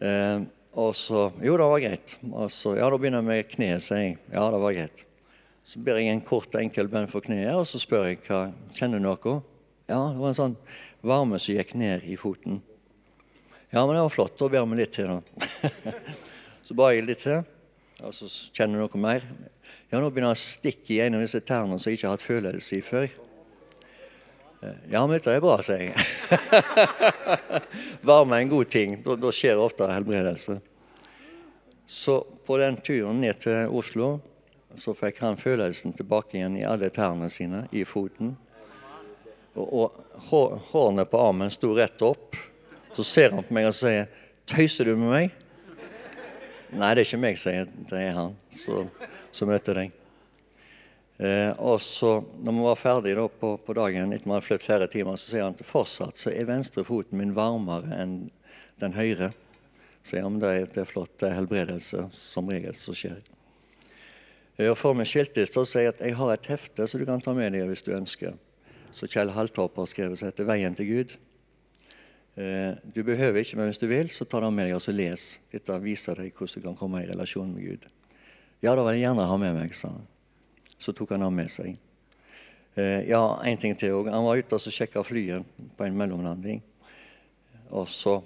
Eh, 0.00 0.46
og 0.80 0.94
så 0.96 1.26
Jo, 1.44 1.56
det 1.58 1.66
var 1.74 1.82
greit. 1.82 2.16
Og 2.30 2.50
så, 2.54 2.74
ja, 2.78 2.88
da 2.88 2.98
begynner 2.98 3.20
jeg 3.20 3.28
med 3.28 3.50
kneet, 3.50 3.84
sier 3.84 4.04
jeg. 4.04 4.18
Ja, 4.32 4.46
det 4.54 4.62
var 4.62 4.78
greit. 4.78 5.04
Så 5.66 5.82
ber 5.84 6.00
jeg 6.00 6.14
en 6.14 6.24
kort, 6.24 6.54
enkel 6.56 6.88
bønn 6.90 7.10
for 7.10 7.22
kneet, 7.26 7.52
og 7.54 7.66
så 7.68 7.78
spør 7.82 8.08
jeg 8.08 8.22
hva 8.24 8.46
kjenner 8.74 9.02
du 9.02 9.06
noe. 9.06 9.36
Ja, 9.90 10.00
det 10.14 10.22
var 10.22 10.30
en 10.30 10.38
sånn 10.38 10.56
varme 11.06 11.38
som 11.42 11.58
gikk 11.58 11.74
ned 11.78 12.06
i 12.08 12.16
foten. 12.18 12.62
Ja, 13.70 13.86
men 13.86 13.94
det 13.94 14.02
var 14.02 14.12
flott. 14.12 14.36
Da 14.38 14.48
ber 14.50 14.66
vi 14.66 14.80
litt 14.80 14.94
til, 14.96 15.10
da. 15.10 15.70
så 16.66 16.74
ba 16.78 16.90
jeg 16.90 17.06
litt 17.06 17.22
til, 17.22 17.44
og 18.02 18.14
så 18.16 18.26
kjenner 18.56 18.80
du 18.80 18.86
noe 18.86 19.02
mer. 19.02 19.26
Ja, 19.90 20.00
nå 20.00 20.08
begynner 20.10 20.32
jeg 20.32 20.38
å 20.38 20.44
stikke 20.44 20.94
i 20.96 21.02
en 21.04 21.18
av 21.18 21.22
disse 21.22 21.42
tærne 21.46 21.78
som 21.78 21.90
jeg 21.90 22.00
ikke 22.00 22.08
har 22.08 22.16
hatt 22.18 22.26
følelse 22.26 22.78
i 22.78 22.82
før. 22.82 23.06
Ja, 24.90 25.06
men 25.06 25.14
dette 25.14 25.32
er 25.32 25.40
bra, 25.40 25.54
sier 25.64 25.86
jeg. 25.86 25.94
Varme 28.10 28.36
er 28.36 28.44
en 28.44 28.50
god 28.50 28.68
ting. 28.74 28.98
Da, 29.06 29.16
da 29.16 29.30
skjer 29.32 29.62
ofte 29.62 29.88
helbredelse. 29.88 30.58
Så 31.90 32.18
på 32.46 32.58
den 32.60 32.76
turen 32.84 33.22
ned 33.22 33.40
til 33.42 33.70
Oslo 33.72 34.12
så 34.78 34.92
fikk 34.94 35.22
han 35.24 35.40
følelsen 35.40 35.94
tilbake 35.96 36.36
igjen 36.38 36.58
i 36.60 36.66
alle 36.68 36.90
tærne 36.94 37.30
sine, 37.32 37.64
i 37.74 37.86
foten. 37.88 38.34
Og, 39.58 39.66
og 39.66 40.60
hårene 40.70 41.06
på 41.10 41.22
armen 41.24 41.50
sto 41.50 41.72
rett 41.74 42.02
opp. 42.06 42.36
Så 42.96 43.06
ser 43.06 43.30
han 43.34 43.46
på 43.46 43.54
meg 43.54 43.68
og 43.70 43.76
sier 43.76 44.10
'Tøyser 44.46 44.84
du 44.84 44.96
med 44.96 45.10
meg?' 45.10 45.30
Nei, 46.70 46.94
det 46.94 47.02
er 47.02 47.06
ikke 47.08 47.18
meg, 47.18 47.38
sier 47.38 47.54
jeg. 47.54 47.66
Det 47.90 47.98
er 47.98 48.12
han 48.14 48.36
som 49.34 49.48
møter 49.50 49.74
deg. 49.74 49.96
Eh, 51.18 51.50
og 51.58 51.80
så, 51.82 52.20
når 52.40 52.54
vi 52.54 52.62
var 52.64 52.78
ferdige 52.78 53.24
på, 53.40 53.56
på, 53.60 53.74
dagen 53.76 54.14
etter 54.14 54.24
vi 54.24 54.32
hadde 54.32 54.46
flyttet 54.46 54.66
flere 54.68 54.86
timer, 54.88 55.18
så 55.20 55.32
sier 55.32 55.44
han 55.44 55.56
at 55.58 55.66
fortsatt 55.66 56.20
så 56.20 56.30
er 56.30 56.46
venstre 56.48 56.84
foten 56.86 57.18
min 57.18 57.34
varmere 57.36 57.90
enn 57.98 58.14
den 58.80 58.94
høyre. 58.96 59.32
Så 60.06 60.16
ja, 60.16 60.28
men 60.28 60.38
det 60.40 60.70
det 60.72 60.84
er 60.84 60.88
flott. 60.88 61.12
Det 61.20 61.28
er 61.28 61.36
helbredelse 61.40 62.06
som 62.16 62.48
regel 62.48 62.76
som 62.78 62.96
skjer. 62.96 63.18
Og 64.60 64.76
får 64.76 64.96
meg 64.96 65.08
skiltes, 65.08 65.52
og 65.56 65.68
sier 65.68 65.88
jeg 65.88 65.94
at 65.94 66.00
jeg 66.04 66.16
har 66.16 66.32
et 66.32 66.48
hefte 66.52 66.86
som 66.88 67.00
du 67.00 67.06
kan 67.08 67.20
ta 67.24 67.34
med 67.36 67.52
deg 67.52 67.68
hvis 67.68 67.84
du 67.84 67.92
ønsker. 67.96 68.38
Så 68.96 69.08
Kjell 69.10 69.34
Haltorp 69.34 69.76
har 69.76 69.90
skrevet 69.90 70.18
som 70.18 70.30
heter 70.30 70.48
'Veien 70.48 70.74
til 70.76 70.88
Gud'. 70.88 71.18
Eh, 72.40 72.78
du 72.94 73.02
behøver 73.04 73.42
ikke, 73.42 73.58
men 73.60 73.68
hvis 73.68 73.82
du 73.82 73.86
vil, 73.90 74.08
så 74.12 74.24
ta 74.24 74.40
det 74.40 74.50
med 74.54 74.68
deg 74.68 74.78
og 74.78 74.82
så 74.84 74.94
les. 74.94 75.26
Dette 75.52 75.76
viser 75.84 76.16
deg 76.22 76.32
hvordan 76.32 76.62
du 76.62 76.68
kan 76.70 76.78
komme 76.78 77.04
i 77.04 77.10
relasjon 77.10 77.52
med 77.52 77.66
Gud. 77.66 77.86
Ja, 78.64 78.72
da 78.72 78.84
vil 78.86 78.96
jeg 78.96 79.04
gjerne 79.04 79.28
ha 79.28 79.38
med 79.40 79.56
meg, 79.58 79.76
sa 79.76 79.92
han. 79.92 80.08
Så 80.80 80.96
tok 80.96 81.12
han 81.12 81.26
det 81.26 81.30
med 81.36 81.52
seg. 81.52 81.76
Eh, 82.78 83.08
ja, 83.10 83.22
en 83.44 83.60
ting 83.60 83.76
til 83.76 83.98
òg. 83.98 84.08
Han 84.14 84.24
var 84.24 84.40
ute 84.40 84.56
og 84.56 84.72
sjekka 84.72 85.04
flyet 85.04 85.44
på 85.76 85.84
en 85.84 86.00
mellomlanding. 86.00 86.62
Og 87.70 87.88
så 87.90 88.20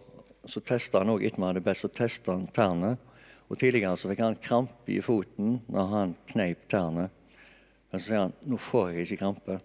så 0.44 0.60
testa 0.60 1.00
han 1.00 1.12
òg 1.14 1.24
etter 1.24 1.40
vi 1.40 1.46
hadde 1.48 1.64
bedt, 1.64 1.80
så 1.80 1.90
testa 1.92 2.34
han 2.34 2.46
tærne. 2.52 2.94
Og 3.48 3.58
Tidligere 3.60 3.96
så 3.96 4.10
fikk 4.10 4.22
han 4.24 4.40
krampe 4.40 4.92
i 4.92 5.00
foten 5.04 5.58
når 5.72 5.92
han 5.92 6.14
kneip 6.32 6.66
tærne. 6.72 7.08
Men 7.90 8.00
så 8.00 8.04
sier 8.06 8.24
han 8.24 8.34
nå 8.48 8.58
får 8.60 8.92
jeg 8.92 9.06
ikke 9.06 9.22
krampe. 9.22 9.58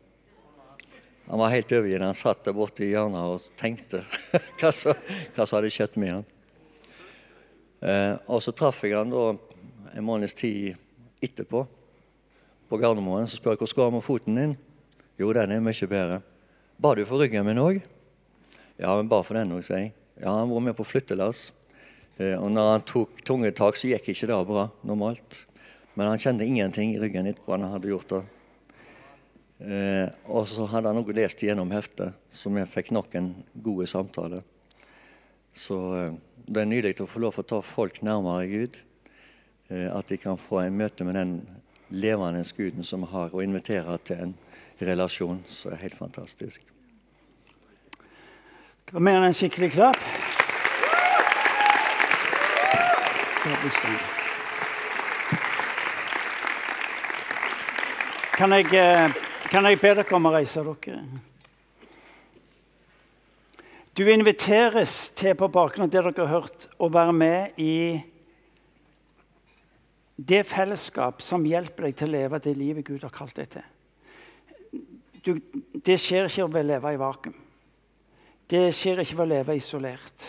Han 1.29 1.39
var 1.39 1.49
helt 1.53 1.71
overgitt. 1.71 2.01
Han 2.01 2.17
satt 2.17 2.41
der 2.47 2.55
borte 2.57 2.81
i 2.81 2.89
hjørnet 2.89 3.21
og 3.21 3.57
tenkte 3.59 4.01
hva 4.59 4.71
som 4.73 4.95
hadde 5.37 5.69
skjedd 5.69 5.97
med 6.01 6.15
han. 6.15 6.23
Eh, 7.85 8.15
og 8.25 8.41
så 8.41 8.53
traff 8.55 8.81
jeg 8.83 8.97
han 8.97 9.13
da 9.13 9.27
en 9.93 10.07
måneds 10.07 10.33
tid 10.37 10.73
etterpå 11.21 11.61
på 12.69 12.79
Gardermoen. 12.81 13.29
Så 13.29 13.37
spør 13.37 13.53
jeg 13.53 13.61
hvordan 13.61 13.77
går 13.77 13.91
det 13.91 13.97
med 13.99 14.05
foten 14.07 14.41
din. 14.41 14.57
Jo, 15.21 15.29
den 15.37 15.53
er 15.53 15.61
mye 15.61 15.91
bedre. 15.91 16.19
Ba 16.81 16.95
du 16.97 17.03
for 17.05 17.21
ryggen 17.21 17.45
min 17.45 17.61
òg? 17.61 17.77
Ja, 18.79 18.95
men 18.95 19.11
bare 19.11 19.27
for 19.27 19.37
den 19.37 19.53
òg, 19.53 19.61
sier 19.67 19.85
jeg. 19.85 19.93
Ja, 20.19 20.33
han 20.33 20.49
var 20.49 20.65
med 20.65 20.77
på 20.77 20.87
flyttelass. 20.87 21.51
Eh, 22.17 22.35
og 22.39 22.49
når 22.55 22.73
han 22.73 22.89
tok 22.89 23.21
tungetak, 23.27 23.77
så 23.77 23.93
gikk 23.93 24.09
ikke 24.15 24.31
det 24.33 24.41
bra 24.49 24.65
normalt. 24.81 25.43
Men 25.93 26.09
han 26.09 26.25
kjente 26.25 26.47
ingenting 26.47 26.95
i 26.95 26.99
ryggen 27.01 27.29
etterpå 27.29 27.53
han 27.53 27.69
hadde 27.69 27.93
gjort 27.93 28.17
det. 28.17 28.25
Eh, 29.59 30.07
og 30.31 30.47
så 30.47 30.65
hadde 30.71 30.87
han 30.87 31.01
også 31.01 31.15
lest 31.17 31.43
gjennom 31.43 31.71
heftet, 31.75 32.15
så 32.31 32.51
vi 32.53 32.63
fikk 32.69 32.93
nok 32.95 33.15
en 33.19 33.33
god 33.59 33.85
samtale. 33.91 34.41
Så 35.53 35.79
eh, 35.97 36.13
det 36.47 36.61
er 36.61 36.69
nydelig 36.69 37.03
å 37.03 37.09
få 37.09 37.23
lov 37.25 37.41
å 37.41 37.47
ta 37.47 37.59
folk 37.65 37.99
nærmere 38.05 38.47
Gud. 38.47 38.79
Eh, 39.69 39.89
at 39.91 40.07
de 40.07 40.17
kan 40.17 40.39
få 40.39 40.63
en 40.63 40.79
møte 40.79 41.05
med 41.05 41.19
den 41.19 41.35
levende 41.89 42.43
Guden 42.55 42.83
som 42.83 43.03
vi 43.03 43.11
har, 43.11 43.33
og 43.33 43.43
invitere 43.43 43.97
til 44.07 44.23
en 44.29 44.35
relasjon. 44.79 45.43
Så 45.49 45.73
er 45.73 45.83
helt 45.83 45.97
fantastisk. 45.99 46.63
Skal 48.87 49.05
vi 49.05 49.11
gi 49.11 49.25
en 49.27 49.33
skikkelig 49.37 49.71
klapp? 49.75 49.99
Kan 58.39 58.51
jeg, 58.55 58.73
eh, 58.73 59.28
kan 59.49 59.65
jeg 59.65 59.79
be 59.81 59.95
dere 59.97 60.15
om 60.15 60.29
å 60.29 60.35
reise 60.35 60.61
dere? 60.61 61.01
Du 63.97 64.05
inviteres 64.07 65.09
til 65.17 65.33
på 65.35 65.49
bakgrunn 65.51 65.87
av 65.87 65.91
det 65.91 66.03
dere 66.05 66.27
har 66.27 66.39
hørt, 66.39 66.69
å 66.77 66.87
være 66.93 67.15
med 67.17 67.57
i 67.59 67.73
det 70.19 70.43
fellesskap 70.47 71.23
som 71.25 71.47
hjelper 71.47 71.87
deg 71.87 71.97
til 71.97 72.11
å 72.11 72.13
leve 72.17 72.39
det 72.43 72.55
livet 72.59 72.85
Gud 72.87 73.03
har 73.03 73.13
kalt 73.15 73.35
deg 73.39 73.49
til. 73.57 73.65
Du, 75.25 75.33
det 75.73 75.97
skjer 75.99 76.29
ikke 76.29 76.47
ved 76.47 76.61
å 76.61 76.69
leve 76.69 76.93
i 76.93 76.99
vakuum. 76.99 77.35
Det 78.49 78.63
skjer 78.75 79.01
ikke 79.03 79.17
ved 79.17 79.25
å 79.25 79.31
leve 79.33 79.57
isolert. 79.59 80.25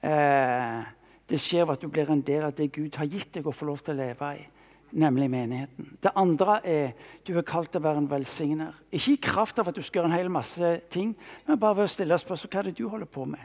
Eh, 0.00 0.80
det 1.26 1.38
skjer 1.42 1.66
ved 1.66 1.76
at 1.76 1.84
du 1.84 1.90
blir 1.92 2.10
en 2.12 2.24
del 2.24 2.48
av 2.48 2.54
det 2.56 2.70
Gud 2.74 2.98
har 2.98 3.08
gitt 3.10 3.32
deg 3.36 3.46
å 3.46 3.54
få 3.54 3.68
lov 3.68 3.82
til 3.84 3.94
å 3.94 4.00
leve 4.00 4.32
i, 4.38 4.44
nemlig 4.90 5.30
menigheten. 5.30 5.96
Det 6.02 6.12
andre 6.16 6.60
er 6.66 6.92
du 7.26 7.34
er 7.36 7.46
kalt 7.46 7.72
til 7.72 7.80
å 7.80 7.86
være 7.86 8.02
en 8.04 8.10
velsigner. 8.10 8.76
Ikke 8.92 9.12
i 9.12 9.22
kraft 9.22 9.58
av 9.58 9.68
at 9.68 9.76
du 9.76 9.82
skal 9.82 10.00
gjøre 10.02 10.12
en 10.12 10.18
hel 10.18 10.30
masse 10.32 10.72
ting, 10.90 11.16
men 11.46 11.60
bare 11.60 11.80
ved 11.80 11.90
å 11.90 11.94
stille 11.94 12.18
spørsmål 12.18 12.52
hva 12.52 12.60
er 12.60 12.70
det 12.70 12.78
du 12.78 12.88
holder 12.88 13.10
på 13.10 13.24
med. 13.24 13.42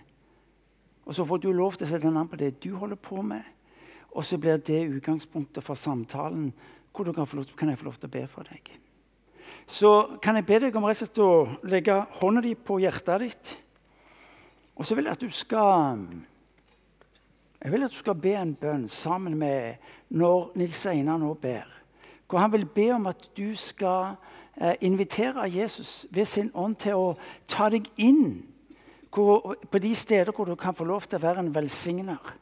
Og 1.05 1.15
Så 1.15 1.25
får 1.25 1.41
du 1.41 1.51
lov 1.51 1.75
til 1.75 1.87
å 1.87 1.89
sette 1.89 2.11
navn 2.11 2.29
på 2.29 2.39
det 2.39 2.53
du 2.63 2.75
holder 2.75 2.95
på 2.95 3.21
med. 3.21 3.41
Og 4.11 4.25
så 4.25 4.37
blir 4.37 4.57
det 4.57 4.85
utgangspunktet 4.91 5.63
for 5.63 5.75
samtalen 5.75 6.53
hvor 6.91 7.05
du 7.07 7.13
kan, 7.13 7.27
få 7.27 7.39
lov, 7.39 7.45
kan 7.57 7.69
jeg 7.69 7.79
få 7.79 7.85
lov 7.85 7.99
til 7.99 8.11
å 8.11 8.15
be 8.19 8.27
for 8.27 8.43
deg 8.43 8.71
så 9.71 10.17
kan 10.21 10.35
jeg 10.35 10.47
be 10.47 10.59
deg 10.65 10.75
om 10.75 10.85
rett 10.87 10.99
og 10.99 11.07
slett 11.07 11.21
å 11.23 11.67
legge 11.69 11.97
hånda 12.19 12.43
di 12.43 12.55
på 12.55 12.79
hjertet 12.83 13.23
ditt. 13.23 13.51
Og 14.75 14.87
så 14.87 14.97
vil 14.97 15.07
jeg 15.07 15.17
at 15.17 15.23
du 15.23 15.31
skal 15.31 16.01
jeg 17.61 17.71
vil 17.71 17.85
at 17.85 17.93
du 17.93 17.99
skal 17.99 18.17
be 18.17 18.33
en 18.37 18.55
bønn 18.57 18.87
sammen 18.89 19.35
med 19.37 19.81
når 20.09 20.51
Nils 20.57 20.81
Einar 20.89 21.19
nå 21.21 21.33
ber. 21.37 21.67
Hvor 22.25 22.41
han 22.41 22.53
vil 22.53 22.65
be 22.65 22.87
om 22.95 23.05
at 23.11 23.27
du 23.37 23.51
skal 23.59 24.15
eh, 24.55 24.79
invitere 24.81 25.45
Jesus 25.51 26.07
ved 26.09 26.25
sin 26.25 26.49
ånd 26.57 26.79
til 26.81 26.97
å 26.97 27.11
ta 27.47 27.69
deg 27.69 27.89
inn 28.01 28.41
hvor, 29.11 29.53
på 29.69 29.81
de 29.83 29.91
steder 29.95 30.33
hvor 30.33 30.49
du 30.49 30.55
kan 30.55 30.73
få 30.73 30.87
lov 30.89 31.05
til 31.05 31.19
å 31.19 31.25
være 31.27 31.43
en 31.43 31.53
velsigner. 31.53 32.33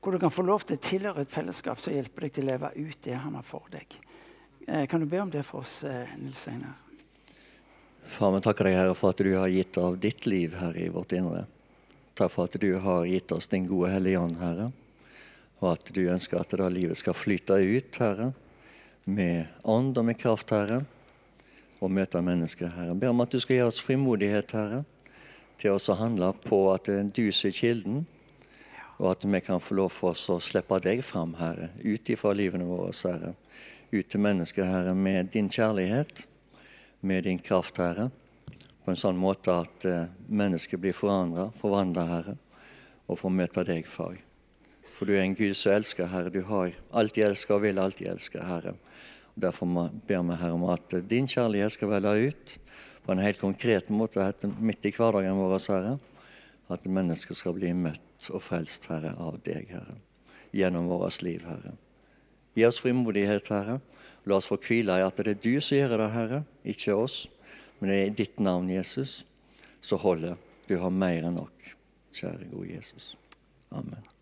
Hvor 0.00 0.16
du 0.16 0.22
kan 0.22 0.34
få 0.34 0.42
lov 0.46 0.66
til 0.66 0.78
å 0.78 0.82
tilhøre 0.82 1.22
et 1.22 1.32
fellesskap 1.34 1.78
som 1.82 1.94
hjelper 1.94 2.26
deg 2.26 2.34
til 2.34 2.46
å 2.46 2.50
leve 2.54 2.72
ut 2.74 2.98
det 3.06 3.20
han 3.20 3.38
har 3.38 3.46
for 3.46 3.70
deg. 3.70 3.98
Eh, 4.66 4.86
kan 4.90 5.02
du 5.02 5.06
be 5.06 5.22
om 5.22 5.30
det 5.30 5.44
for 5.46 5.62
oss, 5.62 5.84
eh, 5.84 6.16
Nils 6.18 6.48
Einar? 6.50 6.74
Far, 8.06 8.32
vi 8.34 8.40
takker 8.42 8.66
deg, 8.66 8.80
Herre, 8.80 8.94
for 8.98 9.14
at 9.14 9.22
du 9.22 9.34
har 9.34 9.50
gitt 9.50 9.78
av 9.78 9.98
ditt 9.98 10.26
liv, 10.26 10.54
her 10.58 10.74
i 10.78 10.88
vårt 10.90 11.14
indre. 11.14 11.46
Takk 12.16 12.32
for 12.32 12.48
at 12.48 12.56
du 12.60 12.70
har 12.80 13.04
gitt 13.04 13.32
oss 13.32 13.48
din 13.52 13.66
gode 13.68 13.92
Hellige 13.92 14.20
Ånd, 14.22 14.38
Herre. 14.40 14.70
Og 15.60 15.70
at 15.74 15.92
du 15.92 16.02
ønsker 16.08 16.40
at 16.40 16.54
da 16.56 16.68
livet 16.72 16.96
skal 16.96 17.16
flyte 17.16 17.58
ut, 17.60 18.00
Herre, 18.00 18.32
med 19.04 19.46
ånd 19.64 19.96
og 19.96 20.08
med 20.08 20.18
kraft, 20.18 20.50
Herre, 20.50 20.82
og 21.80 21.92
møte 21.92 22.20
mennesker, 22.24 22.72
Herre. 22.72 22.94
Jeg 22.94 23.00
ber 23.04 23.12
om 23.12 23.24
at 23.24 23.32
du 23.32 23.40
skal 23.40 23.58
gi 23.58 23.64
oss 23.68 23.80
frimodighet, 23.84 24.56
Herre, 24.56 24.82
til 25.60 25.76
å 25.76 25.96
handle 26.00 26.32
på 26.44 26.60
at 26.72 26.88
du 26.88 27.22
er 27.28 27.56
kilden, 27.56 28.04
og 28.96 29.10
at 29.12 29.24
vi 29.28 29.40
kan 29.44 29.60
få 29.60 29.76
lov 29.76 29.92
for 29.92 30.16
oss 30.16 30.24
å 30.32 30.40
slippe 30.40 30.80
deg 30.84 31.04
fram, 31.04 31.36
Herre, 31.36 31.70
ut 31.84 32.08
ifra 32.08 32.32
livene 32.32 32.68
våre, 32.68 32.96
Herre 33.04 33.36
ut 33.90 34.08
til 34.10 34.20
mennesker, 34.20 34.64
Herre, 34.64 34.94
med 34.94 35.32
din 35.32 35.48
kjærlighet, 35.50 36.24
med 37.00 37.22
din 37.22 37.38
kraft, 37.38 37.78
Herre. 37.78 38.10
På 38.86 38.92
en 38.94 39.00
sånn 39.00 39.16
måte 39.18 39.50
at 39.50 39.82
eh, 39.82 40.04
mennesket 40.30 40.78
blir 40.78 40.94
forandra, 40.94 41.48
forvandla, 41.58 42.04
Herre, 42.06 42.36
og 43.10 43.18
får 43.18 43.32
møte 43.34 43.64
deg, 43.66 43.88
Far. 43.90 44.20
For 44.94 45.10
du 45.10 45.16
er 45.16 45.24
en 45.24 45.34
Gud 45.34 45.56
som 45.58 45.74
elsker, 45.74 46.06
Herre. 46.06 46.30
Du 46.30 46.44
har 46.46 46.70
alltid 46.94 47.26
elska 47.26 47.56
og 47.56 47.64
vil 47.64 47.80
alltid 47.82 48.12
elske, 48.12 48.38
Herre. 48.46 48.76
Derfor 49.34 49.66
ber 50.06 50.22
vi, 50.22 50.38
Herre, 50.38 50.54
om 50.54 50.68
at 50.70 50.94
din 51.10 51.26
kjærlighet 51.26 51.74
skal 51.74 51.90
velle 51.96 52.14
ut 52.30 52.56
på 53.02 53.12
en 53.12 53.24
helt 53.26 53.42
konkret 53.42 53.90
måte 53.90 54.30
midt 54.62 54.86
i 54.86 54.94
hverdagen 54.94 55.42
vår, 55.42 55.58
Herre. 55.66 55.98
At 56.70 56.86
mennesker 56.86 57.34
skal 57.34 57.58
bli 57.58 57.74
møtt 57.74 58.30
og 58.30 58.46
frelst, 58.46 58.86
Herre, 58.86 59.16
av 59.18 59.42
deg, 59.42 59.66
Herre. 59.74 59.98
Gjennom 60.54 60.86
vårt 60.94 61.26
liv, 61.26 61.42
Herre. 61.42 61.74
Gi 62.54 62.70
oss 62.70 62.78
frimodighet, 62.86 63.50
Herre. 63.50 63.80
La 64.30 64.38
oss 64.38 64.46
få 64.46 64.62
hvile 64.62 65.02
i 65.02 65.04
at 65.10 65.18
det 65.18 65.34
er 65.34 65.42
du 65.42 65.56
som 65.58 65.76
gjør 65.76 65.98
det, 65.98 66.12
Herre, 66.14 66.44
ikke 66.64 66.94
oss. 66.94 67.24
Men 67.78 67.90
det 67.90 67.96
er 67.96 68.10
i 68.10 68.16
ditt 68.22 68.40
navn, 68.40 68.70
Jesus, 68.72 69.20
så 69.80 70.00
holder. 70.00 70.36
Du 70.68 70.78
har 70.80 70.90
mer 70.90 71.28
enn 71.28 71.36
nok. 71.38 71.72
Kjære 72.16 72.50
gode 72.52 72.72
Jesus. 72.72 73.14
Amen. 73.70 74.15